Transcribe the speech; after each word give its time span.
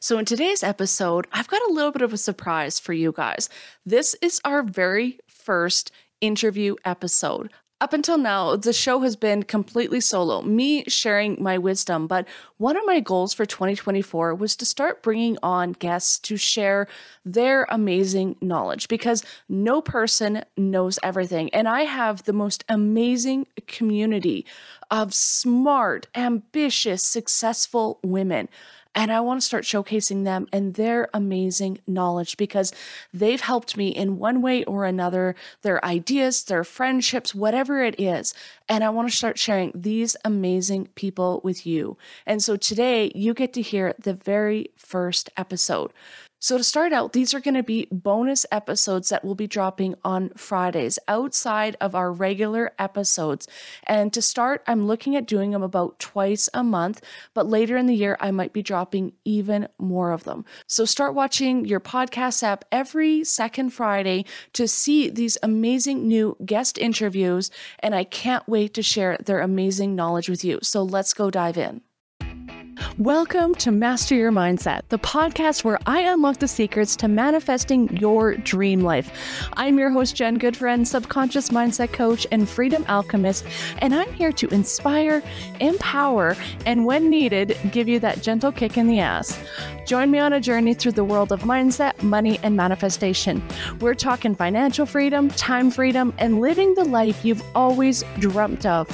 So, 0.00 0.16
in 0.18 0.24
today's 0.24 0.62
episode, 0.62 1.26
I've 1.32 1.48
got 1.48 1.62
a 1.68 1.72
little 1.72 1.90
bit 1.90 2.02
of 2.02 2.12
a 2.12 2.18
surprise 2.18 2.78
for 2.78 2.92
you 2.92 3.12
guys. 3.12 3.48
This 3.84 4.14
is 4.22 4.40
our 4.44 4.62
very 4.62 5.18
first 5.26 5.90
interview 6.20 6.76
episode. 6.84 7.50
Up 7.80 7.92
until 7.92 8.18
now, 8.18 8.56
the 8.56 8.72
show 8.72 9.00
has 9.00 9.14
been 9.14 9.44
completely 9.44 10.00
solo, 10.00 10.42
me 10.42 10.82
sharing 10.88 11.40
my 11.40 11.58
wisdom. 11.58 12.08
But 12.08 12.26
one 12.56 12.76
of 12.76 12.82
my 12.86 12.98
goals 12.98 13.32
for 13.32 13.46
2024 13.46 14.34
was 14.34 14.56
to 14.56 14.64
start 14.64 15.02
bringing 15.02 15.38
on 15.44 15.72
guests 15.72 16.18
to 16.20 16.36
share 16.36 16.88
their 17.24 17.66
amazing 17.70 18.34
knowledge 18.40 18.88
because 18.88 19.24
no 19.48 19.80
person 19.80 20.44
knows 20.56 20.98
everything. 21.04 21.54
And 21.54 21.68
I 21.68 21.82
have 21.82 22.24
the 22.24 22.32
most 22.32 22.64
amazing 22.68 23.46
community 23.68 24.44
of 24.90 25.14
smart, 25.14 26.08
ambitious, 26.16 27.04
successful 27.04 28.00
women. 28.02 28.48
And 28.94 29.12
I 29.12 29.20
want 29.20 29.40
to 29.40 29.46
start 29.46 29.64
showcasing 29.64 30.24
them 30.24 30.48
and 30.52 30.74
their 30.74 31.08
amazing 31.14 31.78
knowledge 31.86 32.36
because 32.36 32.72
they've 33.12 33.40
helped 33.40 33.76
me 33.76 33.88
in 33.88 34.18
one 34.18 34.42
way 34.42 34.64
or 34.64 34.84
another, 34.84 35.36
their 35.62 35.84
ideas, 35.84 36.42
their 36.44 36.64
friendships, 36.64 37.34
whatever 37.34 37.82
it 37.82 37.98
is. 38.00 38.34
And 38.68 38.82
I 38.82 38.90
want 38.90 39.08
to 39.08 39.16
start 39.16 39.38
sharing 39.38 39.72
these 39.74 40.16
amazing 40.24 40.88
people 40.94 41.40
with 41.44 41.66
you. 41.66 41.96
And 42.26 42.42
so 42.42 42.56
today 42.56 43.12
you 43.14 43.34
get 43.34 43.52
to 43.52 43.62
hear 43.62 43.94
the 43.98 44.14
very 44.14 44.70
first 44.76 45.30
episode. 45.36 45.92
So, 46.40 46.56
to 46.56 46.62
start 46.62 46.92
out, 46.92 47.14
these 47.14 47.34
are 47.34 47.40
going 47.40 47.54
to 47.54 47.64
be 47.64 47.88
bonus 47.90 48.46
episodes 48.52 49.08
that 49.08 49.24
will 49.24 49.34
be 49.34 49.48
dropping 49.48 49.96
on 50.04 50.30
Fridays 50.36 50.96
outside 51.08 51.76
of 51.80 51.96
our 51.96 52.12
regular 52.12 52.72
episodes. 52.78 53.48
And 53.84 54.12
to 54.12 54.22
start, 54.22 54.62
I'm 54.68 54.86
looking 54.86 55.16
at 55.16 55.26
doing 55.26 55.50
them 55.50 55.64
about 55.64 55.98
twice 55.98 56.48
a 56.54 56.62
month, 56.62 57.02
but 57.34 57.48
later 57.48 57.76
in 57.76 57.86
the 57.86 57.96
year, 57.96 58.16
I 58.20 58.30
might 58.30 58.52
be 58.52 58.62
dropping 58.62 59.14
even 59.24 59.66
more 59.78 60.12
of 60.12 60.22
them. 60.22 60.44
So, 60.68 60.84
start 60.84 61.12
watching 61.12 61.64
your 61.64 61.80
podcast 61.80 62.44
app 62.44 62.64
every 62.70 63.24
second 63.24 63.70
Friday 63.70 64.24
to 64.52 64.68
see 64.68 65.10
these 65.10 65.38
amazing 65.42 66.06
new 66.06 66.36
guest 66.46 66.78
interviews. 66.78 67.50
And 67.80 67.96
I 67.96 68.04
can't 68.04 68.48
wait 68.48 68.74
to 68.74 68.82
share 68.82 69.18
their 69.18 69.40
amazing 69.40 69.96
knowledge 69.96 70.28
with 70.28 70.44
you. 70.44 70.60
So, 70.62 70.84
let's 70.84 71.14
go 71.14 71.32
dive 71.32 71.58
in. 71.58 71.80
Welcome 72.98 73.54
to 73.56 73.72
Master 73.72 74.14
Your 74.14 74.30
Mindset, 74.30 74.82
the 74.88 74.98
podcast 74.98 75.64
where 75.64 75.78
I 75.86 76.00
unlock 76.00 76.38
the 76.38 76.46
secrets 76.46 76.94
to 76.96 77.08
manifesting 77.08 77.96
your 77.96 78.36
dream 78.36 78.82
life. 78.82 79.10
I'm 79.54 79.78
your 79.78 79.90
host, 79.90 80.14
Jen 80.14 80.38
Goodfriend, 80.38 80.86
subconscious 80.86 81.48
mindset 81.48 81.92
coach 81.92 82.26
and 82.30 82.48
freedom 82.48 82.84
alchemist, 82.88 83.44
and 83.78 83.94
I'm 83.94 84.12
here 84.12 84.32
to 84.32 84.48
inspire, 84.48 85.22
empower, 85.60 86.36
and 86.66 86.86
when 86.86 87.10
needed, 87.10 87.56
give 87.72 87.88
you 87.88 87.98
that 88.00 88.22
gentle 88.22 88.52
kick 88.52 88.76
in 88.76 88.86
the 88.86 89.00
ass. 89.00 89.38
Join 89.86 90.10
me 90.10 90.18
on 90.18 90.34
a 90.34 90.40
journey 90.40 90.74
through 90.74 90.92
the 90.92 91.04
world 91.04 91.32
of 91.32 91.42
mindset, 91.42 92.02
money, 92.02 92.38
and 92.42 92.54
manifestation. 92.56 93.42
We're 93.80 93.94
talking 93.94 94.34
financial 94.34 94.84
freedom, 94.84 95.30
time 95.30 95.70
freedom, 95.70 96.12
and 96.18 96.40
living 96.40 96.74
the 96.74 96.84
life 96.84 97.24
you've 97.24 97.42
always 97.54 98.04
dreamt 98.18 98.66
of. 98.66 98.86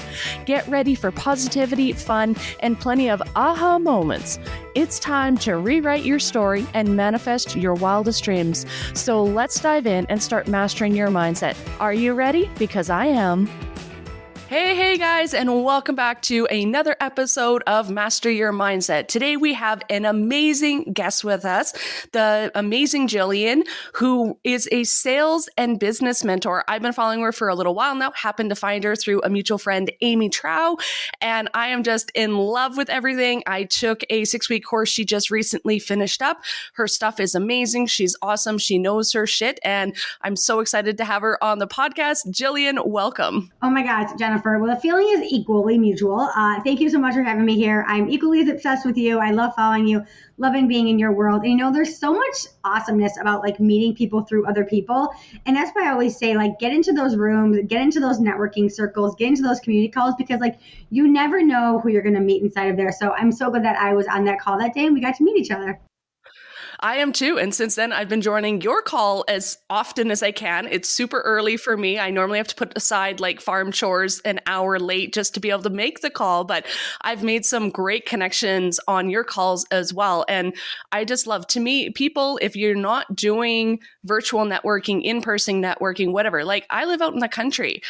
Get 0.46 0.66
ready 0.68 0.94
for 0.94 1.10
positivity, 1.10 1.92
fun, 1.92 2.36
and 2.60 2.78
plenty 2.78 3.10
of 3.10 3.20
aha 3.34 3.73
moments. 3.78 4.38
It's 4.74 4.98
time 4.98 5.36
to 5.38 5.56
rewrite 5.56 6.04
your 6.04 6.18
story 6.18 6.66
and 6.74 6.96
manifest 6.96 7.56
your 7.56 7.74
wildest 7.74 8.24
dreams. 8.24 8.66
So 8.94 9.22
let's 9.22 9.60
dive 9.60 9.86
in 9.86 10.06
and 10.08 10.22
start 10.22 10.48
mastering 10.48 10.94
your 10.94 11.08
mindset. 11.08 11.56
Are 11.80 11.94
you 11.94 12.14
ready? 12.14 12.50
Because 12.58 12.90
I 12.90 13.06
am. 13.06 13.48
Hey, 14.54 14.76
hey 14.76 14.98
guys, 14.98 15.34
and 15.34 15.64
welcome 15.64 15.96
back 15.96 16.22
to 16.22 16.46
another 16.46 16.94
episode 17.00 17.64
of 17.66 17.90
Master 17.90 18.30
Your 18.30 18.52
Mindset. 18.52 19.08
Today 19.08 19.36
we 19.36 19.52
have 19.54 19.82
an 19.90 20.04
amazing 20.04 20.92
guest 20.92 21.24
with 21.24 21.44
us, 21.44 21.72
the 22.12 22.52
amazing 22.54 23.08
Jillian, 23.08 23.66
who 23.94 24.38
is 24.44 24.68
a 24.70 24.84
sales 24.84 25.48
and 25.58 25.80
business 25.80 26.22
mentor. 26.22 26.62
I've 26.68 26.82
been 26.82 26.92
following 26.92 27.20
her 27.22 27.32
for 27.32 27.48
a 27.48 27.56
little 27.56 27.74
while 27.74 27.96
now, 27.96 28.12
happened 28.12 28.50
to 28.50 28.54
find 28.54 28.84
her 28.84 28.94
through 28.94 29.22
a 29.22 29.28
mutual 29.28 29.58
friend, 29.58 29.90
Amy 30.02 30.28
Trow, 30.28 30.76
and 31.20 31.50
I 31.52 31.66
am 31.66 31.82
just 31.82 32.12
in 32.14 32.36
love 32.36 32.76
with 32.76 32.88
everything. 32.88 33.42
I 33.48 33.64
took 33.64 34.04
a 34.08 34.24
six 34.24 34.48
week 34.48 34.64
course 34.64 34.88
she 34.88 35.04
just 35.04 35.32
recently 35.32 35.80
finished 35.80 36.22
up. 36.22 36.40
Her 36.74 36.86
stuff 36.86 37.18
is 37.18 37.34
amazing. 37.34 37.88
She's 37.88 38.14
awesome. 38.22 38.58
She 38.58 38.78
knows 38.78 39.14
her 39.14 39.26
shit, 39.26 39.58
and 39.64 39.96
I'm 40.22 40.36
so 40.36 40.60
excited 40.60 40.96
to 40.98 41.04
have 41.04 41.22
her 41.22 41.42
on 41.42 41.58
the 41.58 41.66
podcast. 41.66 42.28
Jillian, 42.28 42.86
welcome. 42.86 43.50
Oh 43.60 43.68
my 43.68 43.82
gosh, 43.82 44.12
Jennifer. 44.16 44.43
Well, 44.44 44.66
the 44.66 44.78
feeling 44.78 45.08
is 45.08 45.22
equally 45.22 45.78
mutual. 45.78 46.20
Uh, 46.20 46.60
thank 46.62 46.78
you 46.78 46.90
so 46.90 46.98
much 46.98 47.14
for 47.14 47.22
having 47.22 47.46
me 47.46 47.56
here. 47.56 47.82
I'm 47.88 48.10
equally 48.10 48.42
as 48.42 48.48
obsessed 48.48 48.84
with 48.84 48.98
you. 48.98 49.18
I 49.18 49.30
love 49.30 49.54
following 49.56 49.86
you, 49.86 50.04
loving 50.36 50.68
being 50.68 50.88
in 50.88 50.98
your 50.98 51.12
world. 51.12 51.42
And 51.44 51.52
you 51.52 51.56
know, 51.56 51.72
there's 51.72 51.96
so 51.96 52.12
much 52.12 52.46
awesomeness 52.62 53.18
about 53.18 53.42
like 53.42 53.58
meeting 53.58 53.94
people 53.94 54.22
through 54.22 54.46
other 54.46 54.62
people. 54.62 55.08
And 55.46 55.56
that's 55.56 55.70
why 55.70 55.88
I 55.88 55.92
always 55.92 56.18
say, 56.18 56.36
like, 56.36 56.58
get 56.58 56.74
into 56.74 56.92
those 56.92 57.16
rooms, 57.16 57.58
get 57.68 57.80
into 57.80 58.00
those 58.00 58.20
networking 58.20 58.70
circles, 58.70 59.14
get 59.14 59.28
into 59.28 59.42
those 59.42 59.60
community 59.60 59.90
calls 59.90 60.14
because, 60.18 60.40
like, 60.40 60.58
you 60.90 61.08
never 61.08 61.42
know 61.42 61.80
who 61.80 61.88
you're 61.88 62.02
going 62.02 62.14
to 62.14 62.20
meet 62.20 62.42
inside 62.42 62.66
of 62.66 62.76
there. 62.76 62.92
So 62.92 63.12
I'm 63.12 63.32
so 63.32 63.48
glad 63.48 63.64
that 63.64 63.76
I 63.80 63.94
was 63.94 64.06
on 64.06 64.26
that 64.26 64.40
call 64.40 64.58
that 64.58 64.74
day 64.74 64.84
and 64.84 64.94
we 64.94 65.00
got 65.00 65.16
to 65.16 65.24
meet 65.24 65.38
each 65.38 65.50
other. 65.50 65.80
I 66.84 66.96
am 66.96 67.14
too. 67.14 67.38
And 67.38 67.54
since 67.54 67.76
then, 67.76 67.94
I've 67.94 68.10
been 68.10 68.20
joining 68.20 68.60
your 68.60 68.82
call 68.82 69.24
as 69.26 69.56
often 69.70 70.10
as 70.10 70.22
I 70.22 70.32
can. 70.32 70.68
It's 70.70 70.86
super 70.86 71.22
early 71.22 71.56
for 71.56 71.78
me. 71.78 71.98
I 71.98 72.10
normally 72.10 72.36
have 72.36 72.48
to 72.48 72.54
put 72.54 72.76
aside 72.76 73.20
like 73.20 73.40
farm 73.40 73.72
chores 73.72 74.20
an 74.26 74.38
hour 74.46 74.78
late 74.78 75.14
just 75.14 75.32
to 75.32 75.40
be 75.40 75.48
able 75.48 75.62
to 75.62 75.70
make 75.70 76.02
the 76.02 76.10
call, 76.10 76.44
but 76.44 76.66
I've 77.00 77.22
made 77.22 77.46
some 77.46 77.70
great 77.70 78.04
connections 78.04 78.78
on 78.86 79.08
your 79.08 79.24
calls 79.24 79.64
as 79.70 79.94
well. 79.94 80.26
And 80.28 80.54
I 80.92 81.06
just 81.06 81.26
love 81.26 81.46
to 81.48 81.60
meet 81.60 81.94
people 81.94 82.38
if 82.42 82.54
you're 82.54 82.74
not 82.74 83.16
doing 83.16 83.80
virtual 84.04 84.44
networking, 84.44 85.02
in 85.02 85.22
person 85.22 85.62
networking, 85.62 86.12
whatever. 86.12 86.44
Like 86.44 86.66
I 86.68 86.84
live 86.84 87.00
out 87.00 87.14
in 87.14 87.20
the 87.20 87.28
country 87.28 87.80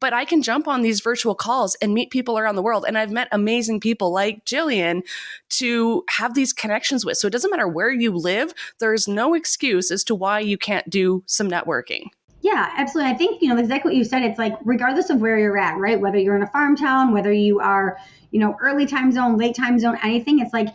but 0.00 0.12
I 0.12 0.24
can 0.24 0.42
jump 0.42 0.68
on 0.68 0.82
these 0.82 1.00
virtual 1.00 1.34
calls 1.34 1.74
and 1.76 1.94
meet 1.94 2.10
people 2.10 2.38
around 2.38 2.56
the 2.56 2.62
world. 2.62 2.84
And 2.86 2.98
I've 2.98 3.10
met 3.10 3.28
amazing 3.32 3.80
people 3.80 4.12
like 4.12 4.44
Jillian 4.44 5.02
to 5.50 6.04
have 6.08 6.34
these 6.34 6.52
connections 6.52 7.04
with. 7.04 7.18
So 7.18 7.26
it 7.26 7.32
doesn't 7.32 7.50
matter 7.50 7.68
where 7.68 7.90
you 7.90 8.12
live, 8.12 8.52
there's 8.78 9.08
no 9.08 9.34
excuse 9.34 9.90
as 9.90 10.04
to 10.04 10.14
why 10.14 10.40
you 10.40 10.58
can't 10.58 10.88
do 10.90 11.22
some 11.26 11.48
networking. 11.48 12.06
Yeah, 12.42 12.72
absolutely. 12.76 13.12
I 13.12 13.16
think, 13.16 13.42
you 13.42 13.48
know, 13.48 13.58
exactly 13.58 13.90
what 13.90 13.96
you 13.96 14.04
said. 14.04 14.22
It's 14.22 14.38
like, 14.38 14.54
regardless 14.64 15.10
of 15.10 15.20
where 15.20 15.38
you're 15.38 15.58
at, 15.58 15.78
right? 15.78 16.00
Whether 16.00 16.18
you're 16.18 16.36
in 16.36 16.42
a 16.42 16.50
farm 16.50 16.76
town, 16.76 17.12
whether 17.12 17.32
you 17.32 17.60
are, 17.60 17.98
you 18.30 18.38
know, 18.38 18.56
early 18.60 18.86
time 18.86 19.10
zone, 19.10 19.36
late 19.36 19.56
time 19.56 19.78
zone, 19.78 19.98
anything, 20.02 20.38
it's 20.38 20.52
like, 20.52 20.68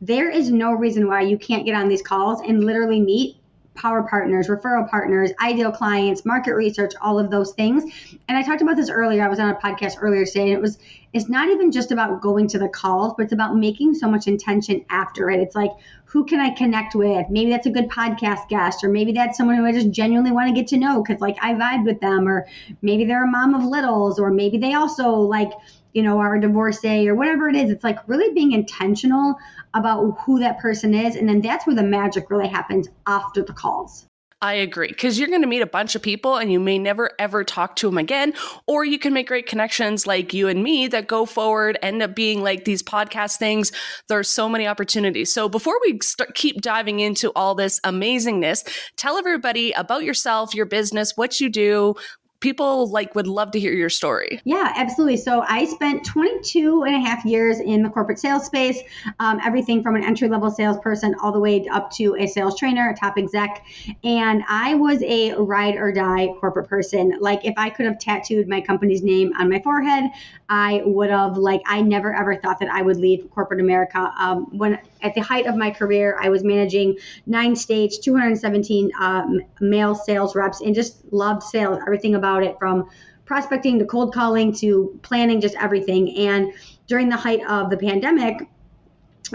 there 0.00 0.30
is 0.30 0.50
no 0.50 0.72
reason 0.72 1.08
why 1.08 1.22
you 1.22 1.36
can't 1.36 1.66
get 1.66 1.74
on 1.74 1.88
these 1.88 2.02
calls 2.02 2.40
and 2.40 2.64
literally 2.64 3.00
meet 3.00 3.36
power 3.78 4.02
partners, 4.02 4.48
referral 4.48 4.88
partners, 4.88 5.30
ideal 5.42 5.70
clients, 5.70 6.24
market 6.24 6.54
research, 6.54 6.92
all 7.00 7.18
of 7.18 7.30
those 7.30 7.52
things. 7.52 7.84
And 8.28 8.36
I 8.36 8.42
talked 8.42 8.60
about 8.60 8.76
this 8.76 8.90
earlier. 8.90 9.24
I 9.24 9.28
was 9.28 9.38
on 9.38 9.50
a 9.50 9.54
podcast 9.54 9.96
earlier 10.00 10.24
today, 10.26 10.42
and 10.42 10.52
it 10.52 10.60
was 10.60 10.78
it's 11.14 11.28
not 11.28 11.48
even 11.48 11.72
just 11.72 11.90
about 11.90 12.20
going 12.20 12.48
to 12.48 12.58
the 12.58 12.68
calls, 12.68 13.14
but 13.16 13.24
it's 13.24 13.32
about 13.32 13.56
making 13.56 13.94
so 13.94 14.08
much 14.08 14.26
intention 14.26 14.84
after 14.90 15.30
it. 15.30 15.40
It's 15.40 15.56
like, 15.56 15.70
who 16.04 16.24
can 16.26 16.38
I 16.38 16.50
connect 16.50 16.94
with? 16.94 17.26
Maybe 17.30 17.50
that's 17.50 17.66
a 17.66 17.70
good 17.70 17.88
podcast 17.88 18.48
guest, 18.48 18.84
or 18.84 18.90
maybe 18.90 19.12
that's 19.12 19.38
someone 19.38 19.56
who 19.56 19.64
I 19.64 19.72
just 19.72 19.90
genuinely 19.90 20.32
want 20.32 20.48
to 20.48 20.54
get 20.54 20.68
to 20.68 20.76
know 20.76 21.02
because 21.02 21.20
like 21.20 21.38
I 21.40 21.54
vibe 21.54 21.84
with 21.84 22.00
them, 22.00 22.28
or 22.28 22.46
maybe 22.82 23.04
they're 23.04 23.24
a 23.24 23.30
mom 23.30 23.54
of 23.54 23.64
littles, 23.64 24.18
or 24.18 24.30
maybe 24.30 24.58
they 24.58 24.74
also 24.74 25.10
like 25.10 25.50
you 25.92 26.02
know, 26.02 26.18
are 26.18 26.36
a 26.36 26.40
divorcee 26.40 27.08
or 27.08 27.14
whatever 27.14 27.48
it 27.48 27.56
is. 27.56 27.70
It's 27.70 27.84
like 27.84 27.98
really 28.06 28.32
being 28.34 28.52
intentional 28.52 29.36
about 29.74 30.18
who 30.20 30.40
that 30.40 30.58
person 30.58 30.94
is. 30.94 31.16
And 31.16 31.28
then 31.28 31.40
that's 31.40 31.66
where 31.66 31.76
the 31.76 31.82
magic 31.82 32.30
really 32.30 32.48
happens 32.48 32.88
after 33.06 33.42
the 33.42 33.52
calls. 33.52 34.06
I 34.40 34.54
agree 34.54 34.86
because 34.86 35.18
you're 35.18 35.28
going 35.28 35.42
to 35.42 35.48
meet 35.48 35.62
a 35.62 35.66
bunch 35.66 35.96
of 35.96 36.02
people 36.02 36.36
and 36.36 36.52
you 36.52 36.60
may 36.60 36.78
never 36.78 37.10
ever 37.18 37.42
talk 37.42 37.74
to 37.76 37.88
them 37.88 37.98
again. 37.98 38.34
Or 38.68 38.84
you 38.84 38.98
can 38.98 39.12
make 39.12 39.26
great 39.26 39.46
connections 39.46 40.06
like 40.06 40.32
you 40.32 40.46
and 40.46 40.62
me 40.62 40.86
that 40.88 41.08
go 41.08 41.26
forward, 41.26 41.76
end 41.82 42.02
up 42.02 42.14
being 42.14 42.40
like 42.42 42.64
these 42.64 42.80
podcast 42.80 43.38
things. 43.38 43.72
There's 44.08 44.28
so 44.28 44.48
many 44.48 44.68
opportunities. 44.68 45.34
So 45.34 45.48
before 45.48 45.74
we 45.84 45.98
start, 46.02 46.34
keep 46.34 46.60
diving 46.60 47.00
into 47.00 47.32
all 47.34 47.56
this 47.56 47.80
amazingness, 47.80 48.64
tell 48.96 49.16
everybody 49.18 49.72
about 49.72 50.04
yourself, 50.04 50.54
your 50.54 50.66
business, 50.66 51.16
what 51.16 51.40
you 51.40 51.48
do, 51.48 51.96
people 52.40 52.88
like 52.90 53.14
would 53.14 53.26
love 53.26 53.50
to 53.50 53.60
hear 53.60 53.72
your 53.72 53.88
story. 53.88 54.40
Yeah, 54.44 54.72
absolutely. 54.76 55.16
So 55.16 55.44
I 55.48 55.64
spent 55.64 56.04
22 56.04 56.84
and 56.84 56.94
a 56.94 57.00
half 57.00 57.24
years 57.24 57.58
in 57.58 57.82
the 57.82 57.90
corporate 57.90 58.18
sales 58.18 58.46
space, 58.46 58.80
um, 59.18 59.40
everything 59.44 59.82
from 59.82 59.96
an 59.96 60.04
entry 60.04 60.28
level 60.28 60.50
salesperson 60.50 61.14
all 61.20 61.32
the 61.32 61.40
way 61.40 61.66
up 61.68 61.90
to 61.92 62.16
a 62.16 62.26
sales 62.26 62.58
trainer, 62.58 62.90
a 62.90 62.96
top 62.96 63.18
exec. 63.18 63.64
And 64.04 64.42
I 64.48 64.74
was 64.74 65.02
a 65.02 65.34
ride 65.34 65.76
or 65.76 65.92
die 65.92 66.28
corporate 66.38 66.68
person. 66.68 67.16
Like 67.20 67.44
if 67.44 67.54
I 67.56 67.70
could 67.70 67.86
have 67.86 67.98
tattooed 67.98 68.48
my 68.48 68.60
company's 68.60 69.02
name 69.02 69.32
on 69.38 69.50
my 69.50 69.60
forehead, 69.60 70.10
I 70.48 70.82
would 70.84 71.10
have 71.10 71.36
like 71.36 71.62
I 71.66 71.82
never 71.82 72.14
ever 72.14 72.36
thought 72.36 72.60
that 72.60 72.70
I 72.70 72.82
would 72.82 72.96
leave 72.96 73.28
corporate 73.30 73.60
America. 73.60 74.12
Um, 74.18 74.56
when 74.56 74.78
at 75.02 75.14
the 75.14 75.20
height 75.20 75.46
of 75.46 75.56
my 75.56 75.70
career, 75.70 76.16
I 76.20 76.28
was 76.28 76.44
managing 76.44 76.98
nine 77.26 77.56
states, 77.56 77.98
217 77.98 78.90
um, 79.00 79.40
male 79.60 79.94
sales 79.94 80.34
reps, 80.34 80.60
and 80.60 80.74
just 80.74 81.12
loved 81.12 81.42
sales, 81.42 81.78
everything 81.86 82.14
about 82.14 82.42
it 82.42 82.56
from 82.58 82.88
prospecting 83.24 83.78
to 83.78 83.84
cold 83.84 84.14
calling 84.14 84.54
to 84.54 84.98
planning, 85.02 85.40
just 85.40 85.54
everything. 85.56 86.16
And 86.16 86.52
during 86.86 87.08
the 87.08 87.16
height 87.16 87.44
of 87.46 87.70
the 87.70 87.76
pandemic, 87.76 88.48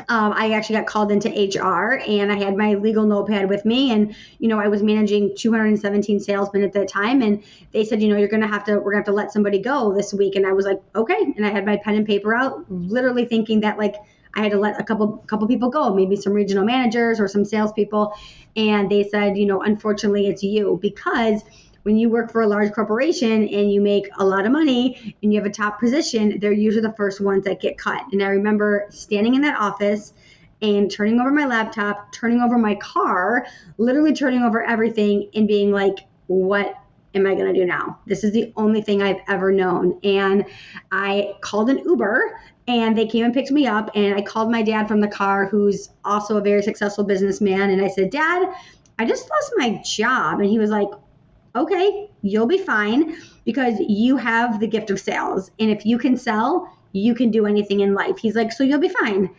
um, 0.10 0.34
I 0.36 0.54
actually 0.54 0.78
got 0.78 0.88
called 0.88 1.12
into 1.12 1.30
HR 1.30 2.00
and 2.08 2.32
I 2.32 2.36
had 2.36 2.58
my 2.58 2.74
legal 2.74 3.06
notepad 3.06 3.50
with 3.50 3.66
me. 3.66 3.92
And, 3.92 4.16
you 4.40 4.48
know, 4.48 4.60
I 4.60 4.68
was 4.68 4.82
managing 4.82 5.36
217 5.38 6.20
salesmen 6.20 6.64
at 6.64 6.74
that 6.74 6.88
time. 6.88 7.22
And 7.22 7.44
they 7.72 7.86
said, 7.86 8.02
you 8.02 8.10
know, 8.10 8.18
you're 8.18 8.28
going 8.28 8.42
to 8.42 8.48
have 8.48 8.64
to, 8.66 8.74
we're 8.80 8.92
going 8.92 8.94
to 8.94 8.98
have 8.98 9.06
to 9.06 9.12
let 9.14 9.32
somebody 9.32 9.60
go 9.60 9.94
this 9.94 10.14
week. 10.14 10.36
And 10.36 10.48
I 10.48 10.54
was 10.54 10.66
like, 10.66 10.82
okay. 10.96 11.34
And 11.36 11.46
I 11.46 11.52
had 11.52 11.66
my 11.66 11.78
pen 11.78 11.96
and 11.96 12.06
paper 12.06 12.34
out, 12.34 12.66
literally 12.70 13.26
thinking 13.26 13.60
that 13.62 13.78
like 13.78 13.96
I 14.36 14.42
had 14.42 14.52
to 14.52 14.58
let 14.58 14.80
a 14.80 14.84
couple, 14.84 15.18
couple 15.28 15.48
people 15.48 15.70
go, 15.70 15.94
maybe 15.94 16.16
some 16.16 16.34
regional 16.34 16.66
managers 16.66 17.20
or 17.20 17.28
some 17.28 17.46
salespeople. 17.46 18.14
And 18.56 18.90
they 18.90 19.04
said, 19.04 19.38
you 19.38 19.46
know, 19.46 19.62
unfortunately 19.62 20.28
it's 20.28 20.44
you 20.44 20.80
because 20.82 21.44
when 21.84 21.98
you 21.98 22.10
work 22.10 22.32
for 22.32 22.42
a 22.42 22.48
large 22.48 22.72
corporation 22.72 23.48
and 23.48 23.72
you 23.72 23.82
make 23.82 24.08
a 24.18 24.26
lot 24.26 24.46
of 24.46 24.52
money 24.52 25.16
and 25.22 25.34
you 25.34 25.40
have 25.40 25.50
a 25.50 25.54
top 25.54 25.80
position, 25.80 26.40
they're 26.40 26.52
usually 26.52 26.82
the 26.82 26.94
first 26.94 27.22
ones 27.22 27.44
that 27.44 27.62
get 27.62 27.78
cut. 27.78 28.02
And 28.12 28.24
I 28.24 28.28
remember 28.28 28.88
standing 28.90 29.36
in 29.36 29.42
that 29.42 29.60
office 29.60 30.14
and 30.62 30.90
turning 30.90 31.20
over 31.20 31.30
my 31.30 31.46
laptop, 31.46 32.12
turning 32.14 32.40
over 32.40 32.58
my 32.58 32.76
car, 32.76 33.46
literally 33.78 34.14
turning 34.14 34.44
over 34.44 34.64
everything 34.64 35.30
and 35.36 35.46
being 35.46 35.72
like, 35.72 36.00
what 36.28 36.76
am 37.16 37.28
I 37.28 37.36
going 37.36 37.54
to 37.54 37.60
do 37.60 37.66
now? 37.66 38.00
This 38.08 38.24
is 38.24 38.32
the 38.32 38.52
only 38.56 38.82
thing 38.82 39.02
I've 39.02 39.20
ever 39.28 39.52
known. 39.52 40.00
And 40.04 40.46
I 40.92 41.36
called 41.42 41.70
an 41.70 41.80
Uber 41.80 42.40
and 42.68 42.98
they 42.98 43.08
came 43.08 43.26
and 43.26 43.34
picked 43.34 43.52
me 43.52 43.68
up. 43.68 43.92
And 43.96 44.16
I 44.16 44.22
called 44.22 44.52
my 44.52 44.62
dad 44.62 44.88
from 44.88 45.02
the 45.02 45.08
car, 45.08 45.48
who's 45.48 45.90
also 46.06 46.38
a 46.38 46.42
very 46.42 46.62
successful 46.62 47.04
businessman. 47.04 47.70
And 47.70 47.84
I 47.84 47.88
said, 47.88 48.10
Dad, 48.10 48.54
I 49.00 49.06
just 49.06 49.30
lost 49.30 49.54
my 49.58 49.82
job. 49.84 50.40
And 50.40 50.50
he 50.50 50.60
was 50.60 50.70
like, 50.70 50.90
okay, 51.56 52.10
you'll 52.22 52.48
be 52.48 52.58
fine 52.58 53.18
because 53.46 53.76
you 53.80 54.18
have 54.18 54.60
the 54.60 54.68
gift 54.68 54.90
of 54.90 55.00
sales. 55.00 55.52
And 55.60 55.70
if 55.70 55.86
you 55.86 55.98
can 55.98 56.18
sell, 56.18 56.72
you 56.94 57.14
can 57.16 57.32
do 57.32 57.46
anything 57.46 57.82
in 57.82 57.94
life. 57.94 58.18
He's 58.18 58.36
like, 58.36 58.52
so 58.52 58.64
you'll 58.64 58.80
be 58.80 58.90
fine. 58.90 59.30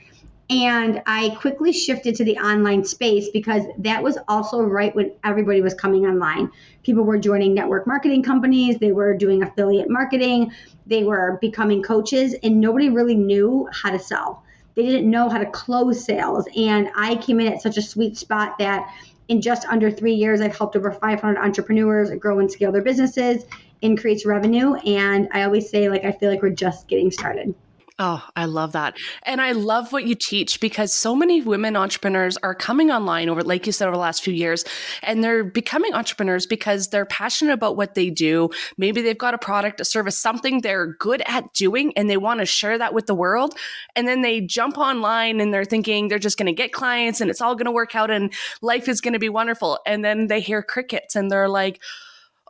And 0.50 1.02
I 1.06 1.30
quickly 1.40 1.72
shifted 1.72 2.16
to 2.16 2.24
the 2.24 2.36
online 2.36 2.84
space 2.84 3.30
because 3.30 3.64
that 3.78 4.02
was 4.02 4.18
also 4.28 4.60
right 4.60 4.94
when 4.94 5.12
everybody 5.24 5.62
was 5.62 5.72
coming 5.72 6.04
online. 6.04 6.50
People 6.82 7.04
were 7.04 7.18
joining 7.18 7.54
network 7.54 7.86
marketing 7.86 8.22
companies, 8.22 8.76
they 8.78 8.92
were 8.92 9.14
doing 9.14 9.42
affiliate 9.42 9.88
marketing, 9.88 10.52
they 10.86 11.02
were 11.02 11.38
becoming 11.40 11.82
coaches, 11.82 12.34
and 12.42 12.60
nobody 12.60 12.90
really 12.90 13.14
knew 13.14 13.66
how 13.72 13.90
to 13.90 13.98
sell. 13.98 14.42
They 14.74 14.82
didn't 14.82 15.10
know 15.10 15.30
how 15.30 15.38
to 15.38 15.46
close 15.46 16.04
sales. 16.04 16.46
And 16.56 16.90
I 16.94 17.16
came 17.16 17.40
in 17.40 17.50
at 17.50 17.62
such 17.62 17.78
a 17.78 17.82
sweet 17.82 18.18
spot 18.18 18.58
that 18.58 18.92
in 19.28 19.40
just 19.40 19.66
under 19.66 19.90
three 19.90 20.14
years, 20.14 20.42
I've 20.42 20.56
helped 20.56 20.76
over 20.76 20.92
500 20.92 21.38
entrepreneurs 21.38 22.10
grow 22.18 22.40
and 22.40 22.50
scale 22.50 22.72
their 22.72 22.82
businesses, 22.82 23.44
increase 23.80 24.26
revenue. 24.26 24.74
And 24.74 25.28
I 25.32 25.44
always 25.44 25.70
say, 25.70 25.88
like, 25.88 26.04
I 26.04 26.12
feel 26.12 26.30
like 26.30 26.42
we're 26.42 26.50
just 26.50 26.88
getting 26.88 27.10
started. 27.10 27.54
Oh, 28.00 28.26
I 28.34 28.46
love 28.46 28.72
that. 28.72 28.96
And 29.22 29.40
I 29.40 29.52
love 29.52 29.92
what 29.92 30.04
you 30.04 30.16
teach 30.16 30.58
because 30.58 30.92
so 30.92 31.14
many 31.14 31.40
women 31.40 31.76
entrepreneurs 31.76 32.36
are 32.38 32.54
coming 32.54 32.90
online 32.90 33.28
over, 33.28 33.44
like 33.44 33.66
you 33.66 33.72
said, 33.72 33.86
over 33.86 33.96
the 33.96 34.00
last 34.00 34.24
few 34.24 34.34
years, 34.34 34.64
and 35.04 35.22
they're 35.22 35.44
becoming 35.44 35.94
entrepreneurs 35.94 36.44
because 36.44 36.88
they're 36.88 37.06
passionate 37.06 37.52
about 37.52 37.76
what 37.76 37.94
they 37.94 38.10
do. 38.10 38.50
Maybe 38.76 39.00
they've 39.00 39.16
got 39.16 39.34
a 39.34 39.38
product, 39.38 39.80
a 39.80 39.84
service, 39.84 40.18
something 40.18 40.60
they're 40.60 40.88
good 40.94 41.22
at 41.26 41.52
doing, 41.52 41.92
and 41.96 42.10
they 42.10 42.16
want 42.16 42.40
to 42.40 42.46
share 42.46 42.78
that 42.78 42.94
with 42.94 43.06
the 43.06 43.14
world. 43.14 43.54
And 43.94 44.08
then 44.08 44.22
they 44.22 44.40
jump 44.40 44.76
online 44.76 45.40
and 45.40 45.54
they're 45.54 45.64
thinking 45.64 46.08
they're 46.08 46.18
just 46.18 46.36
going 46.36 46.46
to 46.46 46.52
get 46.52 46.72
clients 46.72 47.20
and 47.20 47.30
it's 47.30 47.40
all 47.40 47.54
going 47.54 47.66
to 47.66 47.70
work 47.70 47.94
out 47.94 48.10
and 48.10 48.32
life 48.60 48.88
is 48.88 49.00
going 49.00 49.12
to 49.12 49.20
be 49.20 49.28
wonderful. 49.28 49.78
And 49.86 50.04
then 50.04 50.26
they 50.26 50.40
hear 50.40 50.64
crickets 50.64 51.14
and 51.14 51.30
they're 51.30 51.48
like, 51.48 51.80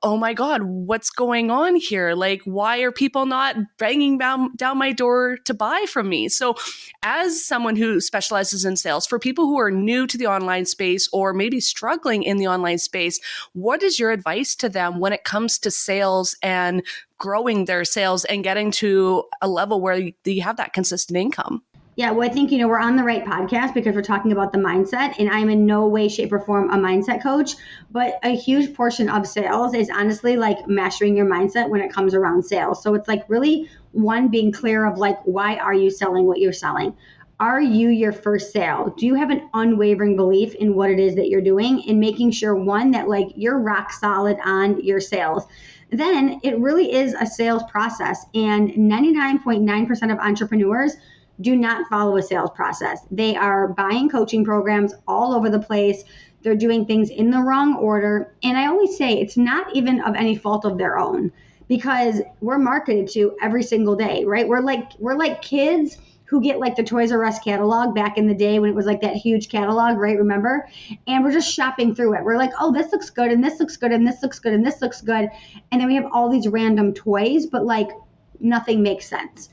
oh 0.04 0.18
my 0.18 0.34
God, 0.34 0.62
what's 0.62 1.08
going 1.08 1.50
on 1.50 1.76
here? 1.76 2.12
Like, 2.12 2.42
why 2.44 2.80
are 2.80 2.92
people 2.92 3.24
not 3.24 3.56
banging 3.78 4.18
down, 4.18 4.54
down 4.54 4.76
my 4.76 4.92
door 4.92 5.38
to 5.46 5.54
buy 5.54 5.86
from 5.88 6.10
me? 6.10 6.28
So, 6.28 6.56
as 7.02 7.44
someone 7.44 7.74
who 7.74 8.00
specializes 8.00 8.66
in 8.66 8.76
sales, 8.76 9.06
for 9.06 9.18
people 9.18 9.46
who 9.46 9.58
are 9.58 9.70
new 9.70 10.06
to 10.06 10.18
the 10.18 10.26
online 10.26 10.66
space 10.66 11.08
or 11.10 11.32
maybe 11.32 11.58
struggling 11.58 12.22
in 12.22 12.36
the 12.36 12.46
online 12.46 12.78
space, 12.78 13.18
what 13.54 13.82
is 13.82 13.98
your 13.98 14.10
advice 14.10 14.54
to 14.56 14.68
them 14.68 15.00
when 15.00 15.14
it 15.14 15.24
comes 15.24 15.58
to 15.60 15.70
sales 15.70 16.36
and 16.42 16.82
growing 17.16 17.64
their 17.64 17.84
sales 17.86 18.26
and 18.26 18.44
getting 18.44 18.70
to 18.72 19.24
a 19.40 19.48
level 19.48 19.80
where 19.80 20.12
you 20.24 20.42
have 20.42 20.58
that 20.58 20.74
consistent 20.74 21.16
income? 21.16 21.62
Yeah, 21.96 22.10
well, 22.10 22.28
I 22.28 22.32
think, 22.32 22.50
you 22.50 22.58
know, 22.58 22.66
we're 22.66 22.80
on 22.80 22.96
the 22.96 23.04
right 23.04 23.24
podcast 23.24 23.72
because 23.72 23.94
we're 23.94 24.02
talking 24.02 24.32
about 24.32 24.50
the 24.50 24.58
mindset, 24.58 25.14
and 25.20 25.30
I'm 25.30 25.48
in 25.48 25.64
no 25.64 25.86
way, 25.86 26.08
shape, 26.08 26.32
or 26.32 26.40
form 26.40 26.70
a 26.70 26.76
mindset 26.76 27.22
coach. 27.22 27.52
But 27.92 28.18
a 28.24 28.34
huge 28.34 28.74
portion 28.74 29.08
of 29.08 29.28
sales 29.28 29.74
is 29.74 29.88
honestly 29.90 30.36
like 30.36 30.66
mastering 30.66 31.16
your 31.16 31.26
mindset 31.26 31.68
when 31.68 31.80
it 31.80 31.92
comes 31.92 32.12
around 32.12 32.42
sales. 32.44 32.82
So 32.82 32.94
it's 32.94 33.06
like 33.06 33.24
really 33.28 33.70
one 33.92 34.28
being 34.28 34.50
clear 34.50 34.84
of 34.84 34.98
like, 34.98 35.20
why 35.24 35.56
are 35.56 35.72
you 35.74 35.88
selling 35.88 36.26
what 36.26 36.40
you're 36.40 36.52
selling? 36.52 36.96
Are 37.38 37.60
you 37.60 37.90
your 37.90 38.12
first 38.12 38.52
sale? 38.52 38.92
Do 38.96 39.06
you 39.06 39.14
have 39.14 39.30
an 39.30 39.48
unwavering 39.54 40.16
belief 40.16 40.54
in 40.56 40.74
what 40.74 40.90
it 40.90 40.98
is 40.98 41.14
that 41.14 41.28
you're 41.28 41.40
doing 41.40 41.84
and 41.88 42.00
making 42.00 42.32
sure 42.32 42.56
one 42.56 42.90
that 42.92 43.08
like 43.08 43.28
you're 43.36 43.58
rock 43.58 43.92
solid 43.92 44.38
on 44.44 44.82
your 44.82 45.00
sales? 45.00 45.44
Then 45.90 46.40
it 46.42 46.58
really 46.58 46.92
is 46.92 47.14
a 47.14 47.26
sales 47.26 47.62
process. 47.70 48.24
And 48.34 48.70
99.9% 48.70 50.12
of 50.12 50.18
entrepreneurs 50.18 50.96
do 51.40 51.56
not 51.56 51.88
follow 51.88 52.16
a 52.16 52.22
sales 52.22 52.50
process. 52.54 53.00
They 53.10 53.36
are 53.36 53.68
buying 53.68 54.08
coaching 54.08 54.44
programs 54.44 54.94
all 55.06 55.34
over 55.34 55.50
the 55.50 55.58
place. 55.58 56.04
They're 56.42 56.56
doing 56.56 56.86
things 56.86 57.10
in 57.10 57.30
the 57.30 57.40
wrong 57.40 57.76
order. 57.76 58.34
And 58.42 58.56
I 58.56 58.66
always 58.66 58.96
say 58.96 59.14
it's 59.14 59.36
not 59.36 59.74
even 59.74 60.00
of 60.02 60.14
any 60.14 60.36
fault 60.36 60.64
of 60.64 60.78
their 60.78 60.98
own 60.98 61.32
because 61.68 62.20
we're 62.40 62.58
marketed 62.58 63.08
to 63.12 63.36
every 63.42 63.62
single 63.62 63.96
day, 63.96 64.24
right? 64.24 64.46
We're 64.46 64.60
like 64.60 64.92
we're 64.98 65.16
like 65.16 65.42
kids 65.42 65.96
who 66.26 66.40
get 66.40 66.58
like 66.58 66.74
the 66.76 66.82
Toys 66.82 67.12
R 67.12 67.24
Us 67.24 67.38
catalog 67.38 67.94
back 67.94 68.16
in 68.18 68.26
the 68.26 68.34
day 68.34 68.58
when 68.58 68.70
it 68.70 68.74
was 68.74 68.86
like 68.86 69.02
that 69.02 69.14
huge 69.14 69.48
catalog, 69.48 69.98
right? 69.98 70.18
Remember? 70.18 70.68
And 71.06 71.22
we're 71.22 71.32
just 71.32 71.52
shopping 71.52 71.94
through 71.94 72.16
it. 72.16 72.24
We're 72.24 72.38
like, 72.38 72.52
oh, 72.58 72.72
this 72.72 72.92
looks 72.92 73.10
good, 73.10 73.30
and 73.30 73.44
this 73.44 73.60
looks 73.60 73.76
good, 73.76 73.92
and 73.92 74.06
this 74.06 74.22
looks 74.22 74.38
good, 74.38 74.52
and 74.52 74.66
this 74.66 74.80
looks 74.80 75.00
good. 75.00 75.28
And 75.70 75.80
then 75.80 75.86
we 75.86 75.94
have 75.96 76.06
all 76.12 76.30
these 76.30 76.48
random 76.48 76.92
toys, 76.92 77.46
but 77.46 77.64
like 77.64 77.88
nothing 78.40 78.82
makes 78.82 79.06
sense. 79.06 79.48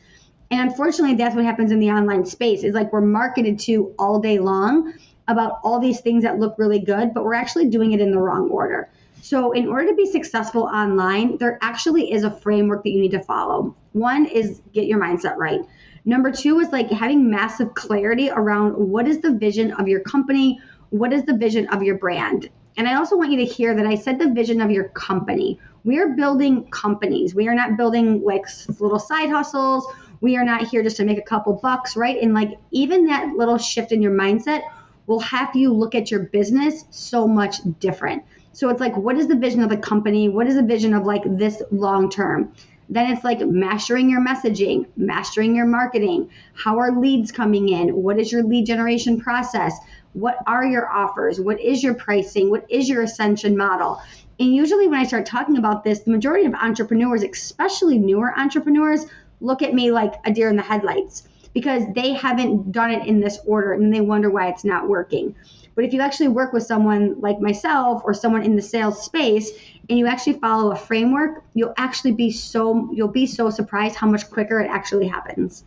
And 0.51 0.59
unfortunately, 0.69 1.15
that's 1.15 1.33
what 1.33 1.45
happens 1.45 1.71
in 1.71 1.80
the 1.80 1.92
online 1.92 2.25
space. 2.25 2.63
Is 2.63 2.75
like 2.75 2.92
we're 2.92 3.01
marketed 3.01 3.59
to 3.62 3.95
all 3.98 4.19
day 4.19 4.38
long 4.38 4.94
about 5.30 5.59
all 5.63 5.80
these 5.80 6.01
things 6.01 6.24
that 6.24 6.39
look 6.39 6.56
really 6.57 6.80
good, 6.80 7.13
but 7.13 7.24
we're 7.24 7.33
actually 7.33 7.69
doing 7.69 7.94
it 7.94 8.01
in 8.01 8.12
the 8.12 8.19
wrong 8.19 8.50
order. 8.50 8.89
So, 9.21 9.53
in 9.53 9.69
order 9.69 9.88
to 9.88 9.95
be 9.95 10.12
successful 10.12 10.63
online, 10.63 11.38
there 11.38 11.57
actually 11.62 12.12
is 12.12 12.24
a 12.24 12.31
framework 12.31 12.83
that 12.83 12.89
you 12.89 13.00
need 13.00 13.12
to 13.12 13.24
follow. 13.24 13.75
One 13.94 14.25
is 14.25 14.62
get 14.74 14.88
your 14.88 15.00
mindset 15.00 15.38
right. 15.38 15.62
Number 16.03 16.31
two 16.31 16.59
is 16.59 16.69
like 16.69 16.89
having 16.89 17.30
massive 17.30 17.74
clarity 17.74 18.30
around 18.30 18.74
what 18.74 19.07
is 19.07 19.21
the 19.21 19.31
vision 19.31 19.71
of 19.74 19.88
your 19.88 20.01
company, 20.01 20.59
what 20.89 21.13
is 21.13 21.24
the 21.24 21.38
vision 21.38 21.68
of 21.69 21.81
your 21.81 21.97
brand. 21.97 22.49
And 22.76 22.87
I 22.87 22.95
also 22.95 23.16
want 23.16 23.31
you 23.31 23.37
to 23.37 23.45
hear 23.45 23.76
that 23.76 23.85
I 23.85 23.95
said 23.95 24.18
the 24.18 24.31
vision 24.31 24.59
of 24.59 24.71
your 24.71 24.90
company. 24.90 25.59
We 25.83 25.99
are 25.99 26.09
building 26.09 26.69
companies. 26.71 27.35
We 27.35 27.47
are 27.47 27.56
not 27.56 27.78
building 27.78 28.23
like 28.23 28.45
little 28.80 28.99
side 28.99 29.30
hustles 29.30 29.85
we 30.21 30.37
are 30.37 30.45
not 30.45 30.68
here 30.68 30.83
just 30.83 30.97
to 30.97 31.04
make 31.04 31.18
a 31.18 31.23
couple 31.23 31.54
bucks, 31.54 31.97
right? 31.97 32.21
And 32.21 32.33
like 32.33 32.57
even 32.71 33.07
that 33.07 33.35
little 33.35 33.57
shift 33.57 33.92
in 33.92 34.01
your 34.01 34.11
mindset 34.11 34.61
will 35.07 35.19
have 35.19 35.56
you 35.56 35.73
look 35.73 35.95
at 35.95 36.09
your 36.11 36.21
business 36.21 36.85
so 36.92 37.28
much 37.28 37.57
different. 37.80 38.23
So 38.54 38.69
it's 38.69 38.80
like, 38.80 38.95
what 38.95 39.18
is 39.18 39.28
the 39.28 39.35
vision 39.35 39.61
of 39.63 39.69
the 39.69 39.78
company? 39.78 40.30
What 40.30 40.47
is 40.47 40.56
the 40.56 40.63
vision 40.63 40.94
of 40.94 41.06
like 41.06 41.23
this 41.25 41.61
long 41.71 42.09
term? 42.09 42.54
Then 42.90 43.09
it's 43.09 43.23
like 43.23 43.40
mastering 43.40 44.09
your 44.09 44.19
messaging, 44.19 44.85
mastering 44.97 45.56
your 45.56 45.66
marketing. 45.66 46.30
How 46.54 46.80
are 46.80 46.99
leads 46.99 47.31
coming 47.31 47.69
in? 47.69 47.95
What 47.95 48.19
is 48.19 48.31
your 48.31 48.44
lead 48.44 48.66
generation 48.66 49.21
process? 49.21 49.73
What 50.13 50.37
are 50.45 50.66
your 50.66 50.90
offers? 50.90 51.40
What 51.40 51.61
is 51.61 51.81
your 51.81 51.94
pricing? 51.94 52.49
What 52.49 52.66
is 52.69 52.90
your 52.90 53.04
ascension 53.04 53.56
model? 53.56 54.01
And 54.42 54.54
usually, 54.54 54.87
when 54.87 54.99
I 54.99 55.06
start 55.06 55.25
talking 55.25 55.57
about 55.57 55.85
this, 55.85 55.99
the 55.99 56.11
majority 56.11 56.45
of 56.45 56.54
entrepreneurs, 56.54 57.23
especially 57.23 57.97
newer 57.97 58.37
entrepreneurs, 58.37 59.06
look 59.42 59.62
at 59.62 59.74
me 59.74 59.92
like 59.92 60.14
a 60.26 60.31
deer 60.31 60.50
in 60.50 60.56
the 60.56 60.62
headlights 60.62 61.28
because 61.54 61.83
they 61.94 62.14
haven't 62.14 62.71
done 62.71 62.92
it 62.92 63.06
in 63.06 63.19
this 63.19 63.40
order 63.45 63.74
and 63.74 63.94
they 63.94 64.02
wonder 64.02 64.30
why 64.30 64.48
it's 64.48 64.64
not 64.64 64.88
working. 64.88 65.36
But 65.76 65.86
if 65.86 65.94
you 65.94 66.02
actually 66.02 66.30
work 66.30 66.54
with 66.54 66.64
someone 66.64 67.19
like 67.19 67.40
myself 67.40 68.02
or 68.06 68.14
someone 68.14 68.44
in 68.44 68.56
the 68.56 68.62
sales 68.62 69.04
space 69.04 69.52
and 69.92 70.00
you 70.00 70.07
actually 70.07 70.40
follow 70.40 70.71
a 70.71 70.76
framework, 70.78 71.44
you'll 71.54 71.74
actually 71.76 72.14
be 72.14 72.31
so 72.31 72.90
you'll 72.94 73.10
be 73.10 73.28
so 73.28 73.50
surprised 73.50 73.95
how 73.95 74.07
much 74.07 74.30
quicker 74.30 74.62
it 74.62 74.69
actually 74.71 75.06
happens. 75.06 75.66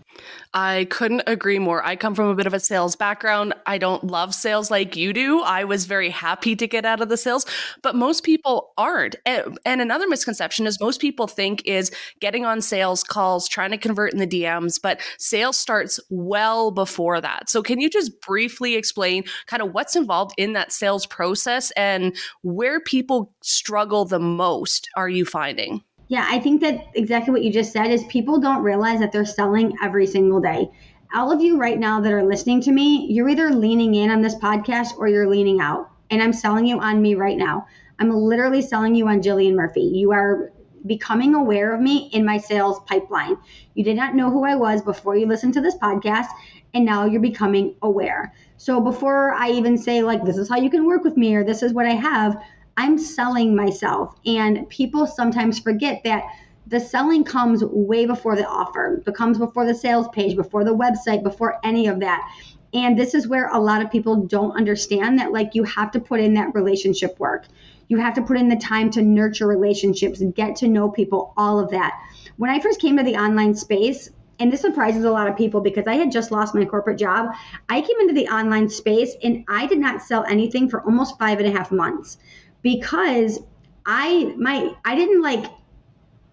I 0.54 0.86
couldn't 0.88 1.24
agree 1.26 1.58
more. 1.58 1.84
I 1.84 1.96
come 1.96 2.14
from 2.14 2.28
a 2.28 2.34
bit 2.34 2.46
of 2.46 2.54
a 2.54 2.60
sales 2.60 2.94
background. 2.94 3.52
I 3.66 3.78
don't 3.78 4.04
love 4.04 4.32
sales 4.32 4.70
like 4.70 4.94
you 4.96 5.12
do. 5.12 5.40
I 5.40 5.64
was 5.64 5.86
very 5.86 6.10
happy 6.10 6.54
to 6.54 6.68
get 6.68 6.84
out 6.84 7.00
of 7.00 7.08
the 7.08 7.16
sales, 7.16 7.44
but 7.82 7.96
most 7.96 8.22
people 8.22 8.72
aren't. 8.78 9.16
And, 9.26 9.58
another 9.64 10.08
misconception 10.08 10.66
is 10.66 10.80
most 10.80 11.00
people 11.00 11.26
think 11.26 11.66
is 11.66 11.90
getting 12.20 12.46
on 12.46 12.60
sales 12.60 13.02
calls, 13.02 13.48
trying 13.48 13.72
to 13.72 13.76
convert 13.76 14.12
in 14.12 14.20
the 14.20 14.26
DMs, 14.26 14.80
but 14.80 15.00
sales 15.18 15.58
starts 15.58 15.98
well 16.08 16.70
before 16.70 17.20
that. 17.20 17.50
So 17.50 17.60
can 17.60 17.80
you 17.80 17.90
just 17.90 18.20
briefly 18.20 18.76
explain 18.76 19.24
kind 19.46 19.62
of 19.62 19.74
what's 19.74 19.96
involved 19.96 20.34
in 20.38 20.52
that 20.52 20.70
sales 20.72 21.04
process 21.04 21.72
and 21.72 22.16
where 22.42 22.78
people 22.80 23.34
struggle 23.42 24.04
the 24.14 24.20
most 24.20 24.88
are 24.94 25.08
you 25.08 25.24
finding? 25.24 25.82
Yeah, 26.06 26.24
I 26.30 26.38
think 26.38 26.60
that 26.60 26.86
exactly 26.94 27.32
what 27.32 27.42
you 27.42 27.52
just 27.52 27.72
said 27.72 27.88
is 27.90 28.04
people 28.04 28.38
don't 28.38 28.62
realize 28.62 29.00
that 29.00 29.10
they're 29.10 29.24
selling 29.24 29.76
every 29.82 30.06
single 30.06 30.40
day. 30.40 30.70
all 31.14 31.32
of 31.32 31.40
you 31.40 31.58
right 31.58 31.78
now 31.78 32.00
that 32.00 32.12
are 32.12 32.24
listening 32.24 32.60
to 32.60 32.72
me, 32.72 33.06
you're 33.10 33.28
either 33.28 33.50
leaning 33.50 33.94
in 33.94 34.10
on 34.10 34.20
this 34.20 34.36
podcast 34.36 34.96
or 34.98 35.08
you're 35.08 35.28
leaning 35.28 35.60
out. 35.60 35.90
And 36.10 36.22
I'm 36.22 36.32
selling 36.32 36.66
you 36.66 36.78
on 36.78 37.02
me 37.02 37.14
right 37.14 37.36
now. 37.36 37.66
I'm 37.98 38.10
literally 38.10 38.62
selling 38.62 38.94
you 38.94 39.08
on 39.08 39.20
Jillian 39.20 39.54
Murphy. 39.54 39.82
You 39.82 40.12
are 40.12 40.52
becoming 40.86 41.34
aware 41.34 41.74
of 41.74 41.80
me 41.80 42.10
in 42.12 42.24
my 42.24 42.38
sales 42.38 42.80
pipeline. 42.86 43.36
You 43.74 43.82
did 43.84 43.96
not 43.96 44.14
know 44.14 44.30
who 44.30 44.44
I 44.44 44.54
was 44.54 44.82
before 44.82 45.16
you 45.16 45.26
listened 45.26 45.54
to 45.54 45.60
this 45.60 45.76
podcast, 45.76 46.28
and 46.74 46.84
now 46.84 47.04
you're 47.06 47.20
becoming 47.20 47.74
aware. 47.82 48.34
So 48.58 48.80
before 48.80 49.32
I 49.32 49.50
even 49.50 49.78
say, 49.78 50.02
like, 50.02 50.24
this 50.24 50.36
is 50.36 50.48
how 50.48 50.56
you 50.56 50.70
can 50.70 50.86
work 50.86 51.04
with 51.04 51.16
me 51.16 51.34
or 51.34 51.44
this 51.44 51.62
is 51.62 51.72
what 51.72 51.86
I 51.86 51.94
have, 51.94 52.36
I'm 52.76 52.98
selling 52.98 53.54
myself. 53.54 54.16
And 54.26 54.68
people 54.68 55.06
sometimes 55.06 55.58
forget 55.58 56.02
that 56.04 56.24
the 56.66 56.80
selling 56.80 57.24
comes 57.24 57.62
way 57.62 58.06
before 58.06 58.36
the 58.36 58.46
offer, 58.46 59.02
it 59.06 59.14
comes 59.14 59.38
before 59.38 59.66
the 59.66 59.74
sales 59.74 60.08
page, 60.08 60.34
before 60.34 60.64
the 60.64 60.74
website, 60.74 61.22
before 61.22 61.58
any 61.62 61.86
of 61.86 62.00
that. 62.00 62.26
And 62.72 62.98
this 62.98 63.14
is 63.14 63.28
where 63.28 63.48
a 63.48 63.60
lot 63.60 63.82
of 63.82 63.90
people 63.90 64.16
don't 64.16 64.56
understand 64.56 65.18
that, 65.18 65.32
like, 65.32 65.54
you 65.54 65.62
have 65.64 65.92
to 65.92 66.00
put 66.00 66.20
in 66.20 66.34
that 66.34 66.54
relationship 66.54 67.20
work. 67.20 67.46
You 67.86 67.98
have 67.98 68.14
to 68.14 68.22
put 68.22 68.38
in 68.38 68.48
the 68.48 68.56
time 68.56 68.90
to 68.92 69.02
nurture 69.02 69.46
relationships, 69.46 70.20
get 70.34 70.56
to 70.56 70.68
know 70.68 70.88
people, 70.90 71.32
all 71.36 71.60
of 71.60 71.70
that. 71.70 71.92
When 72.36 72.50
I 72.50 72.58
first 72.58 72.80
came 72.80 72.96
to 72.96 73.04
the 73.04 73.16
online 73.16 73.54
space, 73.54 74.10
and 74.40 74.52
this 74.52 74.62
surprises 74.62 75.04
a 75.04 75.10
lot 75.10 75.28
of 75.28 75.36
people 75.36 75.60
because 75.60 75.86
I 75.86 75.94
had 75.94 76.10
just 76.10 76.32
lost 76.32 76.56
my 76.56 76.64
corporate 76.64 76.98
job. 76.98 77.28
I 77.68 77.80
came 77.80 78.00
into 78.00 78.14
the 78.14 78.26
online 78.26 78.68
space 78.68 79.14
and 79.22 79.44
I 79.46 79.66
did 79.66 79.78
not 79.78 80.02
sell 80.02 80.24
anything 80.24 80.68
for 80.68 80.82
almost 80.82 81.16
five 81.20 81.38
and 81.38 81.46
a 81.46 81.56
half 81.56 81.70
months 81.70 82.18
because 82.64 83.38
I 83.86 84.34
my 84.36 84.74
I 84.84 84.96
didn't 84.96 85.22
like 85.22 85.44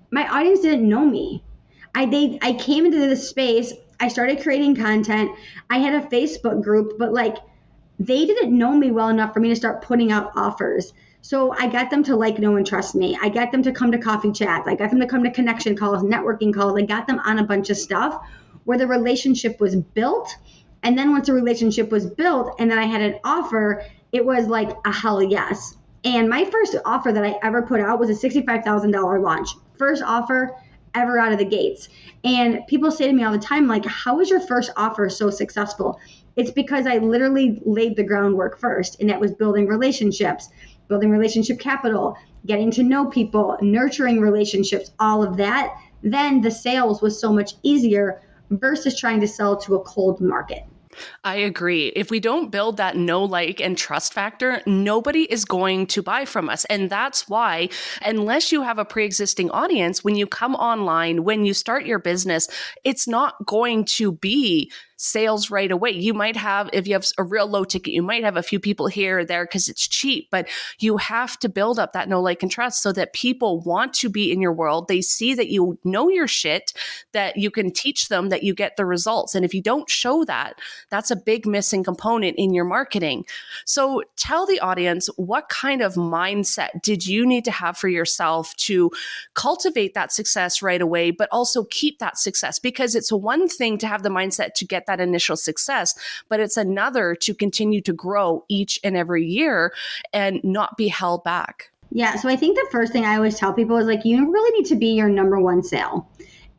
my 0.10 0.28
audience 0.28 0.62
didn't 0.62 0.90
know 0.90 1.06
me. 1.06 1.44
I 1.94 2.08
they 2.08 2.40
I 2.42 2.54
came 2.54 2.86
into 2.86 2.98
this 2.98 3.30
space, 3.30 3.72
I 4.00 4.08
started 4.08 4.42
creating 4.42 4.76
content. 4.78 5.30
I 5.70 5.78
had 5.78 5.94
a 5.94 6.08
Facebook 6.08 6.64
group, 6.64 6.98
but 6.98 7.14
like 7.14 7.38
they 8.00 8.26
didn't 8.26 8.58
know 8.58 8.72
me 8.72 8.90
well 8.90 9.10
enough 9.10 9.34
for 9.34 9.42
me 9.42 9.50
to 9.50 9.56
start 9.56 9.84
putting 9.84 10.12
out 10.12 10.32
offers. 10.36 10.94
So 11.24 11.54
I 11.54 11.68
got 11.68 11.92
them 11.92 12.04
to 12.06 12.16
like, 12.16 12.40
know, 12.40 12.56
and 12.56 12.66
trust 12.66 12.96
me. 12.96 13.16
I 13.22 13.30
got 13.30 13.52
them 13.52 13.62
to 13.62 13.72
come 13.72 13.92
to 13.92 14.00
coffee 14.00 14.32
chats. 14.32 14.68
I 14.68 14.74
got 14.74 14.90
them 14.90 15.00
to 15.02 15.06
come 15.06 15.24
to 15.24 15.30
connection 15.30 15.78
calls, 15.78 16.02
networking 16.02 16.52
calls. 16.52 16.76
I 16.80 16.82
got 16.82 17.06
them 17.06 17.20
on 17.20 17.38
a 17.38 17.44
bunch 17.44 17.70
of 17.70 17.78
stuff 17.78 18.26
where 18.64 18.80
the 18.80 18.88
relationship 18.88 19.60
was 19.60 19.76
built. 19.76 20.36
And 20.82 20.98
then 20.98 21.12
once 21.12 21.28
the 21.28 21.34
relationship 21.34 21.92
was 21.92 22.08
built 22.08 22.56
and 22.58 22.72
then 22.72 22.80
I 22.80 22.86
had 22.86 23.02
an 23.02 23.20
offer, 23.24 23.84
it 24.12 24.26
was 24.26 24.48
like 24.48 24.76
a 24.84 24.92
hell 24.92 25.22
yes. 25.22 25.78
And 26.04 26.30
my 26.30 26.46
first 26.46 26.76
offer 26.86 27.12
that 27.12 27.24
I 27.24 27.38
ever 27.44 27.62
put 27.62 27.80
out 27.80 28.00
was 28.00 28.10
a 28.10 28.28
$65,000 28.28 29.22
launch. 29.22 29.50
First 29.78 30.02
offer 30.04 30.56
ever 30.94 31.20
out 31.20 31.32
of 31.32 31.38
the 31.38 31.46
gates. 31.46 31.90
And 32.24 32.66
people 32.68 32.92
say 32.92 33.08
to 33.08 33.14
me 33.14 33.24
all 33.24 33.32
the 33.32 33.40
time, 33.40 33.68
like, 33.68 33.86
how 33.86 34.18
was 34.18 34.30
your 34.30 34.42
first 34.42 34.72
offer 34.76 35.10
so 35.10 35.30
successful? 35.30 36.00
It's 36.36 36.52
because 36.52 36.88
I 36.88 36.98
literally 36.98 37.62
laid 37.66 37.96
the 37.96 38.04
groundwork 38.04 38.60
first, 38.60 39.00
and 39.00 39.10
that 39.10 39.20
was 39.20 39.32
building 39.32 39.68
relationships 39.68 40.50
building 40.92 41.10
relationship 41.10 41.58
capital, 41.58 42.18
getting 42.46 42.70
to 42.70 42.84
know 42.84 43.06
people, 43.06 43.58
nurturing 43.62 44.20
relationships, 44.20 44.92
all 45.00 45.24
of 45.24 45.38
that, 45.38 45.74
then 46.04 46.42
the 46.42 46.52
sales 46.52 47.02
was 47.02 47.18
so 47.18 47.32
much 47.32 47.54
easier 47.64 48.22
versus 48.50 49.00
trying 49.00 49.22
to 49.22 49.28
sell 49.28 49.56
to 49.56 49.76
a 49.76 49.80
cold 49.84 50.20
market. 50.20 50.64
I 51.24 51.36
agree. 51.36 51.88
If 51.88 52.12
we 52.12 52.20
don't 52.20 52.52
build 52.52 52.78
that 52.78 52.96
know, 52.96 53.24
like, 53.24 53.60
and 53.60 53.78
trust 53.78 54.14
factor, 54.14 54.62
nobody 54.66 55.24
is 55.24 55.46
going 55.46 55.88
to 55.88 56.02
buy 56.02 56.26
from 56.26 56.50
us. 56.50 56.66
And 56.66 56.90
that's 56.90 57.30
why, 57.30 57.70
unless 58.04 58.52
you 58.52 58.62
have 58.62 58.80
a 58.80 58.86
pre 58.86 59.06
existing 59.06 59.50
audience, 59.52 60.04
when 60.04 60.16
you 60.16 60.28
come 60.28 60.56
online, 60.56 61.24
when 61.24 61.46
you 61.46 61.54
start 61.54 61.86
your 61.86 62.00
business, 62.00 62.48
it's 62.84 63.08
not 63.08 63.46
going 63.46 63.86
to 63.86 64.12
be 64.12 64.72
sales 65.02 65.50
right 65.50 65.72
away. 65.72 65.90
You 65.90 66.14
might 66.14 66.38
have, 66.38 66.70
if 66.74 66.88
you 66.88 66.94
have 66.94 67.06
a 67.18 67.24
real 67.24 67.48
low 67.48 67.64
ticket, 67.64 67.92
you 67.92 68.04
might 68.04 68.24
have 68.24 68.38
a 68.38 68.44
few 68.44 68.60
people 68.60 68.86
here 68.86 69.20
or 69.20 69.26
there 69.26 69.46
because 69.46 69.68
it's 69.68 69.88
cheap, 69.88 70.28
but 70.30 70.48
you 70.80 70.98
have 70.98 71.40
to 71.40 71.50
build 71.50 71.80
up 71.80 71.94
that 71.94 72.08
know, 72.08 72.22
like, 72.22 72.44
and 72.44 72.52
trust 72.52 72.84
so 72.84 72.92
that 72.94 73.14
people 73.14 73.62
want 73.62 73.94
to 73.96 74.10
be 74.10 74.32
in 74.32 74.42
your 74.42 74.54
world. 74.54 74.88
They 74.88 75.02
see 75.02 75.34
that 75.34 75.50
you 75.50 75.80
know 75.84 76.08
your 76.10 76.28
shit, 76.28 76.74
that 77.14 77.36
you 77.36 77.50
can 77.50 77.72
teach 77.72 78.10
them, 78.10 78.30
that 78.30 78.44
you 78.44 78.54
get 78.54 78.78
the 78.78 78.86
results. 78.86 79.34
And 79.34 79.44
if 79.44 79.56
you 79.56 79.62
don't 79.62 79.90
show 79.90 80.24
that, 80.26 80.60
that's 80.92 81.10
a 81.10 81.16
big 81.16 81.48
missing 81.48 81.84
component 81.84 82.38
in 82.38 82.54
your 82.54 82.66
marketing. 82.66 83.26
So 83.66 84.04
tell 84.18 84.46
the 84.46 84.60
audience 84.60 85.08
what 85.18 85.50
kind 85.50 85.82
of 85.82 85.96
mindset 85.96 86.82
did 86.84 87.08
you 87.08 87.26
need 87.26 87.46
to 87.46 87.52
have 87.52 87.76
for 87.76 87.88
yourself 87.88 88.56
to 88.58 88.92
cultivate 89.34 89.96
that 89.96 90.12
success 90.12 90.62
right 90.62 90.82
away, 90.82 91.10
but 91.10 91.30
also 91.32 91.64
keep 91.72 91.98
that 91.98 92.20
success? 92.20 92.60
Because 92.60 92.94
it's 92.94 93.12
one 93.12 93.48
thing 93.48 93.80
to 93.80 93.88
have 93.88 94.04
the 94.04 94.10
mindset 94.10 94.54
to 94.56 94.66
get 94.66 94.86
that 94.92 95.00
initial 95.00 95.38
success, 95.38 95.96
but 96.30 96.40
it's 96.40 96.58
another 96.58 97.16
to 97.16 97.34
continue 97.34 97.82
to 97.82 97.94
grow 97.94 98.44
each 98.50 98.80
and 98.84 98.98
every 98.98 99.26
year 99.26 99.74
and 100.14 100.44
not 100.44 100.78
be 100.78 100.90
held 100.90 101.24
back. 101.24 101.72
Yeah, 101.92 102.16
so 102.16 102.30
I 102.30 102.36
think 102.36 102.56
the 102.56 102.68
first 102.72 102.94
thing 102.94 103.06
I 103.06 103.16
always 103.16 103.38
tell 103.38 103.54
people 103.54 103.78
is 103.78 103.88
like, 103.88 104.06
you 104.06 104.32
really 104.32 104.60
need 104.60 104.68
to 104.70 104.76
be 104.76 104.94
your 104.94 105.10
number 105.10 105.40
one 105.40 105.62
sale. 105.62 106.10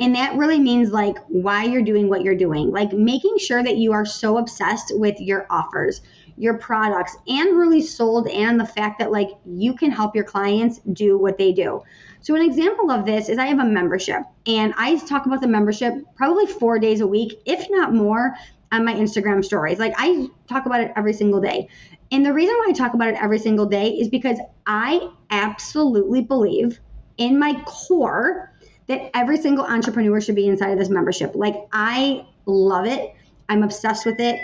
And 0.00 0.14
that 0.16 0.36
really 0.36 0.58
means 0.58 0.90
like 0.90 1.16
why 1.28 1.64
you're 1.64 1.82
doing 1.82 2.08
what 2.08 2.22
you're 2.22 2.34
doing, 2.34 2.70
like 2.70 2.92
making 2.92 3.38
sure 3.38 3.62
that 3.62 3.76
you 3.76 3.92
are 3.92 4.04
so 4.04 4.38
obsessed 4.38 4.92
with 4.96 5.18
your 5.20 5.46
offers, 5.48 6.02
your 6.36 6.58
products, 6.58 7.16
and 7.28 7.56
really 7.56 7.82
sold 7.82 8.26
and 8.28 8.58
the 8.58 8.66
fact 8.66 8.98
that 8.98 9.12
like 9.12 9.28
you 9.46 9.74
can 9.74 9.90
help 9.90 10.14
your 10.14 10.24
clients 10.24 10.80
do 10.92 11.16
what 11.18 11.38
they 11.38 11.52
do. 11.52 11.82
So, 12.22 12.36
an 12.36 12.42
example 12.42 12.90
of 12.90 13.04
this 13.04 13.28
is 13.28 13.38
I 13.38 13.46
have 13.46 13.58
a 13.58 13.64
membership, 13.64 14.22
and 14.46 14.72
I 14.76 14.96
talk 14.96 15.26
about 15.26 15.40
the 15.40 15.48
membership 15.48 15.94
probably 16.14 16.46
four 16.46 16.78
days 16.78 17.00
a 17.00 17.06
week, 17.06 17.40
if 17.46 17.66
not 17.68 17.92
more, 17.92 18.34
on 18.70 18.84
my 18.84 18.94
Instagram 18.94 19.44
stories. 19.44 19.78
Like, 19.78 19.94
I 19.96 20.28
talk 20.48 20.66
about 20.66 20.80
it 20.80 20.92
every 20.96 21.12
single 21.12 21.40
day. 21.40 21.68
And 22.12 22.24
the 22.24 22.32
reason 22.32 22.54
why 22.56 22.68
I 22.70 22.72
talk 22.72 22.94
about 22.94 23.08
it 23.08 23.16
every 23.20 23.38
single 23.38 23.66
day 23.66 23.88
is 23.88 24.08
because 24.08 24.38
I 24.66 25.10
absolutely 25.30 26.22
believe 26.22 26.80
in 27.18 27.38
my 27.38 27.60
core 27.66 28.52
that 28.86 29.10
every 29.14 29.36
single 29.36 29.64
entrepreneur 29.64 30.20
should 30.20 30.34
be 30.34 30.46
inside 30.46 30.70
of 30.70 30.78
this 30.78 30.88
membership. 30.88 31.32
Like, 31.34 31.56
I 31.72 32.24
love 32.46 32.86
it, 32.86 33.14
I'm 33.48 33.62
obsessed 33.62 34.06
with 34.06 34.20
it. 34.20 34.40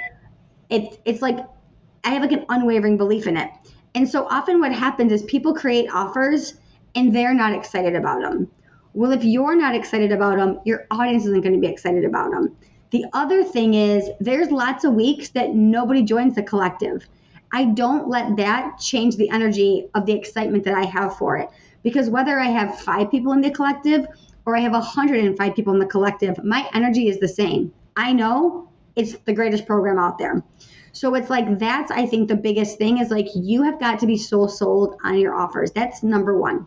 It, 0.68 1.00
it's 1.04 1.22
like 1.22 1.38
I 2.04 2.10
have 2.10 2.22
like 2.22 2.32
an 2.32 2.44
unwavering 2.48 2.96
belief 2.96 3.26
in 3.26 3.36
it. 3.36 3.50
And 3.94 4.08
so 4.08 4.26
often 4.26 4.60
what 4.60 4.72
happens 4.72 5.12
is 5.12 5.22
people 5.22 5.54
create 5.54 5.88
offers 5.92 6.54
and 6.94 7.14
they're 7.14 7.34
not 7.34 7.52
excited 7.52 7.94
about 7.94 8.20
them. 8.20 8.50
Well, 8.94 9.12
if 9.12 9.24
you're 9.24 9.56
not 9.56 9.74
excited 9.74 10.12
about 10.12 10.36
them, 10.36 10.60
your 10.64 10.86
audience 10.90 11.24
isn't 11.24 11.42
going 11.42 11.54
to 11.54 11.60
be 11.60 11.72
excited 11.72 12.04
about 12.04 12.30
them. 12.30 12.56
The 12.90 13.04
other 13.12 13.44
thing 13.44 13.74
is, 13.74 14.08
there's 14.18 14.50
lots 14.50 14.84
of 14.84 14.94
weeks 14.94 15.28
that 15.30 15.54
nobody 15.54 16.02
joins 16.02 16.34
the 16.34 16.42
collective. 16.42 17.06
I 17.52 17.66
don't 17.66 18.08
let 18.08 18.36
that 18.36 18.78
change 18.78 19.16
the 19.16 19.30
energy 19.30 19.88
of 19.94 20.06
the 20.06 20.14
excitement 20.14 20.64
that 20.64 20.74
I 20.74 20.84
have 20.84 21.16
for 21.16 21.36
it. 21.36 21.48
Because 21.82 22.10
whether 22.10 22.38
I 22.38 22.46
have 22.46 22.80
five 22.80 23.10
people 23.10 23.32
in 23.32 23.40
the 23.40 23.50
collective 23.50 24.06
or 24.46 24.56
I 24.56 24.60
have 24.60 24.72
105 24.72 25.54
people 25.54 25.72
in 25.74 25.78
the 25.78 25.86
collective, 25.86 26.42
my 26.42 26.68
energy 26.72 27.08
is 27.08 27.20
the 27.20 27.28
same. 27.28 27.72
I 27.96 28.12
know 28.12 28.68
it's 28.96 29.14
the 29.24 29.32
greatest 29.32 29.66
program 29.66 29.98
out 29.98 30.18
there. 30.18 30.42
So 30.92 31.14
it's 31.14 31.30
like 31.30 31.58
that's 31.58 31.90
I 31.90 32.06
think 32.06 32.28
the 32.28 32.36
biggest 32.36 32.78
thing 32.78 32.98
is 32.98 33.10
like 33.10 33.28
you 33.34 33.62
have 33.62 33.78
got 33.78 34.00
to 34.00 34.06
be 34.06 34.16
so 34.16 34.46
sold 34.46 34.96
on 35.04 35.18
your 35.18 35.34
offers. 35.34 35.70
That's 35.70 36.02
number 36.02 36.36
1. 36.38 36.66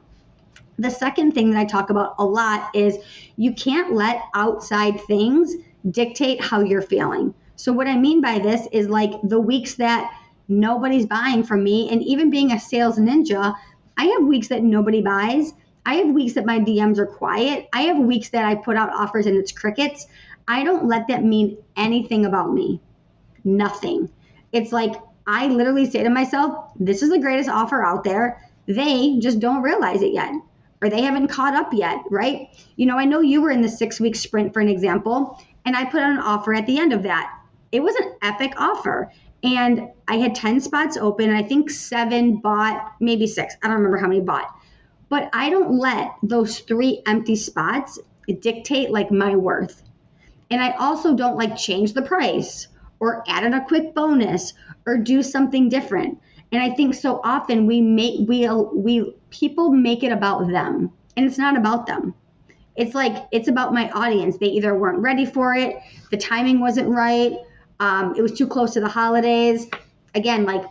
The 0.79 0.89
second 0.89 1.33
thing 1.33 1.51
that 1.51 1.59
I 1.59 1.65
talk 1.65 1.89
about 1.89 2.15
a 2.17 2.25
lot 2.25 2.73
is 2.73 2.97
you 3.37 3.53
can't 3.53 3.93
let 3.93 4.21
outside 4.33 4.99
things 5.01 5.53
dictate 5.89 6.41
how 6.41 6.61
you're 6.61 6.81
feeling. 6.81 7.33
So, 7.55 7.73
what 7.73 7.87
I 7.87 7.97
mean 7.97 8.21
by 8.21 8.39
this 8.39 8.67
is 8.71 8.87
like 8.87 9.11
the 9.23 9.39
weeks 9.39 9.75
that 9.75 10.11
nobody's 10.47 11.05
buying 11.05 11.43
from 11.43 11.63
me, 11.63 11.89
and 11.89 12.01
even 12.03 12.29
being 12.29 12.51
a 12.51 12.59
sales 12.59 12.97
ninja, 12.97 13.55
I 13.97 14.05
have 14.05 14.23
weeks 14.23 14.47
that 14.47 14.63
nobody 14.63 15.01
buys. 15.01 15.53
I 15.85 15.95
have 15.95 16.09
weeks 16.09 16.33
that 16.33 16.45
my 16.45 16.59
DMs 16.59 16.97
are 16.97 17.05
quiet. 17.05 17.67
I 17.73 17.83
have 17.83 17.97
weeks 17.97 18.29
that 18.29 18.45
I 18.45 18.55
put 18.55 18.77
out 18.77 18.93
offers 18.93 19.25
and 19.25 19.37
it's 19.37 19.51
crickets. 19.51 20.07
I 20.47 20.63
don't 20.63 20.85
let 20.85 21.07
that 21.07 21.23
mean 21.23 21.57
anything 21.75 22.25
about 22.25 22.53
me. 22.53 22.79
Nothing. 23.43 24.09
It's 24.51 24.71
like 24.71 24.95
I 25.27 25.47
literally 25.47 25.89
say 25.89 26.03
to 26.03 26.09
myself, 26.09 26.71
this 26.79 27.01
is 27.01 27.09
the 27.09 27.19
greatest 27.19 27.49
offer 27.49 27.83
out 27.83 28.03
there. 28.03 28.49
They 28.67 29.17
just 29.19 29.39
don't 29.39 29.61
realize 29.61 30.01
it 30.01 30.13
yet 30.13 30.33
or 30.81 30.89
they 30.89 31.01
haven't 31.01 31.27
caught 31.27 31.53
up 31.53 31.73
yet, 31.73 31.99
right? 32.09 32.49
You 32.75 32.85
know, 32.85 32.97
I 32.97 33.05
know 33.05 33.21
you 33.21 33.41
were 33.41 33.51
in 33.51 33.61
the 33.61 33.69
six 33.69 33.99
week 33.99 34.15
sprint, 34.15 34.53
for 34.53 34.59
an 34.61 34.67
example, 34.67 35.39
and 35.65 35.75
I 35.75 35.85
put 35.85 36.01
out 36.01 36.11
an 36.11 36.19
offer 36.19 36.53
at 36.53 36.65
the 36.65 36.79
end 36.79 36.93
of 36.93 37.03
that. 37.03 37.37
It 37.71 37.81
was 37.81 37.95
an 37.95 38.13
epic 38.21 38.53
offer. 38.57 39.11
And 39.43 39.89
I 40.07 40.17
had 40.17 40.35
10 40.35 40.61
spots 40.61 40.97
open, 40.97 41.29
and 41.29 41.37
I 41.37 41.43
think 41.43 41.69
seven 41.71 42.37
bought, 42.37 42.93
maybe 42.99 43.25
six. 43.25 43.55
I 43.63 43.67
don't 43.67 43.77
remember 43.77 43.97
how 43.97 44.07
many 44.07 44.21
bought. 44.21 44.55
But 45.09 45.29
I 45.33 45.49
don't 45.49 45.79
let 45.79 46.13
those 46.21 46.59
three 46.59 47.01
empty 47.07 47.35
spots 47.35 47.99
dictate 48.39 48.91
like 48.91 49.11
my 49.11 49.35
worth. 49.35 49.81
And 50.49 50.61
I 50.61 50.71
also 50.71 51.15
don't 51.15 51.37
like 51.37 51.57
change 51.57 51.93
the 51.93 52.01
price 52.01 52.67
or 52.99 53.23
add 53.27 53.43
in 53.43 53.53
a 53.53 53.65
quick 53.65 53.95
bonus 53.95 54.53
or 54.85 54.97
do 54.97 55.23
something 55.23 55.69
different. 55.69 56.19
And 56.51 56.61
I 56.61 56.75
think 56.75 56.93
so 56.93 57.19
often 57.23 57.65
we 57.65 57.81
make 57.81 58.27
we 58.27 58.47
we 58.49 59.15
people 59.31 59.71
make 59.71 60.03
it 60.03 60.11
about 60.11 60.47
them, 60.47 60.91
and 61.17 61.25
it's 61.25 61.37
not 61.37 61.57
about 61.57 61.87
them. 61.87 62.13
It's 62.75 62.93
like 62.93 63.25
it's 63.31 63.47
about 63.47 63.73
my 63.73 63.89
audience. 63.91 64.37
They 64.37 64.47
either 64.47 64.75
weren't 64.75 64.99
ready 64.99 65.25
for 65.25 65.55
it, 65.55 65.77
the 66.11 66.17
timing 66.17 66.59
wasn't 66.59 66.89
right, 66.89 67.33
um, 67.79 68.13
it 68.15 68.21
was 68.21 68.33
too 68.33 68.47
close 68.47 68.73
to 68.73 68.79
the 68.79 68.87
holidays. 68.87 69.67
Again, 70.13 70.45
like 70.45 70.63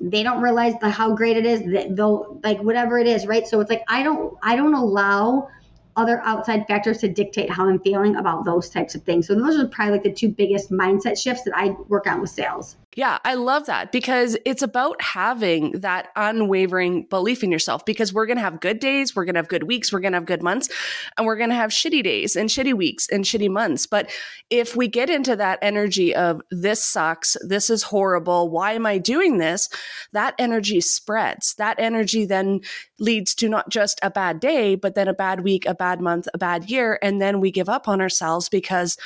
they 0.00 0.22
don't 0.22 0.42
realize 0.42 0.74
the, 0.80 0.90
how 0.90 1.14
great 1.14 1.36
it 1.36 1.46
is 1.46 1.60
that 1.72 1.96
they'll 1.96 2.40
like 2.44 2.60
whatever 2.62 2.98
it 2.98 3.06
is, 3.06 3.26
right? 3.26 3.46
So 3.46 3.60
it's 3.60 3.70
like 3.70 3.82
I 3.88 4.02
don't 4.02 4.36
I 4.42 4.56
don't 4.56 4.74
allow 4.74 5.48
other 5.96 6.20
outside 6.24 6.66
factors 6.66 6.98
to 6.98 7.08
dictate 7.08 7.50
how 7.50 7.68
I'm 7.68 7.78
feeling 7.80 8.16
about 8.16 8.44
those 8.44 8.70
types 8.70 8.94
of 8.94 9.02
things. 9.02 9.26
So 9.26 9.34
those 9.34 9.58
are 9.58 9.66
probably 9.66 9.94
like 9.94 10.02
the 10.04 10.12
two 10.12 10.28
biggest 10.28 10.70
mindset 10.70 11.20
shifts 11.20 11.42
that 11.44 11.52
I 11.54 11.70
work 11.88 12.06
on 12.06 12.20
with 12.20 12.30
sales. 12.30 12.76
Yeah, 12.94 13.18
I 13.24 13.34
love 13.34 13.64
that 13.66 13.90
because 13.90 14.36
it's 14.44 14.60
about 14.60 15.00
having 15.00 15.80
that 15.80 16.08
unwavering 16.14 17.04
belief 17.04 17.42
in 17.42 17.50
yourself 17.50 17.86
because 17.86 18.12
we're 18.12 18.26
going 18.26 18.36
to 18.36 18.42
have 18.42 18.60
good 18.60 18.80
days, 18.80 19.16
we're 19.16 19.24
going 19.24 19.34
to 19.34 19.38
have 19.38 19.48
good 19.48 19.62
weeks, 19.62 19.90
we're 19.90 20.00
going 20.00 20.12
to 20.12 20.18
have 20.18 20.26
good 20.26 20.42
months, 20.42 20.68
and 21.16 21.26
we're 21.26 21.36
going 21.36 21.48
to 21.48 21.56
have 21.56 21.70
shitty 21.70 22.04
days 22.04 22.36
and 22.36 22.50
shitty 22.50 22.74
weeks 22.74 23.08
and 23.08 23.24
shitty 23.24 23.48
months. 23.48 23.86
But 23.86 24.10
if 24.50 24.76
we 24.76 24.88
get 24.88 25.08
into 25.08 25.34
that 25.36 25.58
energy 25.62 26.14
of 26.14 26.42
this 26.50 26.84
sucks, 26.84 27.34
this 27.40 27.70
is 27.70 27.82
horrible, 27.82 28.50
why 28.50 28.72
am 28.72 28.84
I 28.84 28.98
doing 28.98 29.38
this? 29.38 29.70
That 30.12 30.34
energy 30.38 30.82
spreads. 30.82 31.54
That 31.54 31.76
energy 31.78 32.26
then 32.26 32.60
leads 32.98 33.34
to 33.36 33.48
not 33.48 33.70
just 33.70 34.00
a 34.02 34.10
bad 34.10 34.38
day, 34.38 34.74
but 34.74 34.94
then 34.94 35.08
a 35.08 35.14
bad 35.14 35.40
week, 35.40 35.64
a 35.64 35.74
bad 35.74 36.02
month, 36.02 36.28
a 36.34 36.38
bad 36.38 36.68
year. 36.68 36.98
And 37.00 37.22
then 37.22 37.40
we 37.40 37.50
give 37.50 37.70
up 37.70 37.88
on 37.88 38.02
ourselves 38.02 38.50
because 38.50 38.98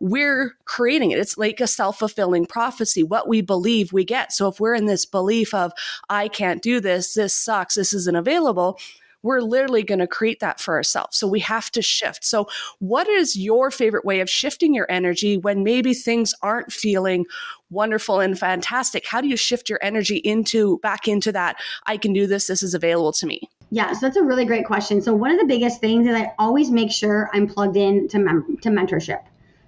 we're 0.00 0.56
creating 0.64 1.10
it. 1.10 1.18
It's 1.18 1.36
like 1.38 1.60
a 1.60 1.66
self 1.66 1.98
fulfilling 1.98 2.46
prophecy. 2.46 3.02
What 3.02 3.28
we 3.28 3.42
believe, 3.42 3.92
we 3.92 4.04
get. 4.04 4.32
So 4.32 4.48
if 4.48 4.58
we're 4.58 4.74
in 4.74 4.86
this 4.86 5.04
belief 5.04 5.54
of, 5.54 5.72
I 6.08 6.28
can't 6.28 6.62
do 6.62 6.80
this, 6.80 7.14
this 7.14 7.34
sucks, 7.34 7.74
this 7.74 7.92
isn't 7.92 8.16
available, 8.16 8.78
we're 9.22 9.40
literally 9.40 9.82
going 9.82 9.98
to 9.98 10.06
create 10.06 10.40
that 10.40 10.60
for 10.60 10.74
ourselves. 10.74 11.16
So 11.18 11.26
we 11.26 11.40
have 11.40 11.70
to 11.72 11.82
shift. 11.82 12.24
So, 12.24 12.48
what 12.78 13.06
is 13.08 13.36
your 13.36 13.70
favorite 13.70 14.04
way 14.04 14.20
of 14.20 14.30
shifting 14.30 14.74
your 14.74 14.90
energy 14.90 15.36
when 15.36 15.62
maybe 15.62 15.94
things 15.94 16.34
aren't 16.42 16.72
feeling 16.72 17.26
wonderful 17.70 18.20
and 18.20 18.38
fantastic? 18.38 19.06
How 19.06 19.20
do 19.20 19.28
you 19.28 19.36
shift 19.36 19.68
your 19.68 19.78
energy 19.82 20.16
into 20.16 20.78
back 20.78 21.06
into 21.06 21.32
that? 21.32 21.56
I 21.86 21.96
can 21.96 22.12
do 22.12 22.26
this. 22.26 22.46
This 22.46 22.62
is 22.62 22.74
available 22.74 23.12
to 23.12 23.26
me. 23.26 23.42
Yeah, 23.70 23.92
so 23.92 24.06
that's 24.06 24.16
a 24.16 24.24
really 24.24 24.44
great 24.44 24.64
question. 24.64 25.00
So 25.00 25.14
one 25.14 25.30
of 25.30 25.38
the 25.38 25.46
biggest 25.46 25.80
things 25.80 26.08
is 26.08 26.14
I 26.14 26.32
always 26.38 26.70
make 26.70 26.90
sure 26.90 27.30
I'm 27.32 27.46
plugged 27.46 27.76
in 27.76 28.08
to 28.08 28.18
mem- 28.18 28.56
to 28.62 28.68
mentorship. 28.70 29.20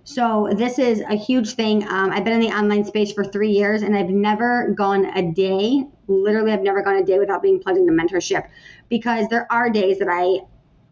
So 0.05 0.51
this 0.53 0.79
is 0.79 1.01
a 1.01 1.15
huge 1.15 1.55
thing. 1.55 1.87
Um, 1.87 2.11
I've 2.11 2.25
been 2.25 2.35
in 2.35 2.41
the 2.41 2.49
online 2.49 2.85
space 2.85 3.13
for 3.13 3.25
three 3.25 3.51
years, 3.51 3.83
and 3.83 3.97
I've 3.97 4.11
never 4.11 4.73
gone 4.77 5.07
a 5.17 5.23
day. 5.23 5.87
Literally, 6.09 6.53
I've 6.53 6.63
never 6.63 6.83
gone 6.83 6.97
a 6.97 7.05
day 7.05 7.19
without 7.19 7.41
being 7.41 7.61
plugged 7.61 7.79
into 7.79 7.93
mentorship, 7.93 8.49
because 8.89 9.29
there 9.29 9.47
are 9.51 9.71
days 9.71 9.99
that 10.01 10.09
I 10.09 10.41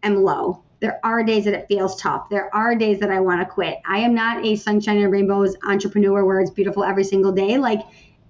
am 0.03 0.23
low. 0.23 0.63
There 0.79 0.99
are 1.03 1.23
days 1.23 1.45
that 1.45 1.53
it 1.53 1.67
feels 1.67 2.01
tough. 2.01 2.29
There 2.29 2.53
are 2.55 2.73
days 2.73 2.99
that 3.01 3.11
I 3.11 3.19
want 3.19 3.41
to 3.41 3.45
quit. 3.45 3.79
I 3.85 3.99
am 3.99 4.15
not 4.15 4.43
a 4.45 4.55
sunshine 4.55 4.97
and 4.97 5.11
rainbows 5.11 5.55
entrepreneur 5.63 6.25
where 6.25 6.39
it's 6.39 6.49
beautiful 6.49 6.83
every 6.83 7.03
single 7.03 7.31
day. 7.31 7.59
Like 7.59 7.81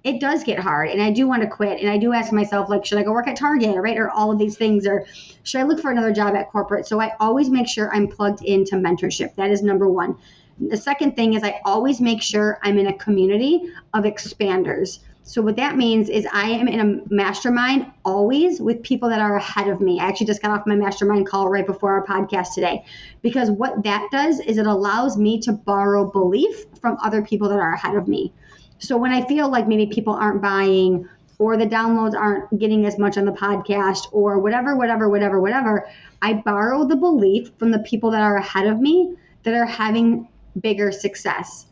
it 0.04 0.20
does 0.20 0.44
get 0.44 0.58
hard 0.58 0.90
and 0.90 1.00
I 1.00 1.12
do 1.12 1.26
want 1.26 1.42
to 1.42 1.48
quit. 1.48 1.80
And 1.80 1.88
I 1.88 1.96
do 1.96 2.12
ask 2.12 2.30
myself, 2.30 2.68
like, 2.68 2.84
should 2.84 2.98
I 2.98 3.04
go 3.04 3.12
work 3.12 3.26
at 3.26 3.36
Target, 3.36 3.76
right? 3.76 3.96
Or 3.96 4.10
all 4.10 4.30
of 4.30 4.38
these 4.38 4.58
things, 4.58 4.86
or 4.86 5.06
should 5.44 5.62
I 5.62 5.64
look 5.64 5.80
for 5.80 5.90
another 5.90 6.12
job 6.12 6.34
at 6.34 6.50
corporate? 6.50 6.86
So 6.86 7.00
I 7.00 7.12
always 7.20 7.48
make 7.48 7.68
sure 7.68 7.94
I'm 7.94 8.08
plugged 8.08 8.44
into 8.44 8.76
mentorship. 8.76 9.34
That 9.36 9.50
is 9.50 9.62
number 9.62 9.88
one. 9.88 10.18
The 10.60 10.76
second 10.76 11.16
thing 11.16 11.34
is 11.34 11.42
I 11.42 11.60
always 11.64 12.00
make 12.00 12.22
sure 12.22 12.58
I'm 12.62 12.78
in 12.78 12.86
a 12.86 12.92
community 12.92 13.70
of 13.94 14.04
expanders. 14.04 14.98
So 15.24 15.40
what 15.40 15.56
that 15.56 15.76
means 15.76 16.08
is 16.08 16.26
I 16.32 16.50
am 16.50 16.66
in 16.66 16.80
a 16.80 17.14
mastermind 17.14 17.86
always 18.04 18.60
with 18.60 18.82
people 18.82 19.08
that 19.08 19.20
are 19.20 19.36
ahead 19.36 19.68
of 19.68 19.80
me. 19.80 20.00
I 20.00 20.04
actually 20.04 20.26
just 20.26 20.42
got 20.42 20.50
off 20.50 20.66
my 20.66 20.74
mastermind 20.74 21.28
call 21.28 21.48
right 21.48 21.66
before 21.66 21.92
our 21.92 22.04
podcast 22.04 22.54
today 22.54 22.84
because 23.22 23.50
what 23.50 23.84
that 23.84 24.08
does 24.10 24.40
is 24.40 24.58
it 24.58 24.66
allows 24.66 25.16
me 25.16 25.40
to 25.42 25.52
borrow 25.52 26.10
belief 26.10 26.66
from 26.80 26.98
other 27.02 27.22
people 27.22 27.48
that 27.50 27.58
are 27.58 27.72
ahead 27.72 27.94
of 27.94 28.08
me. 28.08 28.32
So 28.78 28.96
when 28.96 29.12
I 29.12 29.24
feel 29.26 29.48
like 29.48 29.68
maybe 29.68 29.86
people 29.86 30.14
aren't 30.14 30.42
buying 30.42 31.08
or 31.38 31.56
the 31.56 31.66
downloads 31.66 32.14
aren't 32.14 32.58
getting 32.58 32.84
as 32.84 32.98
much 32.98 33.16
on 33.16 33.24
the 33.24 33.32
podcast 33.32 34.08
or 34.10 34.40
whatever 34.40 34.76
whatever 34.76 35.08
whatever 35.08 35.40
whatever, 35.40 35.88
I 36.20 36.34
borrow 36.34 36.84
the 36.84 36.96
belief 36.96 37.52
from 37.58 37.70
the 37.70 37.78
people 37.78 38.10
that 38.10 38.22
are 38.22 38.36
ahead 38.36 38.66
of 38.66 38.80
me 38.80 39.14
that 39.44 39.54
are 39.54 39.66
having 39.66 40.28
bigger 40.60 40.92
success. 40.92 41.66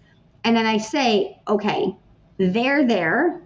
And 0.45 0.57
then 0.57 0.67
I 0.67 0.79
say, 0.79 1.39
okay, 1.47 1.95
they're 2.39 2.87
there. 2.87 3.43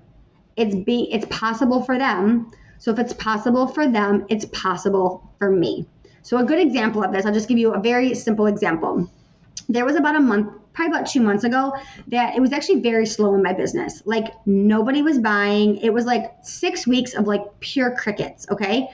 It's 0.56 0.74
be 0.74 1.08
it's 1.12 1.26
possible 1.26 1.82
for 1.82 1.98
them. 1.98 2.52
So 2.78 2.92
if 2.92 2.98
it's 2.98 3.12
possible 3.12 3.66
for 3.66 3.88
them, 3.88 4.26
it's 4.28 4.44
possible 4.46 5.32
for 5.38 5.50
me. 5.50 5.86
So 6.22 6.38
a 6.38 6.44
good 6.44 6.58
example 6.60 7.02
of 7.02 7.12
this, 7.12 7.26
I'll 7.26 7.34
just 7.34 7.48
give 7.48 7.58
you 7.58 7.74
a 7.74 7.80
very 7.80 8.14
simple 8.14 8.46
example. 8.46 9.10
There 9.68 9.84
was 9.84 9.96
about 9.96 10.16
a 10.16 10.20
month, 10.20 10.52
probably 10.72 10.96
about 10.96 11.08
two 11.08 11.20
months 11.20 11.44
ago, 11.44 11.74
that 12.08 12.36
it 12.36 12.40
was 12.40 12.52
actually 12.52 12.80
very 12.80 13.06
slow 13.06 13.34
in 13.34 13.42
my 13.42 13.52
business. 13.52 14.02
Like 14.04 14.32
nobody 14.46 15.02
was 15.02 15.18
buying. 15.18 15.76
It 15.78 15.92
was 15.92 16.04
like 16.04 16.32
six 16.42 16.86
weeks 16.86 17.14
of 17.14 17.26
like 17.26 17.60
pure 17.60 17.96
crickets. 17.96 18.46
Okay. 18.50 18.88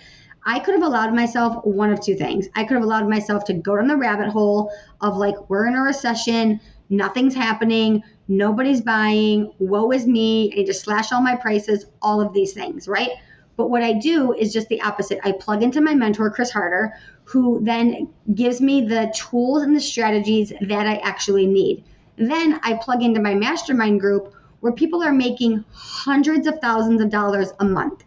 I 0.45 0.59
could 0.59 0.75
have 0.75 0.83
allowed 0.83 1.15
myself 1.15 1.65
one 1.65 1.93
of 1.93 2.01
two 2.01 2.15
things. 2.15 2.49
I 2.55 2.65
could 2.65 2.75
have 2.75 2.83
allowed 2.83 3.09
myself 3.09 3.45
to 3.45 3.53
go 3.53 3.77
down 3.77 3.89
the 3.89 3.97
rabbit 3.97 4.29
hole 4.29 4.73
of 5.01 5.17
like, 5.17 5.51
we're 5.51 5.67
in 5.67 5.75
a 5.75 5.83
recession, 5.83 6.61
nothing's 6.89 7.35
happening, 7.35 8.03
nobody's 8.29 8.81
buying, 8.81 9.53
woe 9.59 9.91
is 9.91 10.07
me, 10.07 10.51
I 10.53 10.57
need 10.57 10.67
to 10.67 10.75
slash 10.75 11.13
all 11.13 11.21
my 11.21 11.37
prices, 11.37 11.87
all 12.01 12.21
of 12.21 12.33
these 12.33 12.53
things, 12.53 12.89
right? 12.89 13.11
But 13.57 13.69
what 13.69 13.83
I 13.83 13.93
do 13.93 14.33
is 14.33 14.53
just 14.53 14.69
the 14.69 14.81
opposite. 14.81 15.19
I 15.23 15.33
plug 15.33 15.63
into 15.63 15.83
my 15.83 15.95
mentor, 15.95 16.31
Chris 16.31 16.51
Harder, 16.51 16.95
who 17.25 17.61
then 17.63 18.09
gives 18.35 18.61
me 18.61 18.87
the 18.87 19.13
tools 19.15 19.63
and 19.63 19.77
the 19.77 19.81
strategies 19.81 20.53
that 20.63 20.87
I 20.87 20.97
actually 20.97 21.47
need. 21.47 21.85
Then 22.17 22.59
I 22.63 22.75
plug 22.75 23.03
into 23.03 23.21
my 23.21 23.35
mastermind 23.35 24.01
group 24.01 24.33
where 24.61 24.73
people 24.73 25.03
are 25.03 25.13
making 25.13 25.65
hundreds 25.73 26.47
of 26.47 26.59
thousands 26.61 27.03
of 27.03 27.11
dollars 27.11 27.53
a 27.61 27.65
month 27.65 28.05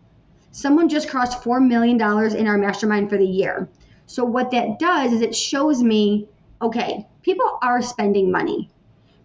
someone 0.54 0.88
just 0.88 1.10
crossed 1.10 1.44
$4 1.44 1.68
million 1.68 1.96
in 1.96 2.48
our 2.48 2.58
mastermind 2.58 3.10
for 3.10 3.18
the 3.18 3.26
year. 3.26 3.68
So, 4.06 4.24
what 4.24 4.52
that 4.52 4.80
does 4.80 5.12
is 5.12 5.22
it 5.22 5.36
shows 5.36 5.84
me 5.84 6.30
okay, 6.62 7.06
people 7.24 7.58
are 7.62 7.82
spending 7.82 8.32
money. 8.32 8.70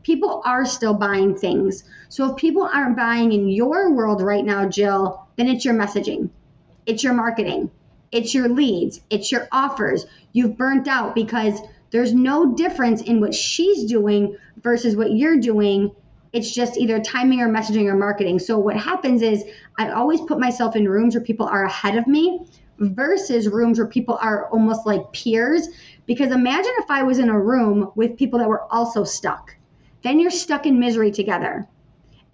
People 0.03 0.43
are 0.45 0.65
still 0.65 0.95
buying 0.95 1.37
things. 1.37 1.85
So, 2.09 2.31
if 2.31 2.37
people 2.37 2.63
aren't 2.63 2.97
buying 2.97 3.33
in 3.33 3.49
your 3.49 3.93
world 3.93 4.23
right 4.23 4.45
now, 4.45 4.69
Jill, 4.69 5.29
then 5.37 5.49
it's 5.49 5.65
your 5.65 5.75
messaging, 5.75 6.31
it's 6.87 7.05
your 7.05 7.13
marketing, 7.13 7.71
it's 8.11 8.35
your 8.35 8.49
leads, 8.49 9.01
it's 9.11 9.31
your 9.31 9.49
offers. 9.53 10.07
You've 10.33 10.57
burnt 10.57 10.89
out 10.89 11.15
because 11.15 11.61
there's 11.91 12.15
no 12.15 12.55
difference 12.55 13.03
in 13.03 13.21
what 13.21 13.35
she's 13.35 13.85
doing 13.85 14.37
versus 14.63 14.97
what 14.97 15.13
you're 15.13 15.41
doing 15.41 15.95
it's 16.33 16.53
just 16.53 16.77
either 16.77 17.01
timing 17.01 17.41
or 17.41 17.49
messaging 17.49 17.87
or 17.87 17.97
marketing. 17.97 18.39
So 18.39 18.59
what 18.59 18.77
happens 18.77 19.23
is 19.23 19.45
I 19.79 19.91
always 19.91 20.21
put 20.21 20.39
myself 20.39 20.77
in 20.77 20.89
rooms 20.89 21.15
where 21.15 21.25
people 21.25 21.47
are 21.47 21.65
ahead 21.65 21.97
of 21.97 22.07
me 22.07 22.47
versus 22.79 23.49
rooms 23.49 23.79
where 23.79 23.89
people 23.89 24.19
are 24.21 24.49
almost 24.51 24.87
like 24.87 25.13
peers. 25.13 25.69
Because 26.07 26.33
imagine 26.33 26.73
if 26.79 26.91
I 26.91 27.03
was 27.03 27.19
in 27.19 27.29
a 27.29 27.39
room 27.39 27.93
with 27.95 28.17
people 28.17 28.39
that 28.39 28.49
were 28.49 28.73
also 28.73 29.05
stuck. 29.05 29.55
Then 30.03 30.21
you're 30.21 30.31
stuck 30.31 30.67
in 30.67 30.79
misery 30.79 31.11
together. 31.11 31.67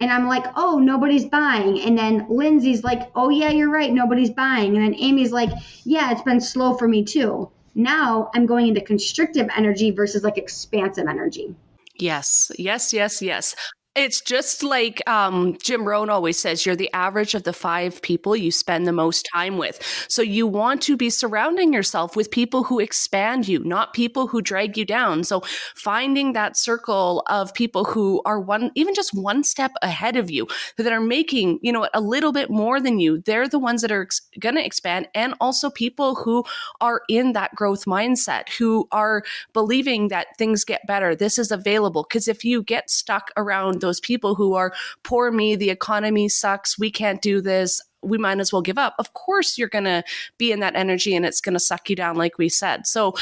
And 0.01 0.11
I'm 0.11 0.27
like, 0.27 0.45
oh, 0.55 0.77
nobody's 0.77 1.25
buying. 1.25 1.79
And 1.81 1.97
then 1.97 2.27
Lindsay's 2.29 2.83
like, 2.83 3.09
oh, 3.15 3.29
yeah, 3.29 3.49
you're 3.49 3.71
right, 3.71 3.91
nobody's 3.91 4.29
buying. 4.29 4.75
And 4.75 4.85
then 4.85 4.95
Amy's 4.95 5.31
like, 5.31 5.49
yeah, 5.83 6.11
it's 6.11 6.21
been 6.21 6.41
slow 6.41 6.75
for 6.75 6.87
me 6.87 7.03
too. 7.03 7.49
Now 7.75 8.29
I'm 8.33 8.45
going 8.45 8.67
into 8.67 8.81
constrictive 8.81 9.47
energy 9.55 9.91
versus 9.91 10.23
like 10.23 10.37
expansive 10.37 11.07
energy. 11.07 11.55
Yes, 11.97 12.51
yes, 12.57 12.93
yes, 12.93 13.21
yes. 13.21 13.55
It's 13.95 14.19
just 14.19 14.61
like 14.61 15.01
um, 15.07 15.57
Jim 15.63 15.87
Rohn 15.87 16.09
always 16.09 16.37
says 16.37 16.65
you're 16.65 16.75
the 16.75 16.91
average 16.91 17.33
of 17.33 17.43
the 17.43 17.53
five 17.53 18.01
people 18.01 18.35
you 18.35 18.51
spend 18.51 18.85
the 18.85 18.91
most 18.91 19.25
time 19.33 19.57
with. 19.57 19.81
So 20.09 20.21
you 20.21 20.47
want 20.47 20.81
to 20.81 20.97
be 20.97 21.09
surrounding 21.09 21.71
yourself 21.71 22.13
with 22.13 22.29
people 22.29 22.65
who 22.65 22.81
expand 22.81 23.47
you, 23.47 23.59
not 23.59 23.93
people 23.93 24.27
who 24.27 24.41
drag 24.41 24.77
you 24.77 24.83
down. 24.83 25.23
So 25.23 25.43
finding 25.75 26.33
that 26.33 26.57
circle 26.57 27.23
of 27.27 27.53
people 27.53 27.85
who 27.85 28.21
are 28.25 28.37
one, 28.37 28.69
even 28.75 28.93
just 28.93 29.13
one 29.13 29.45
step 29.45 29.71
ahead 29.81 30.17
of 30.17 30.29
you, 30.29 30.45
that 30.77 30.91
are 30.91 30.99
making, 30.99 31.59
you 31.61 31.71
know, 31.71 31.87
a 31.93 32.01
little 32.01 32.33
bit 32.33 32.49
more 32.49 32.81
than 32.81 32.99
you, 32.99 33.21
they're 33.21 33.47
the 33.47 33.59
ones 33.59 33.81
that 33.81 33.93
are 33.93 34.01
ex- 34.01 34.21
going 34.41 34.55
to 34.55 34.65
expand. 34.65 35.07
And 35.15 35.35
also 35.39 35.69
people 35.69 36.15
who 36.15 36.43
are 36.81 37.03
in 37.07 37.31
that 37.31 37.55
growth 37.55 37.85
mindset, 37.85 38.49
who 38.49 38.89
are 38.91 39.23
believing 39.53 40.09
that 40.09 40.27
things 40.37 40.65
get 40.65 40.81
better. 40.85 41.15
This 41.15 41.39
is 41.39 41.49
available. 41.49 42.03
Because 42.03 42.27
if 42.27 42.43
you 42.43 42.61
get 42.61 42.89
stuck 42.89 43.31
around 43.37 43.84
those 43.85 43.99
people 43.99 44.35
who 44.35 44.53
are 44.53 44.73
poor 45.03 45.31
me, 45.31 45.55
the 45.55 45.69
economy 45.69 46.27
sucks, 46.27 46.77
we 46.77 46.91
can't 46.91 47.21
do 47.21 47.41
this, 47.41 47.81
we 48.05 48.17
might 48.17 48.39
as 48.39 48.53
well 48.53 48.61
give 48.61 48.77
up. 48.77 48.95
Of 48.99 49.13
course, 49.13 49.57
you're 49.57 49.67
going 49.67 49.85
to 49.85 50.03
be 50.37 50.51
in 50.51 50.59
that 50.59 50.75
energy 50.75 51.15
and 51.15 51.25
it's 51.25 51.41
going 51.41 51.53
to 51.53 51.59
suck 51.59 51.89
you 51.89 51.95
down, 51.95 52.15
like 52.15 52.37
we 52.37 52.49
said. 52.49 52.87
So, 52.87 53.15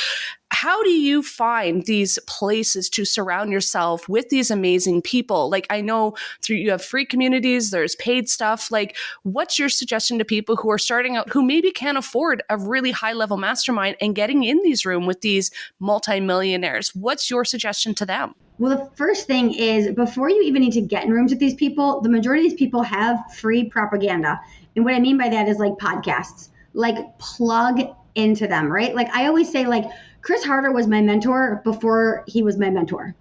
how 0.63 0.81
do 0.81 0.91
you 0.91 1.21
find 1.21 1.85
these 1.87 2.17
places 2.25 2.89
to 2.89 3.03
surround 3.03 3.51
yourself 3.51 4.07
with 4.07 4.29
these 4.29 4.49
amazing 4.49 5.01
people? 5.01 5.49
Like 5.49 5.67
I 5.69 5.81
know 5.81 6.15
through 6.41 6.55
you 6.55 6.71
have 6.71 6.81
free 6.81 7.05
communities, 7.05 7.69
there's 7.69 7.95
paid 7.97 8.29
stuff. 8.29 8.71
Like 8.71 8.95
what's 9.23 9.59
your 9.59 9.67
suggestion 9.67 10.17
to 10.19 10.23
people 10.23 10.55
who 10.55 10.71
are 10.71 10.77
starting 10.77 11.17
out 11.17 11.33
who 11.33 11.43
maybe 11.43 11.69
can't 11.69 11.97
afford 11.97 12.43
a 12.49 12.55
really 12.55 12.91
high 12.91 13.11
level 13.11 13.35
mastermind 13.35 13.97
and 13.99 14.15
getting 14.15 14.45
in 14.45 14.63
these 14.63 14.85
room 14.85 15.05
with 15.05 15.19
these 15.19 15.51
multimillionaires? 15.81 16.95
What's 16.95 17.29
your 17.29 17.43
suggestion 17.43 17.93
to 17.95 18.05
them? 18.05 18.33
Well, 18.57 18.77
the 18.77 18.89
first 18.95 19.27
thing 19.27 19.53
is 19.53 19.91
before 19.91 20.29
you 20.29 20.43
even 20.43 20.61
need 20.61 20.73
to 20.73 20.81
get 20.81 21.03
in 21.03 21.11
rooms 21.11 21.31
with 21.31 21.41
these 21.41 21.55
people, 21.55 21.99
the 21.99 22.07
majority 22.07 22.45
of 22.45 22.51
these 22.51 22.57
people 22.57 22.83
have 22.83 23.19
free 23.35 23.65
propaganda. 23.65 24.39
And 24.77 24.85
what 24.85 24.93
I 24.93 25.01
mean 25.01 25.17
by 25.17 25.27
that 25.27 25.49
is 25.49 25.57
like 25.57 25.73
podcasts. 25.73 26.47
Like 26.71 26.95
plug 27.19 27.81
into 28.15 28.47
them, 28.47 28.71
right? 28.71 28.95
Like 28.95 29.09
I 29.13 29.27
always 29.27 29.51
say 29.51 29.65
like 29.65 29.85
Chris 30.23 30.41
Harder 30.45 30.71
was 30.71 30.87
my 30.87 31.01
mentor 31.01 31.61
before 31.65 32.23
he 32.27 32.41
was 32.41 32.57
my 32.57 32.69
mentor. 32.69 33.13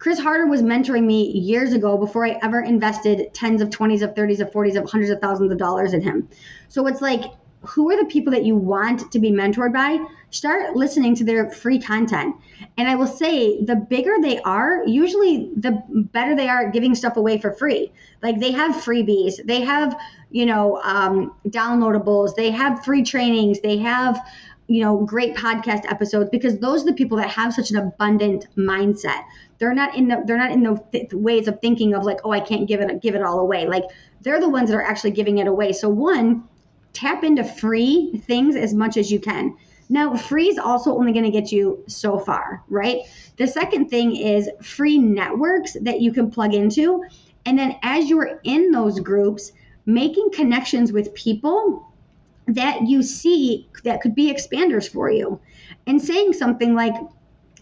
Chris 0.00 0.18
Harder 0.18 0.46
was 0.46 0.62
mentoring 0.62 1.04
me 1.04 1.30
years 1.30 1.72
ago 1.72 1.96
before 1.96 2.26
I 2.26 2.40
ever 2.42 2.60
invested 2.60 3.32
tens 3.32 3.62
of 3.62 3.70
20s 3.70 4.02
of 4.02 4.14
30s 4.14 4.40
of 4.40 4.50
40s 4.50 4.76
of 4.76 4.90
hundreds 4.90 5.12
of 5.12 5.20
thousands 5.20 5.52
of 5.52 5.58
dollars 5.58 5.92
in 5.94 6.02
him. 6.02 6.28
So 6.68 6.88
it's 6.88 7.00
like 7.00 7.22
who 7.62 7.90
are 7.90 7.96
the 7.96 8.08
people 8.08 8.32
that 8.32 8.44
you 8.44 8.56
want 8.56 9.12
to 9.12 9.18
be 9.18 9.30
mentored 9.30 9.72
by? 9.72 10.02
Start 10.30 10.76
listening 10.76 11.14
to 11.16 11.24
their 11.24 11.50
free 11.50 11.78
content. 11.78 12.34
And 12.78 12.88
I 12.88 12.94
will 12.94 13.06
say, 13.06 13.62
the 13.62 13.76
bigger 13.76 14.14
they 14.22 14.40
are, 14.40 14.82
usually 14.86 15.50
the 15.56 15.82
better 15.90 16.34
they 16.34 16.48
are 16.48 16.66
at 16.66 16.72
giving 16.72 16.94
stuff 16.94 17.16
away 17.16 17.38
for 17.38 17.52
free. 17.52 17.92
Like 18.22 18.40
they 18.40 18.52
have 18.52 18.76
freebies, 18.76 19.44
they 19.44 19.60
have, 19.60 19.98
you 20.30 20.46
know, 20.46 20.80
um, 20.82 21.34
downloadables, 21.48 22.34
they 22.34 22.50
have 22.50 22.82
free 22.84 23.02
trainings, 23.02 23.60
they 23.60 23.76
have, 23.78 24.18
you 24.70 24.80
know, 24.80 24.98
great 24.98 25.34
podcast 25.34 25.84
episodes 25.90 26.30
because 26.30 26.60
those 26.60 26.82
are 26.82 26.86
the 26.86 26.92
people 26.92 27.18
that 27.18 27.28
have 27.28 27.52
such 27.52 27.72
an 27.72 27.76
abundant 27.76 28.46
mindset. 28.56 29.24
They're 29.58 29.74
not 29.74 29.96
in 29.96 30.06
the 30.06 30.22
they're 30.24 30.36
not 30.36 30.52
in 30.52 30.62
the 30.62 30.80
th- 30.92 31.12
ways 31.12 31.48
of 31.48 31.60
thinking 31.60 31.92
of 31.92 32.04
like, 32.04 32.20
oh, 32.22 32.30
I 32.30 32.38
can't 32.38 32.68
give 32.68 32.80
it 32.80 33.02
give 33.02 33.16
it 33.16 33.22
all 33.22 33.40
away. 33.40 33.66
Like 33.66 33.82
they're 34.20 34.38
the 34.38 34.48
ones 34.48 34.70
that 34.70 34.76
are 34.76 34.82
actually 34.82 35.10
giving 35.10 35.38
it 35.38 35.48
away. 35.48 35.72
So 35.72 35.88
one, 35.88 36.44
tap 36.92 37.24
into 37.24 37.42
free 37.42 38.22
things 38.28 38.54
as 38.54 38.72
much 38.72 38.96
as 38.96 39.10
you 39.10 39.18
can. 39.18 39.56
Now, 39.88 40.14
free 40.14 40.46
is 40.46 40.56
also 40.56 40.96
only 40.96 41.10
going 41.10 41.24
to 41.24 41.32
get 41.32 41.50
you 41.50 41.82
so 41.88 42.20
far, 42.20 42.62
right? 42.68 43.00
The 43.38 43.48
second 43.48 43.88
thing 43.88 44.14
is 44.14 44.48
free 44.62 44.98
networks 44.98 45.76
that 45.80 46.00
you 46.00 46.12
can 46.12 46.30
plug 46.30 46.54
into. 46.54 47.02
And 47.44 47.58
then 47.58 47.74
as 47.82 48.08
you're 48.08 48.40
in 48.44 48.70
those 48.70 49.00
groups, 49.00 49.50
making 49.84 50.30
connections 50.30 50.92
with 50.92 51.12
people 51.14 51.89
that 52.54 52.82
you 52.88 53.02
see 53.02 53.68
that 53.84 54.00
could 54.00 54.14
be 54.14 54.32
expanders 54.32 54.88
for 54.90 55.10
you 55.10 55.40
and 55.86 56.00
saying 56.00 56.32
something 56.32 56.74
like, 56.74 56.94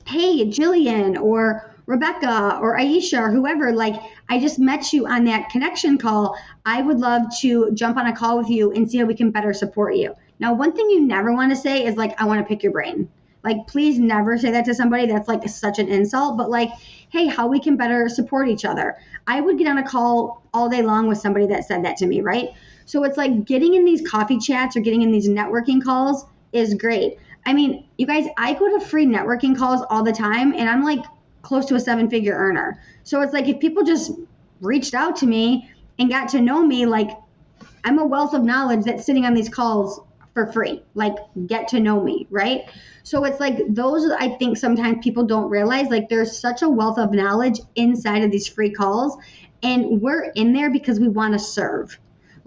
hey, 0.07 0.47
Jillian, 0.47 1.21
or 1.21 1.75
Rebecca 1.87 2.59
or 2.61 2.77
Aisha 2.77 3.19
or 3.19 3.31
whoever, 3.31 3.73
like 3.73 3.95
I 4.29 4.39
just 4.39 4.59
met 4.59 4.93
you 4.93 5.07
on 5.07 5.25
that 5.25 5.49
connection 5.49 5.97
call. 5.97 6.39
I 6.67 6.83
would 6.83 6.99
love 6.99 7.23
to 7.41 7.71
jump 7.73 7.97
on 7.97 8.07
a 8.07 8.15
call 8.15 8.39
with 8.39 8.51
you 8.51 8.73
and 8.73 8.91
see 8.91 8.99
how 8.99 9.07
we 9.07 9.15
can 9.15 9.31
better 9.31 9.55
support 9.55 9.97
you. 9.97 10.15
Now, 10.39 10.53
one 10.53 10.75
thing 10.75 10.91
you 10.91 11.01
never 11.01 11.33
want 11.33 11.51
to 11.51 11.57
say 11.57 11.87
is 11.87 11.97
like, 11.97 12.21
I 12.21 12.27
want 12.27 12.41
to 12.41 12.47
pick 12.47 12.63
your 12.63 12.73
brain. 12.73 13.09
Like, 13.43 13.67
please 13.67 13.99
never 13.99 14.37
say 14.37 14.51
that 14.51 14.67
to 14.67 14.75
somebody. 14.75 15.07
That's 15.07 15.29
like 15.29 15.49
such 15.49 15.79
an 15.79 15.89
insult. 15.89 16.37
But 16.37 16.51
like, 16.51 16.71
hey, 17.09 17.27
how 17.27 17.49
we 17.49 17.59
can 17.61 17.77
better 17.77 18.09
support 18.09 18.49
each 18.49 18.67
other. 18.67 18.99
I 19.27 19.41
would 19.41 19.57
get 19.57 19.69
on 19.69 19.79
a 19.79 19.89
call 19.89 20.43
all 20.53 20.69
day 20.69 20.83
long 20.83 21.09
with 21.09 21.19
somebody 21.19 21.47
that 21.47 21.65
said 21.65 21.85
that 21.85 21.97
to 21.99 22.07
me, 22.07 22.21
right? 22.21 22.51
So 22.89 23.05
it's 23.05 23.19
like 23.19 23.45
getting 23.45 23.75
in 23.75 23.85
these 23.85 24.01
coffee 24.09 24.39
chats 24.39 24.75
or 24.75 24.81
getting 24.81 25.03
in 25.03 25.13
these 25.13 25.29
networking 25.29 25.85
calls 25.85 26.25
is 26.55 26.73
great. 26.73 27.19
I 27.45 27.53
mean, 27.53 27.87
you 27.99 28.07
guys, 28.07 28.25
I 28.39 28.55
go 28.55 28.79
to 28.79 28.83
free 28.83 29.05
networking 29.05 29.55
calls 29.55 29.85
all 29.91 30.03
the 30.03 30.13
time 30.13 30.55
and 30.55 30.71
I'm 30.71 30.83
like 30.83 31.05
close 31.43 31.67
to 31.67 31.75
a 31.75 31.81
seven 31.81 32.09
figure 32.09 32.35
earner. 32.35 32.81
So 33.05 33.21
it's 33.21 33.35
like 33.35 33.47
if 33.47 33.61
people 33.61 33.85
just 33.85 34.13
reached 34.63 34.95
out 34.95 35.17
to 35.17 35.27
me 35.27 35.71
and 35.99 36.09
got 36.09 36.31
to 36.31 36.41
know 36.41 36.67
me, 36.67 36.87
like 36.87 37.11
I'm 37.85 37.99
a 37.99 38.07
wealth 38.07 38.33
of 38.33 38.43
knowledge 38.43 38.87
that's 38.87 39.05
sitting 39.05 39.27
on 39.27 39.35
these 39.35 39.51
calls 39.51 40.01
for 40.33 40.51
free. 40.51 40.83
Like 40.95 41.17
get 41.47 41.69
to 41.69 41.81
know 41.81 42.03
me, 42.03 42.27
right? 42.31 42.71
So 43.03 43.23
it's 43.25 43.39
like 43.39 43.59
those 43.69 44.11
I 44.19 44.31
think 44.31 44.57
sometimes 44.57 45.05
people 45.05 45.27
don't 45.27 45.51
realize 45.51 45.89
like 45.89 46.09
there's 46.09 46.39
such 46.39 46.63
a 46.63 46.69
wealth 46.71 46.97
of 46.97 47.13
knowledge 47.13 47.61
inside 47.77 48.25
of 48.25 48.31
these 48.31 48.49
free 48.49 48.71
calls 48.71 49.19
and 49.63 50.01
we're 50.01 50.31
in 50.31 50.55
there 50.55 50.71
because 50.71 50.99
we 50.99 51.09
want 51.09 51.35
to 51.35 51.39
serve. 51.39 51.99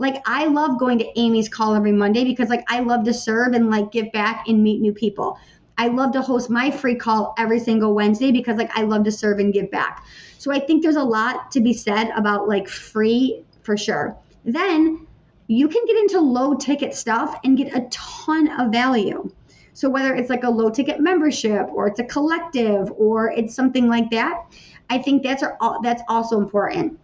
Like 0.02 0.24
I 0.26 0.48
love 0.48 0.80
going 0.80 0.98
to 0.98 1.20
Amy's 1.20 1.48
call 1.48 1.76
every 1.76 1.92
Monday 1.92 2.24
because 2.24 2.50
like 2.50 2.64
I 2.68 2.80
love 2.80 3.04
to 3.04 3.14
serve 3.14 3.54
and 3.54 3.70
like 3.70 3.92
give 3.92 4.12
back 4.12 4.48
and 4.48 4.64
meet 4.64 4.82
new 4.82 4.92
people. 4.92 5.38
I 5.78 5.90
love 5.90 6.12
to 6.14 6.24
host 6.24 6.50
my 6.50 6.72
free 6.72 6.96
call 6.96 7.36
every 7.38 7.60
single 7.60 7.94
Wednesday 7.94 8.32
because 8.32 8.58
like 8.58 8.76
I 8.76 8.82
love 8.82 9.04
to 9.04 9.12
serve 9.12 9.38
and 9.38 9.54
give 9.54 9.70
back. 9.70 10.04
So 10.40 10.52
I 10.52 10.60
think 10.60 10.82
there's 10.82 10.96
a 10.96 11.04
lot 11.04 11.52
to 11.52 11.62
be 11.62 11.72
said 11.72 12.10
about 12.16 12.48
like 12.48 12.68
free 12.68 13.44
for 13.62 13.78
sure. 13.78 14.18
Then 14.44 15.06
you 15.46 15.68
can 15.68 15.86
get 15.86 15.96
into 15.98 16.20
low 16.20 16.56
ticket 16.56 16.96
stuff 16.96 17.40
and 17.44 17.56
get 17.56 17.76
a 17.76 17.88
ton 17.92 18.60
of 18.60 18.72
value. 18.72 19.32
So 19.74 19.88
whether 19.88 20.16
it's 20.16 20.32
like 20.32 20.44
a 20.44 20.50
low 20.50 20.72
ticket 20.72 21.00
membership 21.00 21.68
or 21.72 21.86
it's 21.86 22.00
a 22.00 22.06
collective 22.06 22.92
or 22.98 23.30
it's 23.30 23.54
something 23.54 23.88
like 23.88 24.10
that, 24.10 24.46
I 24.90 24.98
think 24.98 25.22
that's 25.22 25.44
all 25.60 25.80
that's 25.84 26.02
also 26.10 26.40
important. 26.40 27.00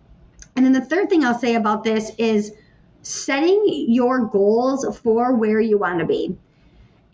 And 0.56 0.66
then 0.66 0.74
the 0.74 0.82
third 0.82 1.12
thing 1.12 1.24
I'll 1.24 1.38
say 1.38 1.54
about 1.54 1.84
this 1.84 2.12
is 2.18 2.54
setting 3.08 3.86
your 3.88 4.26
goals 4.26 4.86
for 5.00 5.36
where 5.36 5.60
you 5.60 5.78
want 5.78 6.00
to 6.00 6.06
be 6.06 6.38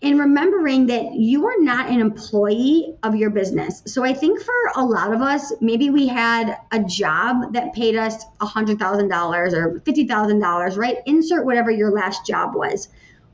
and 0.02 0.18
remembering 0.18 0.86
that 0.86 1.14
you 1.14 1.46
are 1.46 1.58
not 1.60 1.88
an 1.88 2.00
employee 2.00 2.94
of 3.02 3.16
your 3.16 3.30
business. 3.30 3.82
So 3.86 4.04
I 4.04 4.12
think 4.12 4.40
for 4.40 4.52
a 4.76 4.84
lot 4.84 5.14
of 5.14 5.22
us, 5.22 5.52
maybe 5.60 5.88
we 5.88 6.06
had 6.06 6.58
a 6.72 6.80
job 6.80 7.54
that 7.54 7.72
paid 7.72 7.96
us 7.96 8.24
$100,000 8.40 9.52
or 9.54 9.80
$50,000, 9.80 10.76
right? 10.76 10.98
Insert 11.06 11.46
whatever 11.46 11.70
your 11.70 11.90
last 11.90 12.26
job 12.26 12.54
was. 12.54 12.88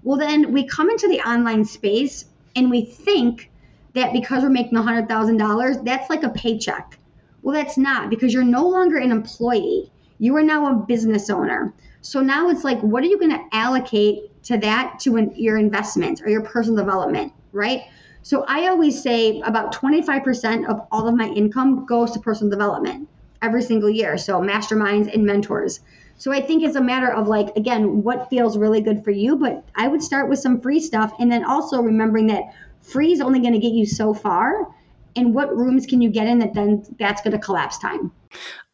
Well, 0.05 0.18
then 0.18 0.53
we 0.53 0.64
come 0.64 0.90
into 0.90 1.09
the 1.09 1.20
online 1.20 1.64
space 1.64 2.27
and 2.55 2.70
we 2.70 2.83
think 2.85 3.51
that 3.94 4.12
because 4.12 4.44
we're 4.44 4.51
making 4.51 4.79
$100,000, 4.79 5.85
that's 5.85 6.09
like 6.09 6.23
a 6.23 6.31
paycheck. 6.31 6.99
Well, 7.42 7.55
that's 7.55 7.79
not 7.79 8.11
because 8.11 8.33
you're 8.33 8.44
no 8.44 8.68
longer 8.68 8.99
an 8.99 9.11
employee. 9.11 9.90
You 10.18 10.37
are 10.37 10.42
now 10.42 10.70
a 10.70 10.75
business 10.75 11.31
owner. 11.31 11.73
So 12.03 12.21
now 12.21 12.49
it's 12.49 12.65
like, 12.65 12.81
what 12.81 13.03
are 13.03 13.07
you 13.07 13.19
going 13.19 13.33
to 13.33 13.45
allocate 13.53 14.43
to 14.45 14.59
that 14.59 14.99
to 15.01 15.17
an, 15.17 15.33
your 15.37 15.59
investment 15.59 16.23
or 16.23 16.29
your 16.29 16.43
personal 16.43 16.77
development, 16.77 17.33
right? 17.53 17.83
So 18.23 18.45
I 18.49 18.69
always 18.69 19.03
say 19.03 19.41
about 19.41 19.75
25% 19.75 20.69
of 20.69 20.87
all 20.91 21.09
of 21.09 21.15
my 21.15 21.29
income 21.29 21.87
goes 21.87 22.13
to 22.13 22.21
personal 22.21 22.51
development 22.51 23.09
every 23.43 23.63
single 23.63 23.91
year. 23.91 24.19
So 24.19 24.41
masterminds 24.41 25.13
and 25.13 25.25
mentors. 25.25 25.81
So 26.17 26.33
I 26.33 26.43
think 26.43 26.63
it's 26.63 26.77
a 26.77 26.83
matter 26.83 27.11
of 27.11 27.29
like, 27.29 27.57
again, 27.57 28.03
what 28.03 28.29
feels 28.29 28.59
really 28.59 28.83
good 28.83 29.03
for 29.03 29.11
you. 29.11 29.37
But 29.37 29.65
I 29.75 29.89
would 29.89 30.03
start 30.03 30.29
with 30.29 30.39
some 30.39 30.61
free 30.61 30.81
stuff 30.81 31.13
and 31.19 31.33
then 31.33 31.45
also 31.45 31.81
remembering 31.81 32.27
that 32.27 32.43
free 32.83 33.13
is 33.13 33.21
only 33.21 33.41
going 33.41 33.55
to 33.55 33.59
get 33.59 33.73
you 33.73 33.87
so 33.87 34.13
far. 34.13 34.69
And 35.17 35.35
what 35.35 35.57
rooms 35.57 35.87
can 35.87 36.03
you 36.03 36.11
get 36.11 36.27
in 36.27 36.39
that 36.41 36.53
then 36.55 36.85
that's 36.99 37.23
going 37.23 37.33
to 37.33 37.39
collapse 37.39 37.79
time? 37.79 38.13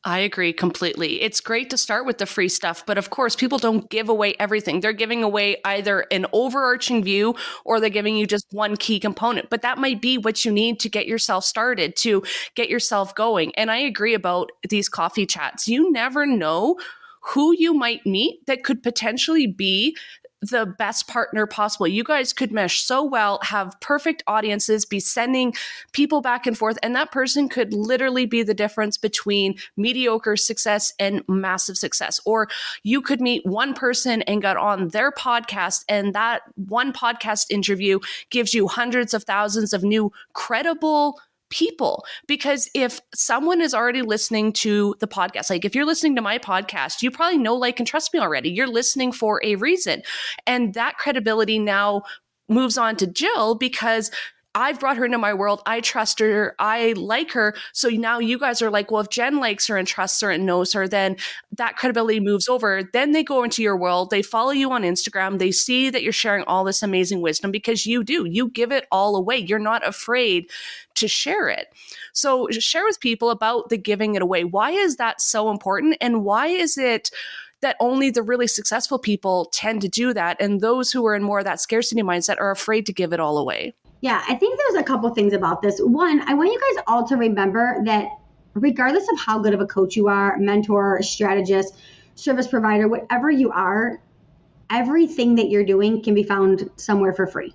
I 0.07 0.21
agree 0.21 0.53
completely. 0.53 1.21
It's 1.21 1.41
great 1.41 1.69
to 1.71 1.77
start 1.77 2.07
with 2.07 2.19
the 2.19 2.27
free 2.27 2.49
stuff, 2.49 2.87
but 2.87 2.97
of 2.97 3.11
course, 3.11 3.35
people 3.35 3.59
don't 3.59 3.91
give 3.91 4.09
away 4.09 4.37
everything. 4.39 4.79
They're 4.79 4.93
giving 4.93 5.25
away 5.25 5.57
either 5.65 6.07
an 6.13 6.27
overarching 6.33 7.03
view 7.03 7.35
or 7.65 7.81
they're 7.81 7.91
giving 7.91 8.17
you 8.17 8.25
just 8.25 8.47
one 8.53 8.77
key 8.77 9.01
component. 9.01 9.51
But 9.51 9.63
that 9.63 9.79
might 9.79 10.01
be 10.01 10.17
what 10.17 10.45
you 10.45 10.53
need 10.53 10.79
to 10.81 10.89
get 10.89 11.09
yourself 11.09 11.45
started, 11.45 11.97
to 11.97 12.23
get 12.55 12.71
yourself 12.71 13.17
going. 13.17 13.53
And 13.57 13.69
I 13.69 13.79
agree 13.79 14.15
about 14.15 14.53
these 14.69 14.89
coffee 14.89 15.27
chats. 15.27 15.67
You 15.67 15.91
never 15.91 16.25
know 16.25 16.77
who 17.21 17.53
you 17.59 17.75
might 17.75 18.07
meet 18.07 18.47
that 18.47 18.63
could 18.63 18.85
potentially 18.85 19.49
be 19.49 19.97
the 20.43 20.67
best 20.67 21.09
partner 21.09 21.47
possible. 21.47 21.89
You 21.89 22.05
guys 22.05 22.33
could 22.33 22.53
mesh 22.53 22.81
so 22.81 23.03
well, 23.03 23.39
have 23.43 23.77
perfect 23.81 24.23
audiences, 24.27 24.85
be 24.85 25.01
sending 25.01 25.55
people 25.93 26.21
back 26.21 26.47
and 26.47 26.57
forth, 26.57 26.79
and 26.83 26.95
that 26.95 27.11
person 27.11 27.49
could 27.49 27.73
literally 27.73 28.27
be 28.27 28.43
the 28.43 28.55
difference 28.55 28.99
between 28.99 29.55
mediocre 29.77 30.37
success 30.37 30.93
and 30.99 31.23
massive 31.29 31.79
success. 31.79 32.21
Or 32.27 32.49
you 32.83 33.01
could 33.01 33.21
meet 33.21 33.45
one 33.47 33.75
person 33.75 34.23
and 34.23 34.43
get 34.43 34.57
on 34.57 34.89
their 34.89 35.11
podcast, 35.11 35.85
and 35.89 36.15
that 36.15 36.43
one 36.55 36.93
podcast 36.93 37.47
interview 37.51 37.99
gives 38.31 38.53
you 38.55 38.69
hundreds 38.69 39.15
of 39.15 39.25
thousands 39.25 39.73
of 39.73 39.83
new 39.83 40.13
credible 40.35 41.19
people 41.57 42.05
because 42.27 42.69
if 42.75 43.01
someone 43.15 43.63
is 43.63 43.73
already 43.73 44.03
listening 44.03 44.53
to 44.53 44.95
the 45.01 45.09
podcast 45.09 45.49
like 45.49 45.65
if 45.65 45.75
you're 45.75 45.87
listening 45.87 46.15
to 46.15 46.21
my 46.21 46.39
podcast 46.39 47.01
you 47.01 47.11
probably 47.11 47.39
know 47.39 47.55
like 47.55 47.81
and 47.81 47.87
trust 47.87 48.13
me 48.13 48.21
already 48.21 48.51
you're 48.51 48.67
listening 48.67 49.13
for 49.13 49.41
a 49.45 49.57
reason. 49.57 50.03
And 50.47 50.75
that 50.75 50.99
credibility 50.99 51.59
now 51.59 52.03
moves 52.49 52.79
on 52.79 52.97
to 52.97 53.07
Jill 53.07 53.55
because 53.55 54.11
I've 54.57 54.81
brought 54.81 54.97
her 54.97 55.05
into 55.05 55.19
my 55.19 55.35
world. 55.35 55.61
I 55.67 55.83
trust 55.83 56.19
her. 56.19 56.55
I 56.59 56.95
like 56.97 57.33
her. 57.33 57.55
So 57.75 57.91
now 57.91 58.19
you 58.19 58.39
guys 58.39 58.63
are 58.63 58.71
like, 58.71 58.91
well, 58.91 59.03
if 59.03 59.11
Jen 59.11 59.39
likes 59.39 59.67
her 59.67 59.77
and 59.77 59.87
trusts 59.87 60.23
her 60.23 60.31
and 60.31 60.47
knows 60.47 60.73
her, 60.73 60.89
then 60.89 61.17
that 61.53 61.77
credibility 61.77 62.21
moves 62.21 62.49
over. 62.49 62.83
Then 62.83 63.13
they 63.13 63.23
go 63.23 63.45
into 63.45 63.63
your 63.63 63.77
world. 63.77 64.09
They 64.09 64.23
follow 64.23 64.53
you 64.53 64.73
on 64.73 64.83
Instagram. 64.83 65.39
They 65.39 65.53
see 65.53 65.91
that 65.91 66.03
you're 66.03 66.11
sharing 66.11 66.43
all 66.45 66.65
this 66.65 66.83
amazing 66.83 67.21
wisdom 67.21 67.51
because 67.51 67.85
you 67.85 68.03
do. 68.03 68.25
You 68.25 68.49
give 68.49 68.73
it 68.73 68.87
all 68.91 69.15
away. 69.15 69.37
You're 69.37 69.59
not 69.59 69.87
afraid 69.87 70.51
to 70.95 71.07
share 71.07 71.51
it. 71.51 71.67
So 72.15 72.49
share 72.49 72.87
with 72.87 72.99
people 72.99 73.29
about 73.29 73.69
the 73.69 73.77
giving 73.77 74.15
it 74.15 74.23
away. 74.23 74.45
Why 74.45 74.71
is 74.71 74.97
that 74.97 75.21
so 75.21 75.51
important? 75.51 75.99
And 76.01 76.25
why 76.25 76.47
is 76.47 76.79
it 76.79 77.11
that 77.61 77.77
only 77.79 78.09
the 78.09 78.23
really 78.23 78.47
successful 78.47 78.99
people 78.99 79.51
tend 79.53 79.83
to 79.83 79.89
do 79.89 80.15
that? 80.15 80.41
And 80.41 80.63
those 80.63 80.93
who 80.93 81.07
are 81.07 81.15
in 81.15 81.23
more 81.23 81.41
of 81.41 81.45
that 81.45 81.61
scarcity 81.61 82.01
mindset 82.01 82.39
are 82.41 82.51
afraid 82.51 82.87
to 82.87 82.95
give 82.95 83.13
it 83.13 83.21
all 83.21 83.37
away. 83.37 83.75
Yeah, 84.01 84.23
I 84.29 84.35
think 84.35 84.59
there's 84.59 84.81
a 84.81 84.85
couple 84.85 85.09
things 85.11 85.33
about 85.33 85.63
this. 85.63 85.79
One, 85.79 86.21
I 86.29 86.35
want 86.35 86.53
you 86.53 86.61
guys 86.61 86.85
all 86.87 87.07
to 87.09 87.17
remember 87.17 87.83
that 87.85 88.09
regardless 88.55 89.09
of 89.13 89.19
how 89.19 89.39
good 89.39 89.55
of 89.55 89.61
a 89.61 89.67
coach 89.67 89.97
you 89.97 90.09
are, 90.09 90.37
mentor, 90.39 91.03
strategist, 91.03 91.75
service 92.15 92.47
provider, 92.47 92.89
whatever 92.89 93.31
you 93.31 93.51
are, 93.53 94.01
everything 94.71 95.37
that 95.37 95.49
you're 95.49 95.65
doing 95.65 96.03
can 96.03 96.15
be 96.15 96.23
found 96.23 96.71
somewhere 96.77 97.13
for 97.13 97.27
free. 97.27 97.55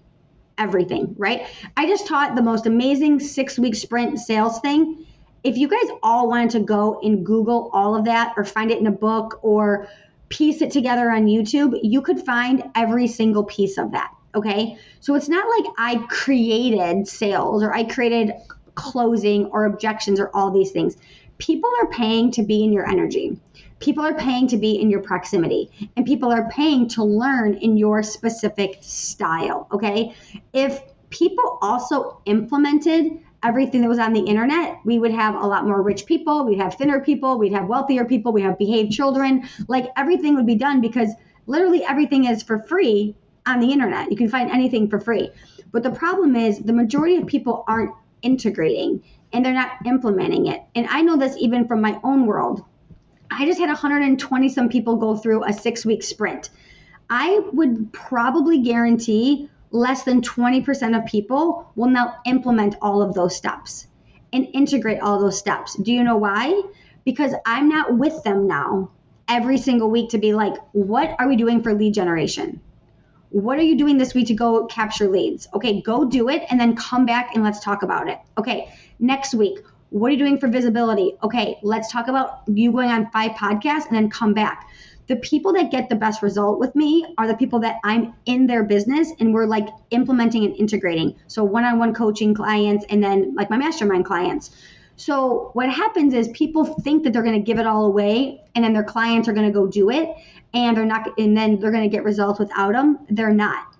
Everything, 0.57 1.15
right? 1.17 1.47
I 1.75 1.87
just 1.87 2.07
taught 2.07 2.35
the 2.35 2.41
most 2.41 2.65
amazing 2.67 3.19
six 3.19 3.57
week 3.57 3.75
sprint 3.75 4.19
sales 4.19 4.59
thing. 4.59 5.05
If 5.43 5.57
you 5.57 5.67
guys 5.67 5.89
all 6.03 6.27
wanted 6.27 6.51
to 6.51 6.59
go 6.59 6.99
and 7.01 7.25
Google 7.25 7.71
all 7.73 7.95
of 7.95 8.05
that 8.05 8.33
or 8.37 8.45
find 8.45 8.69
it 8.69 8.79
in 8.79 8.85
a 8.85 8.91
book 8.91 9.39
or 9.41 9.87
piece 10.29 10.61
it 10.61 10.71
together 10.71 11.09
on 11.09 11.25
YouTube, 11.25 11.79
you 11.81 12.01
could 12.01 12.21
find 12.21 12.63
every 12.75 13.07
single 13.07 13.43
piece 13.43 13.77
of 13.77 13.91
that. 13.93 14.11
Okay. 14.35 14.77
So 14.99 15.15
it's 15.15 15.29
not 15.29 15.47
like 15.47 15.73
I 15.77 16.05
created 16.07 17.07
sales 17.07 17.63
or 17.63 17.73
I 17.73 17.83
created 17.83 18.33
closing 18.75 19.45
or 19.47 19.65
objections 19.65 20.19
or 20.19 20.29
all 20.33 20.51
these 20.51 20.71
things. 20.71 20.95
People 21.37 21.69
are 21.81 21.89
paying 21.89 22.31
to 22.31 22.43
be 22.43 22.63
in 22.63 22.71
your 22.71 22.87
energy. 22.87 23.37
People 23.79 24.05
are 24.05 24.13
paying 24.13 24.47
to 24.47 24.57
be 24.57 24.79
in 24.79 24.89
your 24.89 25.01
proximity 25.01 25.89
and 25.97 26.05
people 26.05 26.31
are 26.31 26.49
paying 26.49 26.87
to 26.89 27.03
learn 27.03 27.55
in 27.55 27.77
your 27.77 28.03
specific 28.03 28.77
style. 28.81 29.67
Okay. 29.71 30.15
If 30.53 30.81
people 31.09 31.57
also 31.61 32.21
implemented 32.25 33.19
everything 33.43 33.81
that 33.81 33.89
was 33.89 33.99
on 33.99 34.13
the 34.13 34.21
internet, 34.21 34.77
we 34.85 34.99
would 34.99 35.11
have 35.11 35.35
a 35.35 35.47
lot 35.47 35.65
more 35.65 35.81
rich 35.81 36.05
people, 36.05 36.45
we'd 36.45 36.59
have 36.59 36.75
thinner 36.75 37.01
people, 37.01 37.39
we'd 37.39 37.53
have 37.53 37.67
wealthier 37.67 38.05
people, 38.05 38.31
we'd 38.31 38.43
have 38.43 38.57
behaved 38.57 38.91
children. 38.91 39.47
Like 39.67 39.91
everything 39.97 40.35
would 40.35 40.45
be 40.45 40.55
done 40.55 40.79
because 40.79 41.09
literally 41.47 41.83
everything 41.83 42.25
is 42.25 42.43
for 42.43 42.59
free 42.59 43.15
on 43.45 43.59
the 43.59 43.71
internet. 43.71 44.11
You 44.11 44.17
can 44.17 44.29
find 44.29 44.51
anything 44.51 44.89
for 44.89 44.99
free. 44.99 45.31
But 45.71 45.83
the 45.83 45.91
problem 45.91 46.35
is 46.35 46.59
the 46.59 46.73
majority 46.73 47.15
of 47.17 47.27
people 47.27 47.63
aren't 47.67 47.93
integrating 48.21 49.03
and 49.33 49.45
they're 49.45 49.53
not 49.53 49.71
implementing 49.85 50.47
it. 50.47 50.61
And 50.75 50.87
I 50.87 51.01
know 51.01 51.17
this 51.17 51.35
even 51.37 51.67
from 51.67 51.81
my 51.81 51.99
own 52.03 52.25
world. 52.25 52.63
I 53.29 53.45
just 53.45 53.59
had 53.59 53.67
120 53.67 54.49
some 54.49 54.69
people 54.69 54.97
go 54.97 55.15
through 55.15 55.45
a 55.45 55.53
six 55.53 55.85
week 55.85 56.03
sprint. 56.03 56.49
I 57.09 57.39
would 57.53 57.91
probably 57.93 58.61
guarantee 58.61 59.49
less 59.71 60.03
than 60.03 60.21
20% 60.21 60.97
of 60.97 61.05
people 61.05 61.71
will 61.75 61.89
now 61.89 62.17
implement 62.25 62.75
all 62.81 63.01
of 63.01 63.13
those 63.13 63.35
steps 63.35 63.87
and 64.33 64.47
integrate 64.53 64.99
all 64.99 65.19
those 65.19 65.37
steps. 65.37 65.75
Do 65.75 65.93
you 65.93 66.03
know 66.03 66.17
why? 66.17 66.61
Because 67.05 67.33
I'm 67.45 67.69
not 67.69 67.97
with 67.97 68.23
them 68.23 68.47
now 68.47 68.91
every 69.27 69.57
single 69.57 69.89
week 69.89 70.09
to 70.09 70.17
be 70.17 70.33
like, 70.33 70.55
what 70.73 71.15
are 71.19 71.27
we 71.27 71.37
doing 71.37 71.63
for 71.63 71.73
lead 71.73 71.93
generation? 71.93 72.59
What 73.31 73.57
are 73.57 73.63
you 73.63 73.77
doing 73.77 73.97
this 73.97 74.13
week 74.13 74.27
to 74.27 74.33
go 74.33 74.65
capture 74.65 75.07
leads? 75.07 75.47
Okay, 75.53 75.81
go 75.81 76.03
do 76.03 76.27
it 76.27 76.43
and 76.49 76.59
then 76.59 76.75
come 76.75 77.05
back 77.05 77.33
and 77.33 77.45
let's 77.45 77.61
talk 77.61 77.81
about 77.81 78.09
it. 78.09 78.19
Okay, 78.37 78.73
next 78.99 79.33
week, 79.33 79.59
what 79.89 80.09
are 80.09 80.11
you 80.11 80.19
doing 80.19 80.37
for 80.37 80.49
visibility? 80.49 81.13
Okay, 81.23 81.57
let's 81.63 81.89
talk 81.89 82.09
about 82.09 82.41
you 82.47 82.73
going 82.73 82.89
on 82.89 83.09
five 83.11 83.31
podcasts 83.31 83.87
and 83.87 83.95
then 83.95 84.09
come 84.09 84.33
back. 84.33 84.69
The 85.07 85.15
people 85.15 85.53
that 85.53 85.71
get 85.71 85.87
the 85.87 85.95
best 85.95 86.21
result 86.21 86.59
with 86.59 86.75
me 86.75 87.05
are 87.17 87.25
the 87.25 87.37
people 87.37 87.59
that 87.59 87.79
I'm 87.85 88.13
in 88.25 88.47
their 88.47 88.65
business 88.65 89.13
and 89.21 89.33
we're 89.33 89.45
like 89.45 89.69
implementing 89.91 90.43
and 90.43 90.53
integrating. 90.57 91.15
So 91.27 91.45
one 91.45 91.63
on 91.63 91.79
one 91.79 91.93
coaching 91.93 92.33
clients 92.33 92.85
and 92.89 93.01
then 93.01 93.33
like 93.35 93.49
my 93.49 93.57
mastermind 93.57 94.03
clients. 94.03 94.51
So 95.01 95.49
what 95.53 95.67
happens 95.67 96.13
is 96.13 96.27
people 96.27 96.63
think 96.63 97.03
that 97.03 97.11
they're 97.11 97.23
going 97.23 97.33
to 97.33 97.43
give 97.43 97.57
it 97.57 97.65
all 97.65 97.85
away 97.85 98.39
and 98.53 98.63
then 98.63 98.71
their 98.71 98.83
clients 98.83 99.27
are 99.27 99.33
going 99.33 99.47
to 99.47 99.51
go 99.51 99.65
do 99.65 99.89
it 99.89 100.07
and 100.53 100.77
they're 100.77 100.85
not 100.85 101.17
and 101.17 101.35
then 101.35 101.59
they're 101.59 101.71
going 101.71 101.89
to 101.89 101.89
get 101.89 102.03
results 102.03 102.39
without 102.39 102.73
them. 102.73 102.99
They're 103.09 103.33
not. 103.33 103.75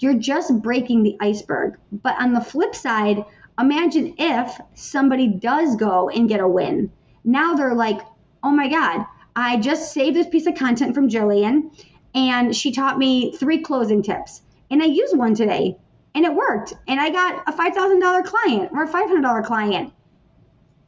You're 0.00 0.18
just 0.18 0.60
breaking 0.62 1.04
the 1.04 1.16
iceberg. 1.20 1.78
But 1.92 2.20
on 2.20 2.32
the 2.32 2.40
flip 2.40 2.74
side, 2.74 3.24
imagine 3.56 4.16
if 4.18 4.60
somebody 4.74 5.28
does 5.28 5.76
go 5.76 6.08
and 6.08 6.28
get 6.28 6.40
a 6.40 6.48
win. 6.48 6.90
Now 7.22 7.54
they're 7.54 7.72
like, 7.72 8.00
oh 8.42 8.50
my 8.50 8.68
God, 8.68 9.06
I 9.36 9.58
just 9.58 9.92
saved 9.92 10.16
this 10.16 10.26
piece 10.26 10.48
of 10.48 10.56
content 10.56 10.96
from 10.96 11.08
Jillian 11.08 11.70
and 12.12 12.56
she 12.56 12.72
taught 12.72 12.98
me 12.98 13.36
three 13.36 13.60
closing 13.62 14.02
tips. 14.02 14.42
And 14.68 14.82
I 14.82 14.86
used 14.86 15.16
one 15.16 15.36
today 15.36 15.76
and 16.16 16.24
it 16.24 16.34
worked. 16.34 16.74
And 16.88 16.98
I 16.98 17.10
got 17.10 17.44
a 17.48 17.52
$5,000 17.52 18.24
client 18.24 18.70
or 18.72 18.82
a 18.82 18.88
$500 18.88 19.44
client. 19.44 19.92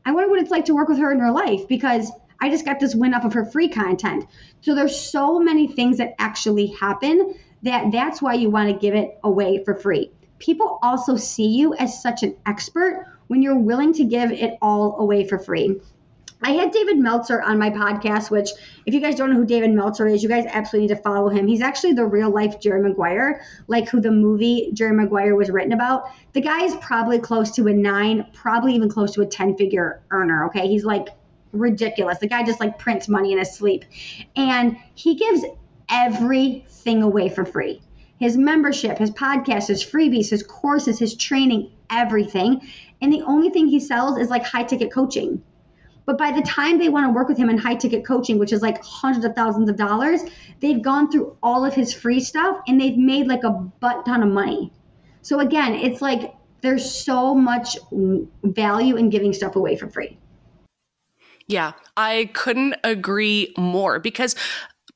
I 0.08 0.12
wonder 0.12 0.30
what 0.30 0.40
it's 0.40 0.50
like 0.50 0.64
to 0.64 0.74
work 0.74 0.88
with 0.88 0.98
her 0.98 1.12
in 1.12 1.20
her 1.20 1.30
life 1.30 1.68
because 1.68 2.10
I 2.40 2.50
just 2.50 2.64
got 2.64 2.80
this 2.80 2.94
win 2.94 3.14
off 3.14 3.24
of 3.24 3.34
her 3.34 3.44
free 3.44 3.68
content. 3.68 4.26
So 4.62 4.74
there's 4.74 4.98
so 4.98 5.38
many 5.38 5.68
things 5.68 5.98
that 5.98 6.14
actually 6.18 6.68
happen 6.68 7.34
that 7.62 7.92
that's 7.92 8.22
why 8.22 8.34
you 8.34 8.50
want 8.50 8.70
to 8.70 8.76
give 8.78 8.94
it 8.94 9.18
away 9.22 9.62
for 9.64 9.74
free 9.74 10.10
people 10.38 10.78
also 10.82 11.16
see 11.16 11.48
you 11.48 11.74
as 11.74 12.00
such 12.00 12.22
an 12.22 12.36
expert 12.46 13.06
when 13.26 13.42
you're 13.42 13.58
willing 13.58 13.92
to 13.94 14.04
give 14.04 14.32
it 14.32 14.56
all 14.62 14.98
away 14.98 15.26
for 15.26 15.38
free. 15.38 15.80
I 16.40 16.52
had 16.52 16.70
David 16.70 16.98
Meltzer 16.98 17.42
on 17.42 17.58
my 17.58 17.70
podcast, 17.70 18.30
which, 18.30 18.50
if 18.86 18.94
you 18.94 19.00
guys 19.00 19.16
don't 19.16 19.30
know 19.30 19.36
who 19.36 19.44
David 19.44 19.72
Meltzer 19.72 20.06
is, 20.06 20.22
you 20.22 20.28
guys 20.28 20.44
absolutely 20.46 20.88
need 20.88 20.94
to 20.94 21.02
follow 21.02 21.28
him. 21.28 21.48
He's 21.48 21.60
actually 21.60 21.94
the 21.94 22.06
real 22.06 22.30
life 22.30 22.60
Jerry 22.60 22.80
Maguire, 22.80 23.42
like 23.66 23.88
who 23.88 24.00
the 24.00 24.12
movie 24.12 24.70
Jerry 24.72 24.94
Maguire 24.94 25.34
was 25.34 25.50
written 25.50 25.72
about. 25.72 26.10
The 26.34 26.40
guy 26.40 26.64
is 26.64 26.76
probably 26.76 27.18
close 27.18 27.50
to 27.52 27.66
a 27.66 27.72
nine, 27.72 28.26
probably 28.32 28.74
even 28.74 28.88
close 28.88 29.12
to 29.14 29.22
a 29.22 29.26
10 29.26 29.56
figure 29.56 30.00
earner. 30.10 30.46
Okay. 30.46 30.68
He's 30.68 30.84
like 30.84 31.08
ridiculous. 31.52 32.18
The 32.18 32.28
guy 32.28 32.44
just 32.44 32.60
like 32.60 32.78
prints 32.78 33.08
money 33.08 33.32
in 33.32 33.38
his 33.38 33.52
sleep. 33.54 33.84
And 34.36 34.76
he 34.94 35.16
gives 35.16 35.44
everything 35.88 37.02
away 37.02 37.30
for 37.30 37.44
free 37.44 37.80
his 38.18 38.36
membership, 38.36 38.98
his 38.98 39.12
podcast, 39.12 39.68
his 39.68 39.84
freebies, 39.84 40.30
his 40.30 40.42
courses, 40.42 40.98
his 40.98 41.14
training, 41.14 41.70
everything. 41.88 42.60
And 43.00 43.12
the 43.12 43.22
only 43.22 43.50
thing 43.50 43.68
he 43.68 43.78
sells 43.78 44.18
is 44.18 44.28
like 44.28 44.44
high 44.44 44.64
ticket 44.64 44.92
coaching. 44.92 45.42
But 46.08 46.16
by 46.16 46.32
the 46.32 46.40
time 46.40 46.78
they 46.78 46.88
want 46.88 47.06
to 47.06 47.12
work 47.12 47.28
with 47.28 47.36
him 47.36 47.50
in 47.50 47.58
high 47.58 47.74
ticket 47.74 48.02
coaching, 48.02 48.38
which 48.38 48.50
is 48.50 48.62
like 48.62 48.82
hundreds 48.82 49.26
of 49.26 49.34
thousands 49.34 49.68
of 49.68 49.76
dollars, 49.76 50.22
they've 50.60 50.80
gone 50.80 51.12
through 51.12 51.36
all 51.42 51.66
of 51.66 51.74
his 51.74 51.92
free 51.92 52.18
stuff 52.18 52.62
and 52.66 52.80
they've 52.80 52.96
made 52.96 53.26
like 53.26 53.44
a 53.44 53.50
butt 53.50 54.06
ton 54.06 54.22
of 54.22 54.30
money. 54.30 54.72
So 55.20 55.38
again, 55.40 55.74
it's 55.74 56.00
like 56.00 56.34
there's 56.62 56.90
so 56.90 57.34
much 57.34 57.76
value 58.42 58.96
in 58.96 59.10
giving 59.10 59.34
stuff 59.34 59.54
away 59.54 59.76
for 59.76 59.86
free. 59.86 60.16
Yeah, 61.46 61.72
I 61.94 62.30
couldn't 62.32 62.76
agree 62.84 63.52
more 63.58 64.00
because 64.00 64.34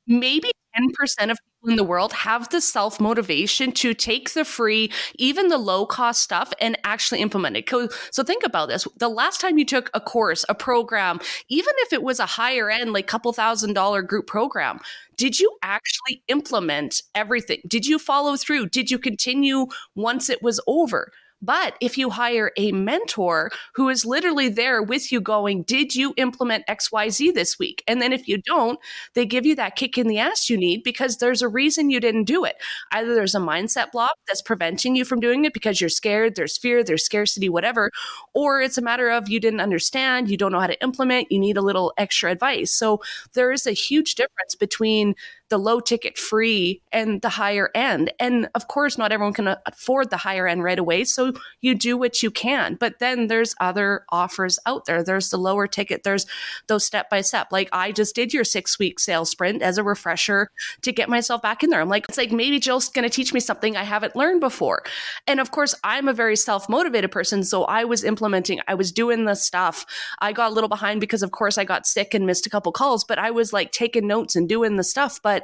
maybe 0.07 0.49
10% 0.75 1.29
of 1.29 1.37
people 1.63 1.71
in 1.71 1.77
the 1.77 1.83
world 1.83 2.13
have 2.13 2.49
the 2.49 2.61
self 2.61 2.99
motivation 2.99 3.71
to 3.71 3.93
take 3.93 4.33
the 4.33 4.45
free, 4.45 4.91
even 5.15 5.47
the 5.47 5.57
low 5.57 5.85
cost 5.85 6.21
stuff 6.21 6.51
and 6.59 6.77
actually 6.83 7.21
implement 7.21 7.57
it. 7.57 7.69
So 8.11 8.23
think 8.23 8.43
about 8.45 8.69
this. 8.69 8.87
The 8.97 9.09
last 9.09 9.39
time 9.41 9.57
you 9.57 9.65
took 9.65 9.89
a 9.93 10.01
course, 10.01 10.45
a 10.49 10.55
program, 10.55 11.19
even 11.49 11.73
if 11.79 11.93
it 11.93 12.03
was 12.03 12.19
a 12.19 12.25
higher 12.25 12.69
end, 12.69 12.93
like 12.93 13.07
couple 13.07 13.31
thousand 13.33 13.73
dollar 13.73 14.01
group 14.01 14.27
program, 14.27 14.79
did 15.17 15.39
you 15.39 15.51
actually 15.61 16.23
implement 16.27 17.01
everything? 17.15 17.59
Did 17.67 17.85
you 17.85 17.99
follow 17.99 18.35
through? 18.35 18.69
Did 18.69 18.91
you 18.91 18.99
continue 18.99 19.67
once 19.95 20.29
it 20.29 20.41
was 20.41 20.59
over? 20.67 21.11
But 21.43 21.75
if 21.81 21.97
you 21.97 22.09
hire 22.09 22.51
a 22.57 22.71
mentor 22.71 23.51
who 23.75 23.89
is 23.89 24.05
literally 24.05 24.49
there 24.49 24.81
with 24.81 25.11
you 25.11 25.21
going, 25.21 25.63
Did 25.63 25.93
you 25.93 26.13
implement 26.17 26.65
XYZ 26.67 27.33
this 27.33 27.59
week? 27.59 27.83
And 27.87 28.01
then 28.01 28.13
if 28.13 28.27
you 28.27 28.41
don't, 28.41 28.79
they 29.13 29.25
give 29.25 29.45
you 29.45 29.55
that 29.55 29.75
kick 29.75 29.97
in 29.97 30.07
the 30.07 30.19
ass 30.19 30.49
you 30.49 30.57
need 30.57 30.83
because 30.83 31.17
there's 31.17 31.41
a 31.41 31.47
reason 31.47 31.89
you 31.89 31.99
didn't 31.99 32.23
do 32.23 32.45
it. 32.45 32.55
Either 32.91 33.13
there's 33.13 33.35
a 33.35 33.39
mindset 33.39 33.91
block 33.91 34.13
that's 34.27 34.41
preventing 34.41 34.95
you 34.95 35.05
from 35.05 35.19
doing 35.19 35.45
it 35.45 35.53
because 35.53 35.81
you're 35.81 35.89
scared, 35.89 36.35
there's 36.35 36.57
fear, 36.57 36.83
there's 36.83 37.03
scarcity, 37.03 37.49
whatever, 37.49 37.91
or 38.33 38.61
it's 38.61 38.77
a 38.77 38.81
matter 38.81 39.09
of 39.09 39.29
you 39.29 39.39
didn't 39.39 39.59
understand, 39.61 40.29
you 40.29 40.37
don't 40.37 40.51
know 40.51 40.59
how 40.59 40.67
to 40.67 40.81
implement, 40.81 41.31
you 41.31 41.39
need 41.39 41.57
a 41.57 41.61
little 41.61 41.93
extra 41.97 42.31
advice. 42.31 42.71
So 42.71 43.01
there 43.33 43.51
is 43.51 43.67
a 43.67 43.71
huge 43.71 44.15
difference 44.15 44.55
between 44.55 45.15
the 45.53 45.59
low 45.59 45.79
ticket 45.79 46.17
free 46.17 46.81
and 46.91 47.21
the 47.21 47.29
higher 47.29 47.69
end. 47.75 48.11
And 48.19 48.49
of 48.55 48.67
course, 48.67 48.97
not 48.97 49.11
everyone 49.11 49.35
can 49.35 49.55
afford 49.67 50.09
the 50.09 50.17
higher 50.17 50.47
end 50.47 50.63
right 50.63 50.79
away. 50.79 51.03
So 51.03 51.33
you 51.61 51.75
do 51.75 51.95
what 51.95 52.23
you 52.23 52.31
can. 52.31 52.73
But 52.73 52.97
then 52.97 53.27
there's 53.27 53.53
other 53.59 54.03
offers 54.09 54.57
out 54.65 54.85
there. 54.85 55.03
There's 55.03 55.29
the 55.29 55.37
lower 55.37 55.67
ticket, 55.67 56.01
there's 56.01 56.25
those 56.65 56.83
step 56.83 57.07
by 57.07 57.21
step. 57.21 57.49
Like 57.51 57.69
I 57.71 57.91
just 57.91 58.15
did 58.15 58.33
your 58.33 58.43
six 58.43 58.79
week 58.79 58.99
sales 58.99 59.29
sprint 59.29 59.61
as 59.61 59.77
a 59.77 59.83
refresher 59.83 60.49
to 60.81 60.91
get 60.91 61.07
myself 61.07 61.43
back 61.43 61.63
in 61.63 61.69
there. 61.69 61.81
I'm 61.81 61.87
like, 61.87 62.07
it's 62.09 62.17
like 62.17 62.31
maybe 62.31 62.59
Jill's 62.59 62.89
going 62.89 63.07
to 63.07 63.15
teach 63.15 63.31
me 63.31 63.39
something 63.39 63.77
I 63.77 63.83
haven't 63.83 64.15
learned 64.15 64.39
before. 64.39 64.81
And 65.27 65.39
of 65.39 65.51
course, 65.51 65.75
I'm 65.83 66.07
a 66.07 66.13
very 66.13 66.35
self 66.35 66.67
motivated 66.67 67.11
person. 67.11 67.43
So 67.43 67.65
I 67.65 67.83
was 67.83 68.03
implementing, 68.03 68.59
I 68.67 68.73
was 68.73 68.91
doing 68.91 69.25
the 69.25 69.35
stuff. 69.35 69.85
I 70.19 70.33
got 70.33 70.49
a 70.49 70.53
little 70.55 70.67
behind 70.67 70.99
because, 70.99 71.21
of 71.21 71.29
course, 71.29 71.59
I 71.59 71.63
got 71.63 71.85
sick 71.85 72.15
and 72.15 72.25
missed 72.25 72.47
a 72.47 72.49
couple 72.49 72.71
calls, 72.71 73.03
but 73.03 73.19
I 73.19 73.29
was 73.29 73.53
like 73.53 73.71
taking 73.71 74.07
notes 74.07 74.35
and 74.35 74.49
doing 74.49 74.77
the 74.77 74.83
stuff. 74.83 75.19
But 75.21 75.42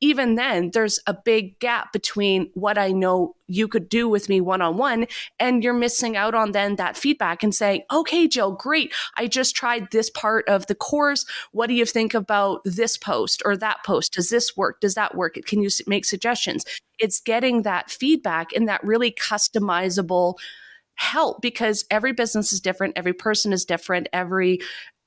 even 0.00 0.36
then, 0.36 0.70
there's 0.72 1.00
a 1.06 1.14
big 1.14 1.58
gap 1.58 1.92
between 1.92 2.50
what 2.54 2.78
I 2.78 2.92
know 2.92 3.34
you 3.46 3.66
could 3.66 3.88
do 3.88 4.08
with 4.08 4.28
me 4.28 4.40
one 4.40 4.62
on 4.62 4.76
one, 4.76 5.06
and 5.40 5.64
you're 5.64 5.74
missing 5.74 6.16
out 6.16 6.34
on 6.34 6.52
then 6.52 6.76
that 6.76 6.96
feedback 6.96 7.42
and 7.42 7.54
saying, 7.54 7.82
okay, 7.92 8.28
Jill, 8.28 8.52
great. 8.52 8.92
I 9.16 9.26
just 9.26 9.56
tried 9.56 9.90
this 9.90 10.10
part 10.10 10.48
of 10.48 10.66
the 10.66 10.74
course. 10.74 11.24
What 11.52 11.66
do 11.68 11.74
you 11.74 11.86
think 11.86 12.14
about 12.14 12.60
this 12.64 12.96
post 12.96 13.42
or 13.44 13.56
that 13.56 13.84
post? 13.84 14.12
Does 14.12 14.30
this 14.30 14.56
work? 14.56 14.80
Does 14.80 14.94
that 14.94 15.14
work? 15.14 15.38
Can 15.46 15.62
you 15.62 15.70
make 15.86 16.04
suggestions? 16.04 16.64
It's 16.98 17.20
getting 17.20 17.62
that 17.62 17.90
feedback 17.90 18.52
and 18.52 18.68
that 18.68 18.84
really 18.84 19.10
customizable 19.10 20.34
help 20.98 21.40
because 21.40 21.84
every 21.92 22.12
business 22.12 22.52
is 22.52 22.60
different 22.60 22.92
every 22.96 23.12
person 23.12 23.52
is 23.52 23.64
different 23.64 24.08
every 24.12 24.58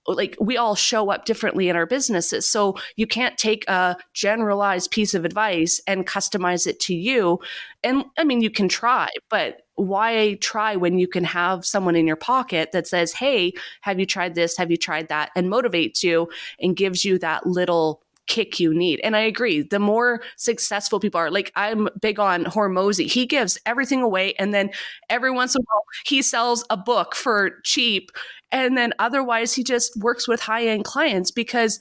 like 0.08 0.36
we 0.40 0.58
all 0.58 0.76
show 0.76 1.12
up 1.12 1.26
differently 1.26 1.70
in 1.70 1.76
our 1.76 1.86
businesses. 1.86 2.48
So 2.48 2.78
you 2.96 3.08
can't 3.08 3.38
take 3.38 3.68
a 3.68 3.98
generalized 4.14 4.92
piece 4.92 5.14
of 5.14 5.26
advice 5.26 5.82
and 5.88 6.08
customize 6.08 6.66
it 6.68 6.80
to 6.82 6.96
you. 6.96 7.40
And 7.84 8.06
I 8.18 8.24
mean, 8.24 8.42
you 8.42 8.50
can 8.50 8.68
try, 8.68 9.10
but 9.30 9.62
why 9.76 10.36
try 10.42 10.76
when 10.76 11.00
you 11.00 11.08
can 11.08 11.24
have 11.24 11.66
someone 11.66 11.96
in 11.96 12.08
your 12.08 12.16
pocket 12.16 12.72
that 12.72 12.88
says, 12.88 13.14
Hey, 13.14 13.54
have 13.82 14.00
you 14.00 14.06
tried 14.06 14.36
this? 14.36 14.58
Have 14.58 14.72
you 14.72 14.78
tried 14.78 15.08
that? 15.10 15.32
And 15.36 15.48
motivates 15.48 16.04
you 16.04 16.30
and 16.60 16.76
gives 16.76 17.06
you 17.06 17.18
that 17.20 17.46
little 17.48 18.02
kick 18.28 18.60
you 18.60 18.74
need. 18.74 19.02
And 19.04 19.16
I 19.16 19.22
agree. 19.22 19.62
The 19.62 19.80
more 19.80 20.22
successful 20.38 21.00
people 21.00 21.20
are, 21.20 21.30
like 21.30 21.52
I'm 21.56 21.90
big 22.00 22.20
on 22.20 22.46
Hormozi. 22.46 23.12
He 23.12 23.26
gives 23.26 23.58
everything 23.66 24.02
away, 24.02 24.34
and 24.36 24.54
then 24.54 24.70
every 25.10 25.32
once 25.32 25.56
in 25.56 25.62
a 25.62 25.66
while 25.68 25.84
he 26.06 26.22
sells 26.22 26.64
a 26.70 26.78
book 26.78 27.14
for 27.14 27.60
cheap, 27.64 28.12
and 28.52 28.78
then 28.78 28.94
otherwise 29.00 29.54
he 29.54 29.64
just 29.64 29.96
works 29.98 30.28
with 30.28 30.42
high 30.42 30.66
end 30.66 30.86
clients 30.86 31.32
because 31.32 31.80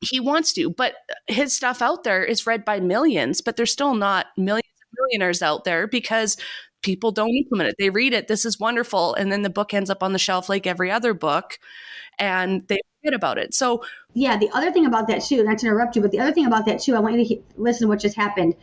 he 0.00 0.20
wants 0.20 0.52
to. 0.54 0.70
But 0.70 0.94
his 1.26 1.52
stuff 1.52 1.82
out 1.82 2.04
there 2.04 2.24
is 2.24 2.46
read 2.46 2.64
by 2.64 2.80
millions, 2.80 3.40
but 3.40 3.56
there's 3.56 3.72
still 3.72 3.94
not 3.94 4.26
millions 4.36 4.62
of 4.82 4.98
millionaires 4.98 5.42
out 5.42 5.64
there 5.64 5.86
because 5.86 6.36
people 6.82 7.10
don't 7.10 7.34
implement 7.34 7.70
it. 7.70 7.76
They 7.78 7.90
read 7.90 8.12
it, 8.12 8.28
this 8.28 8.44
is 8.44 8.60
wonderful, 8.60 9.14
and 9.14 9.32
then 9.32 9.42
the 9.42 9.50
book 9.50 9.74
ends 9.74 9.90
up 9.90 10.02
on 10.02 10.12
the 10.12 10.18
shelf 10.18 10.48
like 10.48 10.66
every 10.66 10.90
other 10.90 11.14
book, 11.14 11.58
and 12.18 12.66
they 12.68 12.78
forget 13.00 13.14
about 13.14 13.38
it. 13.38 13.54
So, 13.54 13.82
yeah, 14.14 14.36
the 14.36 14.50
other 14.52 14.70
thing 14.70 14.86
about 14.86 15.08
that 15.08 15.22
too, 15.22 15.42
not 15.42 15.58
to 15.58 15.66
interrupt 15.66 15.96
you, 15.96 16.02
but 16.02 16.12
the 16.12 16.20
other 16.20 16.32
thing 16.32 16.46
about 16.46 16.66
that 16.66 16.80
too, 16.80 16.94
I 16.94 17.00
want 17.00 17.16
you 17.16 17.22
to 17.22 17.28
he- 17.28 17.42
listen 17.56 17.86
to 17.86 17.88
what 17.88 18.00
just 18.00 18.16
happened. 18.16 18.54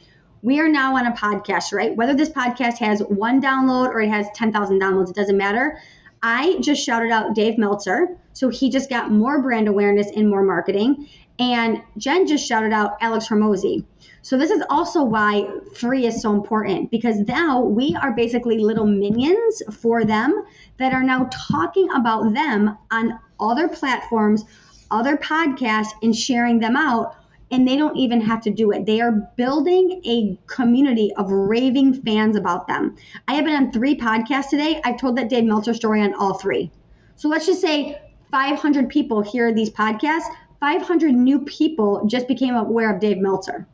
We 0.42 0.60
are 0.60 0.70
now 0.70 0.96
on 0.96 1.08
a 1.08 1.12
podcast, 1.12 1.74
right? 1.74 1.96
Whether 1.96 2.14
this 2.14 2.30
podcast 2.30 2.78
has 2.78 3.02
one 3.02 3.42
download 3.42 3.88
or 3.88 4.02
it 4.02 4.10
has 4.10 4.28
10,000 4.36 4.80
downloads, 4.80 5.10
it 5.10 5.16
doesn't 5.16 5.38
matter. 5.38 5.80
I 6.28 6.58
just 6.60 6.84
shouted 6.84 7.12
out 7.12 7.36
Dave 7.36 7.60
Meltzer. 7.60 8.18
So 8.34 8.50
he 8.50 8.72
just 8.72 8.90
got 8.90 9.12
more 9.12 9.44
brand 9.44 9.68
awareness 9.68 10.08
and 10.16 10.28
more 10.28 10.42
marketing. 10.42 11.08
And 11.38 11.84
Jen 12.00 12.26
just 12.26 12.48
shouted 12.48 12.74
out 12.74 12.98
Alex 13.00 13.28
Hormozi. 13.28 13.86
So 14.24 14.36
this 14.36 14.50
is 14.50 14.64
also 14.72 15.04
why 15.04 15.48
free 15.76 16.08
is 16.08 16.24
so 16.24 16.34
important 16.34 16.90
because 16.90 17.20
now 17.20 17.62
we 17.62 17.96
are 18.02 18.12
basically 18.12 18.58
little 18.58 18.88
minions 18.88 19.62
for 19.80 20.04
them 20.04 20.46
that 20.78 20.94
are 20.94 21.04
now 21.04 21.30
talking 21.32 21.92
about 21.92 22.34
them 22.34 22.76
on 22.90 23.20
other 23.40 23.68
platforms, 23.68 24.46
other 24.90 25.18
podcasts, 25.18 25.92
and 26.02 26.16
sharing 26.16 26.60
them 26.60 26.76
out. 26.76 27.18
And 27.51 27.67
they 27.67 27.75
don't 27.75 27.95
even 27.95 28.21
have 28.21 28.41
to 28.41 28.49
do 28.49 28.71
it. 28.71 28.86
They 28.86 29.01
are 29.01 29.12
building 29.12 30.01
a 30.05 30.38
community 30.47 31.13
of 31.15 31.31
raving 31.31 32.01
fans 32.01 32.36
about 32.36 32.67
them. 32.67 32.95
I 33.27 33.36
have 33.36 33.45
been 33.45 33.55
on 33.55 33.71
three 33.71 33.95
podcasts 33.95 34.49
today. 34.49 34.81
I've 34.84 34.97
told 34.97 35.17
that 35.17 35.29
Dave 35.29 35.43
Meltzer 35.43 35.73
story 35.73 36.01
on 36.01 36.13
all 36.15 36.34
three. 36.34 36.71
So 37.15 37.29
let's 37.29 37.45
just 37.45 37.62
say 37.62 38.01
500 38.31 38.89
people 38.89 39.21
hear 39.21 39.53
these 39.53 39.69
podcasts. 39.69 40.25
500 40.60 41.13
new 41.13 41.39
people 41.41 42.05
just 42.08 42.27
became 42.27 42.55
aware 42.55 42.93
of 42.93 42.99
Dave 42.99 43.19
Meltzer. 43.19 43.67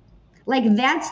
Like 0.46 0.76
that's 0.76 1.10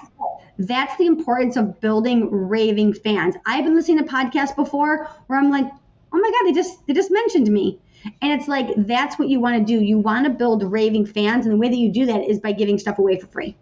that's 0.58 0.98
the 0.98 1.06
importance 1.06 1.56
of 1.56 1.80
building 1.80 2.30
raving 2.30 2.94
fans. 2.94 3.36
I've 3.46 3.64
been 3.64 3.76
listening 3.76 4.00
to 4.00 4.04
podcasts 4.04 4.56
before 4.56 5.10
where 5.28 5.40
I'm 5.40 5.50
like, 5.50 5.66
oh 6.12 6.18
my 6.18 6.32
god, 6.32 6.48
they 6.48 6.54
just 6.54 6.86
they 6.86 6.94
just 6.94 7.12
mentioned 7.12 7.48
me. 7.48 7.80
And 8.22 8.32
it's 8.32 8.48
like 8.48 8.68
that's 8.78 9.20
what 9.20 9.30
you 9.30 9.40
want 9.40 9.58
to 9.58 9.64
do. 9.64 9.84
You 9.84 9.98
want 9.98 10.26
to 10.26 10.30
build 10.30 10.64
raving 10.64 11.06
fans, 11.06 11.46
and 11.46 11.54
the 11.54 11.58
way 11.58 11.70
that 11.70 11.78
you 11.78 11.92
do 11.92 12.06
that 12.06 12.24
is 12.24 12.40
by 12.40 12.52
giving 12.52 12.78
stuff 12.78 13.00
away 13.00 13.20
for 13.20 13.28
free. 13.28 13.56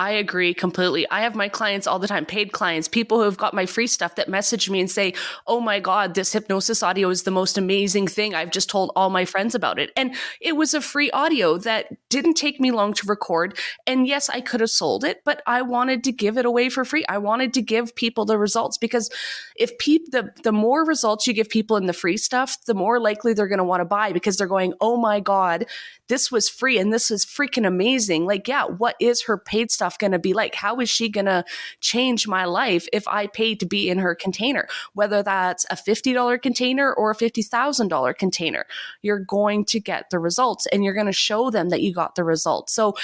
I 0.00 0.12
agree 0.12 0.54
completely. 0.54 1.06
I 1.10 1.20
have 1.20 1.34
my 1.34 1.50
clients 1.50 1.86
all 1.86 1.98
the 1.98 2.08
time, 2.08 2.24
paid 2.24 2.52
clients, 2.52 2.88
people 2.88 3.18
who 3.18 3.24
have 3.24 3.36
got 3.36 3.52
my 3.52 3.66
free 3.66 3.86
stuff 3.86 4.14
that 4.14 4.30
message 4.30 4.70
me 4.70 4.80
and 4.80 4.90
say, 4.90 5.12
Oh 5.46 5.60
my 5.60 5.78
God, 5.78 6.14
this 6.14 6.32
hypnosis 6.32 6.82
audio 6.82 7.10
is 7.10 7.24
the 7.24 7.30
most 7.30 7.58
amazing 7.58 8.06
thing. 8.06 8.34
I've 8.34 8.50
just 8.50 8.70
told 8.70 8.92
all 8.96 9.10
my 9.10 9.26
friends 9.26 9.54
about 9.54 9.78
it. 9.78 9.90
And 9.98 10.14
it 10.40 10.56
was 10.56 10.72
a 10.72 10.80
free 10.80 11.10
audio 11.10 11.58
that 11.58 12.08
didn't 12.08 12.38
take 12.38 12.58
me 12.58 12.70
long 12.70 12.94
to 12.94 13.06
record. 13.08 13.58
And 13.86 14.06
yes, 14.06 14.30
I 14.30 14.40
could 14.40 14.60
have 14.60 14.70
sold 14.70 15.04
it, 15.04 15.20
but 15.22 15.42
I 15.46 15.60
wanted 15.60 16.02
to 16.04 16.12
give 16.12 16.38
it 16.38 16.46
away 16.46 16.70
for 16.70 16.86
free. 16.86 17.04
I 17.06 17.18
wanted 17.18 17.52
to 17.52 17.60
give 17.60 17.94
people 17.94 18.24
the 18.24 18.38
results 18.38 18.78
because 18.78 19.10
if 19.54 19.76
people, 19.76 20.08
the, 20.12 20.32
the 20.44 20.52
more 20.52 20.82
results 20.82 21.26
you 21.26 21.34
give 21.34 21.50
people 21.50 21.76
in 21.76 21.84
the 21.84 21.92
free 21.92 22.16
stuff, 22.16 22.56
the 22.64 22.72
more 22.72 22.98
likely 22.98 23.34
they're 23.34 23.48
going 23.48 23.58
to 23.58 23.64
want 23.64 23.82
to 23.82 23.84
buy 23.84 24.14
because 24.14 24.38
they're 24.38 24.46
going, 24.46 24.72
Oh 24.80 24.96
my 24.96 25.20
God, 25.20 25.66
this 26.10 26.30
was 26.30 26.48
free 26.48 26.76
and 26.76 26.92
this 26.92 27.10
is 27.10 27.24
freaking 27.24 27.66
amazing. 27.66 28.26
Like, 28.26 28.48
yeah, 28.48 28.64
what 28.64 28.96
is 29.00 29.22
her 29.22 29.38
paid 29.38 29.70
stuff 29.70 29.96
going 29.96 30.10
to 30.10 30.18
be 30.18 30.34
like? 30.34 30.56
How 30.56 30.80
is 30.80 30.90
she 30.90 31.08
going 31.08 31.26
to 31.26 31.44
change 31.80 32.26
my 32.26 32.44
life 32.44 32.88
if 32.92 33.06
I 33.06 33.28
pay 33.28 33.54
to 33.54 33.64
be 33.64 33.88
in 33.88 33.98
her 33.98 34.14
container? 34.16 34.66
Whether 34.92 35.22
that's 35.22 35.64
a 35.70 35.76
$50 35.76 36.42
container 36.42 36.92
or 36.92 37.12
a 37.12 37.16
$50,000 37.16 38.18
container, 38.18 38.66
you're 39.02 39.20
going 39.20 39.64
to 39.66 39.78
get 39.78 40.10
the 40.10 40.18
results 40.18 40.66
and 40.66 40.84
you're 40.84 40.94
going 40.94 41.06
to 41.06 41.12
show 41.12 41.48
them 41.48 41.68
that 41.68 41.80
you 41.80 41.94
got 41.94 42.16
the 42.16 42.24
results. 42.24 42.74
So, 42.74 42.96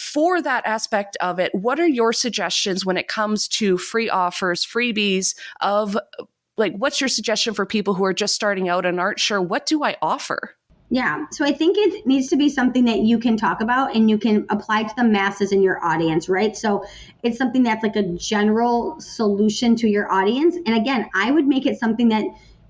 for 0.00 0.42
that 0.42 0.66
aspect 0.66 1.16
of 1.20 1.38
it, 1.38 1.54
what 1.54 1.78
are 1.78 1.86
your 1.86 2.12
suggestions 2.12 2.84
when 2.84 2.96
it 2.96 3.06
comes 3.06 3.46
to 3.46 3.78
free 3.78 4.10
offers, 4.10 4.66
freebies 4.66 5.36
of 5.60 5.96
like 6.56 6.74
what's 6.76 7.00
your 7.00 7.08
suggestion 7.08 7.54
for 7.54 7.66
people 7.66 7.94
who 7.94 8.04
are 8.04 8.12
just 8.12 8.34
starting 8.34 8.68
out 8.68 8.86
and 8.86 8.98
aren't 8.98 9.20
sure 9.20 9.40
what 9.40 9.66
do 9.66 9.84
I 9.84 9.96
offer? 10.02 10.56
Yeah. 10.90 11.26
So 11.30 11.44
I 11.44 11.52
think 11.52 11.76
it 11.78 12.06
needs 12.06 12.28
to 12.28 12.36
be 12.36 12.48
something 12.48 12.84
that 12.84 13.00
you 13.00 13.18
can 13.18 13.36
talk 13.36 13.60
about 13.60 13.96
and 13.96 14.08
you 14.08 14.18
can 14.18 14.46
apply 14.50 14.84
to 14.84 14.94
the 14.96 15.04
masses 15.04 15.50
in 15.50 15.62
your 15.62 15.82
audience, 15.84 16.28
right? 16.28 16.56
So 16.56 16.84
it's 17.22 17.38
something 17.38 17.62
that's 17.62 17.82
like 17.82 17.96
a 17.96 18.02
general 18.02 19.00
solution 19.00 19.76
to 19.76 19.88
your 19.88 20.12
audience. 20.12 20.56
And 20.56 20.76
again, 20.76 21.08
I 21.14 21.30
would 21.30 21.46
make 21.46 21.66
it 21.66 21.80
something 21.80 22.10
that 22.10 22.24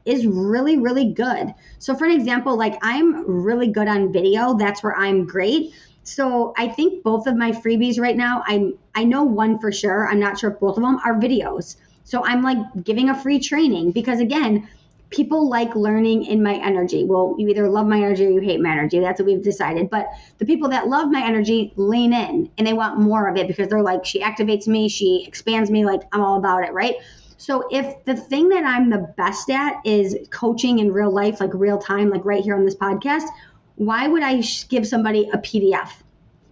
is 0.04 0.26
really, 0.26 0.78
really 0.78 1.12
good. 1.12 1.54
So 1.78 1.94
for 1.94 2.04
an 2.04 2.12
example, 2.12 2.56
like 2.56 2.78
I'm 2.82 3.26
really 3.44 3.68
good 3.68 3.88
on 3.88 4.12
video. 4.12 4.54
That's 4.54 4.82
where 4.82 4.96
I'm 4.96 5.26
great. 5.26 5.74
So 6.04 6.52
I 6.56 6.68
think 6.68 7.02
both 7.02 7.26
of 7.26 7.36
my 7.36 7.50
freebies 7.50 7.98
right 7.98 8.16
now, 8.16 8.44
I'm 8.46 8.74
I 8.94 9.04
know 9.04 9.24
one 9.24 9.58
for 9.58 9.72
sure. 9.72 10.06
I'm 10.06 10.20
not 10.20 10.38
sure 10.38 10.50
if 10.50 10.60
both 10.60 10.76
of 10.76 10.82
them 10.82 11.00
are 11.04 11.14
videos. 11.14 11.76
So 12.04 12.24
I'm 12.24 12.42
like 12.42 12.58
giving 12.84 13.08
a 13.08 13.20
free 13.20 13.40
training 13.40 13.92
because 13.92 14.20
again, 14.20 14.68
people 15.14 15.48
like 15.48 15.76
learning 15.76 16.24
in 16.24 16.42
my 16.42 16.54
energy. 16.54 17.04
Well, 17.04 17.36
you 17.38 17.48
either 17.48 17.68
love 17.68 17.86
my 17.86 17.98
energy 17.98 18.26
or 18.26 18.30
you 18.30 18.40
hate 18.40 18.60
my 18.60 18.72
energy. 18.72 18.98
That's 18.98 19.20
what 19.20 19.26
we've 19.26 19.42
decided. 19.42 19.88
But 19.88 20.08
the 20.38 20.44
people 20.44 20.70
that 20.70 20.88
love 20.88 21.08
my 21.10 21.24
energy 21.24 21.72
lean 21.76 22.12
in 22.12 22.50
and 22.58 22.66
they 22.66 22.72
want 22.72 22.98
more 22.98 23.28
of 23.28 23.36
it 23.36 23.46
because 23.46 23.68
they're 23.68 23.82
like, 23.82 24.04
she 24.04 24.20
activates 24.20 24.66
me, 24.66 24.88
she 24.88 25.24
expands 25.26 25.70
me, 25.70 25.84
like 25.84 26.02
I'm 26.12 26.20
all 26.20 26.36
about 26.36 26.64
it, 26.64 26.72
right? 26.72 26.96
So 27.36 27.68
if 27.70 28.04
the 28.04 28.16
thing 28.16 28.48
that 28.48 28.64
I'm 28.64 28.90
the 28.90 29.12
best 29.16 29.50
at 29.50 29.76
is 29.84 30.16
coaching 30.30 30.80
in 30.80 30.92
real 30.92 31.12
life, 31.12 31.40
like 31.40 31.50
real 31.54 31.78
time, 31.78 32.10
like 32.10 32.24
right 32.24 32.42
here 32.42 32.56
on 32.56 32.64
this 32.64 32.74
podcast, 32.74 33.28
why 33.76 34.08
would 34.08 34.22
I 34.22 34.40
give 34.68 34.86
somebody 34.86 35.28
a 35.32 35.38
PDF? 35.38 35.90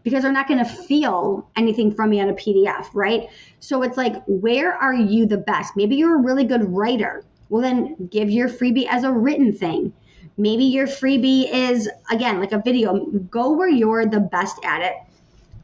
Because 0.05 0.22
they're 0.22 0.33
not 0.33 0.48
going 0.48 0.64
to 0.64 0.70
feel 0.70 1.48
anything 1.57 1.94
from 1.94 2.11
me 2.11 2.20
on 2.20 2.29
a 2.29 2.35
PDF, 2.35 2.88
right? 2.94 3.29
So 3.61 3.83
it's 3.83 3.96
like, 3.96 4.22
where 4.27 4.72
are 4.72 4.94
you 4.94 5.27
the 5.27 5.38
best? 5.38 5.77
Maybe 5.77 5.96
you're 5.96 6.16
a 6.16 6.22
really 6.22 6.44
good 6.44 6.64
writer 6.64 7.25
well, 7.52 7.60
then 7.60 8.08
give 8.10 8.30
your 8.30 8.48
freebie 8.48 8.86
as 8.88 9.04
a 9.04 9.12
written 9.12 9.52
thing. 9.52 9.92
Maybe 10.38 10.64
your 10.64 10.86
freebie 10.86 11.52
is, 11.52 11.86
again, 12.10 12.40
like 12.40 12.52
a 12.52 12.62
video. 12.62 13.04
Go 13.30 13.52
where 13.52 13.68
you're 13.68 14.06
the 14.06 14.20
best 14.20 14.56
at 14.64 14.80
it. 14.80 14.94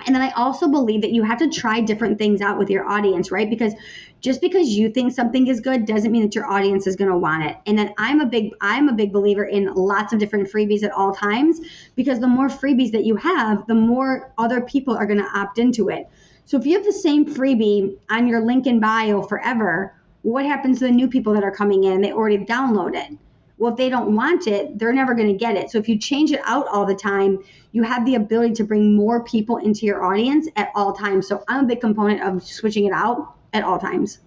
And 0.06 0.14
then 0.14 0.20
I 0.20 0.30
also 0.32 0.68
believe 0.68 1.00
that 1.00 1.12
you 1.12 1.22
have 1.22 1.38
to 1.38 1.48
try 1.48 1.80
different 1.80 2.18
things 2.18 2.42
out 2.42 2.58
with 2.58 2.68
your 2.68 2.86
audience, 2.86 3.30
right? 3.30 3.48
Because 3.48 3.72
just 4.20 4.42
because 4.42 4.68
you 4.68 4.90
think 4.90 5.14
something 5.14 5.46
is 5.46 5.60
good 5.60 5.86
doesn't 5.86 6.12
mean 6.12 6.20
that 6.20 6.34
your 6.34 6.44
audience 6.44 6.86
is 6.86 6.94
going 6.94 7.10
to 7.10 7.16
want 7.16 7.44
it. 7.44 7.56
And 7.64 7.78
then 7.78 7.94
I'm 7.96 8.20
a 8.20 8.26
big 8.26 8.52
I'm 8.60 8.90
a 8.90 8.92
big 8.92 9.10
believer 9.10 9.44
in 9.44 9.72
lots 9.72 10.12
of 10.12 10.18
different 10.18 10.52
freebies 10.52 10.82
at 10.82 10.92
all 10.92 11.14
times 11.14 11.58
because 11.96 12.20
the 12.20 12.28
more 12.28 12.48
freebies 12.48 12.92
that 12.92 13.06
you 13.06 13.16
have, 13.16 13.66
the 13.66 13.74
more 13.74 14.30
other 14.36 14.60
people 14.60 14.94
are 14.94 15.06
going 15.06 15.20
to 15.20 15.38
opt 15.38 15.58
into 15.58 15.88
it. 15.88 16.06
So 16.44 16.58
if 16.58 16.66
you 16.66 16.74
have 16.74 16.84
the 16.84 16.92
same 16.92 17.24
freebie 17.24 17.96
on 18.10 18.26
your 18.26 18.40
link 18.40 18.66
in 18.66 18.78
bio 18.78 19.22
forever, 19.22 19.94
what 20.22 20.44
happens 20.44 20.78
to 20.78 20.86
the 20.86 20.90
new 20.90 21.08
people 21.08 21.32
that 21.34 21.44
are 21.44 21.50
coming 21.50 21.84
in? 21.84 22.00
They 22.00 22.12
already 22.12 22.38
downloaded. 22.38 23.18
Well, 23.58 23.72
if 23.72 23.76
they 23.76 23.88
don't 23.88 24.14
want 24.14 24.46
it, 24.46 24.78
they're 24.78 24.92
never 24.92 25.14
going 25.14 25.28
to 25.28 25.34
get 25.34 25.56
it. 25.56 25.70
So 25.70 25.78
if 25.78 25.88
you 25.88 25.98
change 25.98 26.30
it 26.30 26.40
out 26.44 26.68
all 26.68 26.86
the 26.86 26.94
time, 26.94 27.38
you 27.72 27.82
have 27.82 28.04
the 28.06 28.14
ability 28.14 28.54
to 28.54 28.64
bring 28.64 28.94
more 28.94 29.24
people 29.24 29.56
into 29.56 29.84
your 29.84 30.04
audience 30.04 30.48
at 30.54 30.70
all 30.74 30.92
times. 30.92 31.26
So 31.26 31.42
I'm 31.48 31.64
a 31.64 31.66
big 31.66 31.80
component 31.80 32.22
of 32.22 32.42
switching 32.44 32.84
it 32.84 32.92
out 32.92 33.34
at 33.52 33.64
all 33.64 33.78
times. 33.78 34.20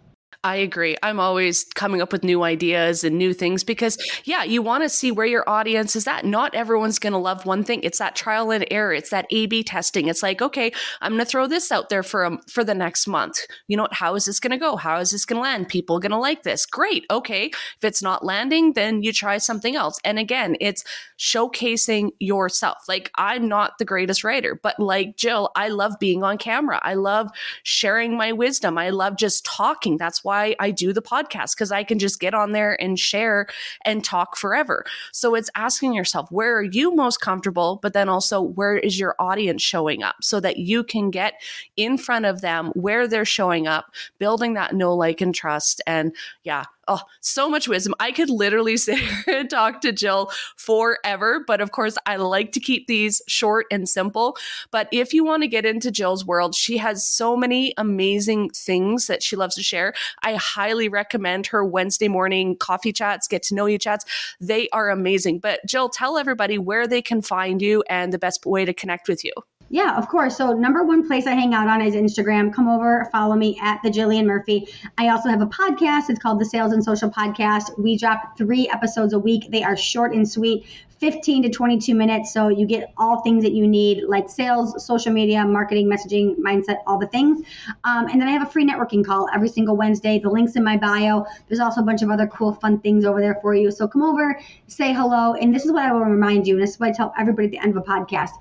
I 0.44 0.56
agree. 0.56 0.98
I'm 1.04 1.20
always 1.20 1.66
coming 1.76 2.02
up 2.02 2.12
with 2.12 2.24
new 2.24 2.42
ideas 2.42 3.04
and 3.04 3.16
new 3.16 3.32
things 3.32 3.64
because, 3.64 3.96
yeah, 4.24 4.44
you 4.44 4.64
want 4.64 4.84
to 4.84 4.90
see 4.90 5.12
where 5.12 5.28
your 5.28 5.48
audience 5.48 5.96
is 5.96 6.08
at. 6.08 6.26
Not 6.26 6.56
everyone's 6.56 6.98
going 6.98 7.14
to 7.14 7.20
love 7.20 7.46
one 7.46 7.64
thing. 7.64 7.82
It's 7.84 8.00
that 8.00 8.16
trial 8.16 8.50
and 8.50 8.66
error. 8.72 8.92
It's 8.92 9.12
that 9.12 9.28
A/B 9.32 9.64
testing. 9.66 10.08
It's 10.08 10.24
like, 10.24 10.42
okay, 10.42 10.72
I'm 11.00 11.12
going 11.12 11.24
to 11.24 11.30
throw 11.30 11.46
this 11.46 11.72
out 11.72 11.90
there 11.90 12.02
for 12.02 12.24
a, 12.24 12.40
for 12.50 12.64
the 12.64 12.74
next 12.74 13.06
month. 13.06 13.38
You 13.68 13.78
know? 13.78 13.88
How 13.92 14.16
is 14.16 14.26
this 14.26 14.40
going 14.40 14.50
to 14.50 14.58
go? 14.58 14.78
How 14.78 14.98
is 14.98 15.12
this 15.12 15.26
going 15.26 15.38
to 15.38 15.44
land? 15.44 15.68
People 15.68 16.00
going 16.00 16.12
to 16.12 16.18
like 16.18 16.42
this? 16.42 16.66
Great. 16.66 17.06
Okay. 17.12 17.46
If 17.46 17.84
it's 17.84 18.02
not 18.02 18.26
landing, 18.26 18.74
then 18.74 19.04
you 19.04 19.14
try 19.14 19.38
something 19.38 19.76
else. 19.76 20.00
And 20.04 20.18
again, 20.18 20.56
it's 20.60 20.84
showcasing 21.20 22.14
yourself. 22.18 22.80
Like 22.88 23.12
I'm 23.16 23.48
not 23.48 23.74
the 23.78 23.86
greatest 23.86 24.24
writer, 24.24 24.60
but 24.64 24.80
like 24.80 25.18
Jill, 25.18 25.52
I 25.56 25.68
love 25.68 25.94
being 26.00 26.24
on 26.24 26.40
camera. 26.40 26.80
I 26.82 26.96
love 26.96 27.30
sharing 27.62 28.18
my 28.18 28.32
wisdom. 28.32 28.80
I 28.80 28.90
love 28.90 29.18
just 29.18 29.46
talking. 29.46 29.98
That's 29.98 30.24
why 30.24 30.31
I 30.32 30.72
do 30.72 30.94
the 30.94 31.02
podcast 31.02 31.56
because 31.56 31.72
I 31.72 31.84
can 31.84 32.00
just 32.00 32.20
get 32.20 32.34
on 32.34 32.52
there 32.52 32.82
and 32.82 32.98
share 32.98 33.48
and 33.86 34.04
talk 34.04 34.38
forever. 34.38 34.86
So 35.12 35.36
it's 35.36 35.50
asking 35.56 35.94
yourself, 35.94 36.32
where 36.32 36.58
are 36.58 36.64
you 36.64 36.96
most 36.96 37.22
comfortable? 37.22 37.80
But 37.82 37.94
then 37.94 38.10
also, 38.10 38.42
where 38.42 38.78
is 38.78 39.00
your 39.00 39.16
audience 39.20 39.62
showing 39.62 40.04
up 40.04 40.16
so 40.22 40.40
that 40.40 40.58
you 40.58 40.84
can 40.84 41.12
get 41.12 41.42
in 41.78 41.98
front 41.98 42.26
of 42.26 42.42
them 42.42 42.72
where 42.74 43.08
they're 43.08 43.26
showing 43.26 43.68
up, 43.68 43.92
building 44.20 44.54
that 44.54 44.74
know, 44.74 44.96
like, 44.96 45.22
and 45.22 45.36
trust. 45.36 45.82
And 45.86 46.16
yeah, 46.44 46.66
oh, 46.92 47.02
so 47.22 47.50
much 47.50 47.68
wisdom. 47.68 47.94
I 48.00 48.12
could 48.12 48.30
literally 48.30 48.78
sit 48.86 49.00
here 49.00 49.40
and 49.40 49.50
talk 49.50 49.82
to 49.82 49.92
Jill 49.92 50.32
forever, 50.56 51.44
but 51.46 51.62
of 51.62 51.72
course, 51.72 51.98
I 52.06 52.18
like 52.18 52.52
to 52.54 52.60
keep 52.60 52.88
these 52.88 53.22
short 53.28 53.66
and 53.72 53.88
simple. 53.88 54.38
But 54.72 54.88
if 54.92 55.14
you 55.14 55.24
want 55.24 55.44
to 55.44 55.48
get 55.48 55.66
into 55.66 55.92
Jill's 55.92 56.26
world, 56.26 56.56
she 56.56 56.78
has 56.78 57.08
so 57.08 57.36
many 57.36 57.74
amazing 57.78 58.50
things 58.50 59.08
that 59.08 59.24
she 59.24 59.36
loves 59.36 59.56
to 59.56 59.64
share. 59.64 59.94
I 60.24 60.36
highly 60.36 60.90
recommend 60.90 61.48
her 61.48 61.64
Wednesday 61.64 62.08
morning 62.08 62.58
coffee 62.58 62.94
chats, 62.94 63.28
get 63.28 63.44
to 63.44 63.56
know 63.56 63.66
you 63.66 63.78
chats. 63.78 64.06
They 64.40 64.70
are 64.70 64.90
amazing. 64.90 65.40
But 65.40 65.66
Jill, 65.66 65.90
tell 65.90 66.18
everybody 66.18 66.58
where 66.58 66.88
they 66.88 67.02
can 67.02 67.22
find 67.22 67.62
you 67.62 67.84
and 67.90 68.12
the 68.12 68.20
best 68.20 68.46
way 68.46 68.66
to 68.66 68.74
connect 68.74 69.08
with 69.08 69.24
you. 69.24 69.32
Yeah, 69.74 69.98
of 69.98 70.10
course. 70.10 70.36
So 70.36 70.52
number 70.52 70.84
one 70.84 71.08
place 71.08 71.26
I 71.26 71.32
hang 71.32 71.54
out 71.54 71.70
on 71.70 71.82
is 71.82 71.96
Instagram. 71.96 72.54
Come 72.54 72.68
over, 72.68 73.08
follow 73.10 73.38
me 73.38 73.58
at 73.62 73.80
the 73.82 73.90
Jillian 73.90 74.26
Murphy. 74.26 74.68
I 74.98 75.08
also 75.08 75.30
have 75.30 75.42
a 75.42 75.46
podcast. 75.46 76.10
It's 76.10 76.20
called 76.20 76.42
the 76.42 76.46
Sales 76.46 76.74
and 76.74 76.84
Social 76.84 77.10
Podcast. 77.10 77.80
We 77.80 77.98
drop 77.98 78.38
three 78.38 78.68
episodes 78.68 79.14
a 79.14 79.20
week. 79.20 79.50
They 79.50 79.64
are 79.64 79.78
short 79.78 80.14
and 80.14 80.30
sweet. 80.30 80.66
15 81.00 81.44
to 81.44 81.50
22 81.50 81.96
minutes. 81.96 82.34
So 82.34 82.50
you 82.50 82.68
get 82.68 82.94
all 82.98 83.22
things 83.22 83.46
that 83.46 83.54
you 83.54 83.66
need, 83.66 84.04
like 84.04 84.30
sales, 84.30 84.86
social 84.86 85.14
media, 85.14 85.44
marketing, 85.46 85.88
messaging, 85.88 86.36
mindset, 86.36 86.80
all 86.86 87.00
the 87.00 87.08
things. 87.08 87.48
Um, 87.86 88.08
and 88.10 88.22
then 88.22 88.28
I 88.28 88.32
have 88.32 88.46
a 88.46 88.52
free 88.52 88.68
networking 88.68 89.06
call 89.06 89.30
every 89.34 89.50
single 89.50 89.78
Wednesday. 89.78 90.20
The 90.20 90.30
link's 90.30 90.58
in 90.58 90.66
my 90.66 90.76
bio. 90.76 91.26
There's 91.48 91.62
also 91.62 91.80
a 91.80 91.86
bunch 91.86 92.02
of 92.02 92.12
other 92.12 92.28
cool, 92.28 92.54
fun 92.56 92.80
things 92.82 93.06
over 93.06 93.22
there 93.22 93.40
for 93.42 93.56
you. 93.56 93.72
So 93.72 93.88
come 93.88 94.04
over, 94.04 94.38
say 94.68 94.92
hello. 94.94 95.34
And 95.36 95.56
this 95.56 95.64
is 95.64 95.72
what 95.72 95.84
I 95.84 95.94
will 95.94 96.02
remind 96.02 96.46
you. 96.46 96.56
And 96.56 96.62
this 96.62 96.72
is 96.72 96.80
what 96.80 96.90
I 96.90 96.92
tell 96.92 97.14
everybody 97.18 97.46
at 97.48 97.52
the 97.52 97.60
end 97.60 97.76
of 97.76 97.82
a 97.82 97.86
podcast 97.88 98.32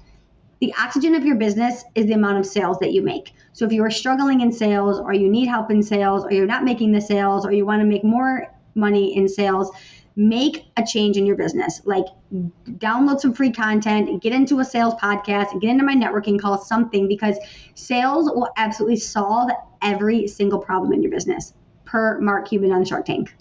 the 0.61 0.75
oxygen 0.79 1.15
of 1.15 1.25
your 1.25 1.37
business 1.37 1.85
is 1.95 2.07
the 2.07 2.13
amount 2.13 2.39
of 2.39 2.47
sales 2.47 2.79
that 2.81 2.93
you 2.93 3.03
make. 3.03 3.33
So 3.53 3.65
if 3.65 3.73
you 3.73 3.83
are 3.83 3.91
struggling 3.91 4.43
in 4.43 4.53
sales 4.53 5.01
or 5.01 5.15
you 5.15 5.29
need 5.29 5.47
help 5.47 5.71
in 5.71 5.83
sales 5.83 6.25
or 6.25 6.33
you're 6.33 6.47
not 6.47 6.65
making 6.65 6.93
the 6.93 7.01
sales 7.01 7.47
or 7.47 7.53
you 7.53 7.65
want 7.65 7.81
to 7.81 7.87
make 7.87 8.05
more 8.05 8.47
money 8.75 9.17
in 9.17 9.27
sales, 9.27 9.71
make 10.17 10.67
a 10.77 10.85
change 10.85 11.17
in 11.17 11.25
your 11.25 11.37
business. 11.37 11.81
Like 11.87 12.05
download 12.33 13.21
some 13.21 13.33
free 13.33 13.53
content, 13.53 14.23
get 14.23 14.35
into 14.35 14.61
a 14.61 14.65
sales 14.65 14.95
podcast, 14.95 15.59
get 15.63 15.71
into 15.71 15.85
my 15.85 15.95
networking 15.95 16.39
call, 16.39 16.59
something 16.59 17.09
because 17.09 17.39
sales 17.75 18.27
will 18.27 18.51
absolutely 18.59 18.99
solve 18.99 19.51
every 19.81 20.29
single 20.29 20.59
problem 20.59 20.93
in 20.93 21.03
your 21.03 21.11
business 21.11 21.55
per 21.87 22.21
Mark 22.21 22.49
Cuban 22.49 22.71
on 22.71 22.85
Shark 22.85 23.07
Tank. 23.07 23.35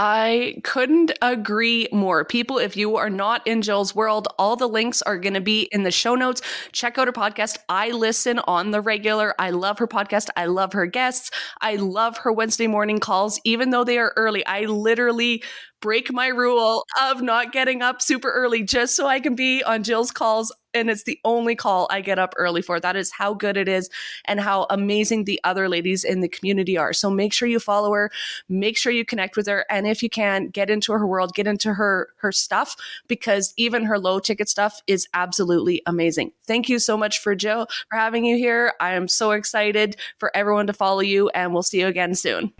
I 0.00 0.60
couldn't 0.62 1.10
agree 1.22 1.88
more. 1.90 2.24
People, 2.24 2.58
if 2.58 2.76
you 2.76 2.96
are 2.96 3.10
not 3.10 3.44
in 3.48 3.62
Jill's 3.62 3.96
world, 3.96 4.28
all 4.38 4.54
the 4.54 4.68
links 4.68 5.02
are 5.02 5.18
going 5.18 5.34
to 5.34 5.40
be 5.40 5.62
in 5.72 5.82
the 5.82 5.90
show 5.90 6.14
notes. 6.14 6.40
Check 6.70 6.98
out 6.98 7.08
her 7.08 7.12
podcast. 7.12 7.58
I 7.68 7.90
listen 7.90 8.38
on 8.46 8.70
the 8.70 8.80
regular. 8.80 9.34
I 9.40 9.50
love 9.50 9.80
her 9.80 9.88
podcast. 9.88 10.28
I 10.36 10.46
love 10.46 10.72
her 10.72 10.86
guests. 10.86 11.32
I 11.60 11.74
love 11.74 12.18
her 12.18 12.32
Wednesday 12.32 12.68
morning 12.68 13.00
calls, 13.00 13.40
even 13.44 13.70
though 13.70 13.82
they 13.82 13.98
are 13.98 14.12
early. 14.16 14.46
I 14.46 14.66
literally 14.66 15.42
break 15.80 16.12
my 16.12 16.28
rule 16.28 16.84
of 17.00 17.20
not 17.20 17.52
getting 17.52 17.82
up 17.82 18.00
super 18.00 18.30
early 18.30 18.62
just 18.62 18.94
so 18.94 19.06
I 19.06 19.18
can 19.18 19.34
be 19.34 19.64
on 19.64 19.82
Jill's 19.82 20.12
calls. 20.12 20.52
And 20.74 20.90
it's 20.90 21.04
the 21.04 21.18
only 21.24 21.56
call 21.56 21.88
I 21.90 22.00
get 22.00 22.18
up 22.18 22.34
early 22.36 22.62
for. 22.62 22.78
That 22.78 22.96
is 22.96 23.10
how 23.10 23.34
good 23.34 23.56
it 23.56 23.68
is 23.68 23.88
and 24.26 24.40
how 24.40 24.66
amazing 24.70 25.24
the 25.24 25.40
other 25.44 25.68
ladies 25.68 26.04
in 26.04 26.20
the 26.20 26.28
community 26.28 26.76
are. 26.76 26.92
So 26.92 27.10
make 27.10 27.32
sure 27.32 27.48
you 27.48 27.58
follow 27.58 27.92
her, 27.92 28.10
make 28.48 28.76
sure 28.76 28.92
you 28.92 29.04
connect 29.04 29.36
with 29.36 29.46
her. 29.46 29.64
And 29.70 29.86
if 29.86 30.02
you 30.02 30.10
can, 30.10 30.48
get 30.48 30.70
into 30.70 30.92
her 30.92 31.06
world, 31.06 31.34
get 31.34 31.46
into 31.46 31.74
her 31.74 32.08
her 32.18 32.32
stuff, 32.32 32.76
because 33.06 33.54
even 33.56 33.84
her 33.84 33.98
low 33.98 34.18
ticket 34.20 34.48
stuff 34.48 34.82
is 34.86 35.08
absolutely 35.14 35.82
amazing. 35.86 36.32
Thank 36.46 36.68
you 36.68 36.78
so 36.78 36.96
much 36.96 37.18
for 37.18 37.34
Joe 37.34 37.66
for 37.90 37.98
having 37.98 38.24
you 38.24 38.36
here. 38.36 38.74
I 38.80 38.92
am 38.92 39.08
so 39.08 39.32
excited 39.32 39.96
for 40.18 40.30
everyone 40.36 40.66
to 40.66 40.72
follow 40.72 41.00
you, 41.00 41.28
and 41.30 41.52
we'll 41.52 41.62
see 41.62 41.80
you 41.80 41.86
again 41.86 42.14
soon. 42.14 42.52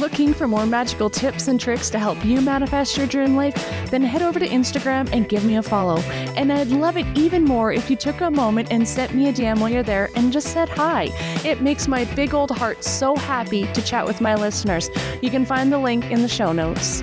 Looking 0.00 0.32
for 0.32 0.48
more 0.48 0.64
magical 0.64 1.10
tips 1.10 1.48
and 1.48 1.60
tricks 1.60 1.90
to 1.90 1.98
help 1.98 2.24
you 2.24 2.40
manifest 2.40 2.96
your 2.96 3.06
dream 3.06 3.36
life? 3.36 3.54
Then 3.90 4.02
head 4.02 4.22
over 4.22 4.40
to 4.40 4.48
Instagram 4.48 5.12
and 5.12 5.28
give 5.28 5.44
me 5.44 5.56
a 5.56 5.62
follow. 5.62 5.98
And 6.38 6.50
I'd 6.50 6.68
love 6.68 6.96
it 6.96 7.04
even 7.14 7.44
more 7.44 7.70
if 7.70 7.90
you 7.90 7.96
took 7.96 8.22
a 8.22 8.30
moment 8.30 8.72
and 8.72 8.88
sent 8.88 9.12
me 9.14 9.28
a 9.28 9.32
DM 9.34 9.60
while 9.60 9.68
you're 9.68 9.82
there 9.82 10.08
and 10.16 10.32
just 10.32 10.54
said 10.54 10.70
hi. 10.70 11.10
It 11.44 11.60
makes 11.60 11.86
my 11.86 12.06
big 12.14 12.32
old 12.32 12.50
heart 12.50 12.82
so 12.82 13.14
happy 13.14 13.70
to 13.74 13.82
chat 13.82 14.06
with 14.06 14.22
my 14.22 14.34
listeners. 14.36 14.88
You 15.20 15.30
can 15.30 15.44
find 15.44 15.70
the 15.70 15.78
link 15.78 16.10
in 16.10 16.22
the 16.22 16.28
show 16.28 16.52
notes. 16.52 17.02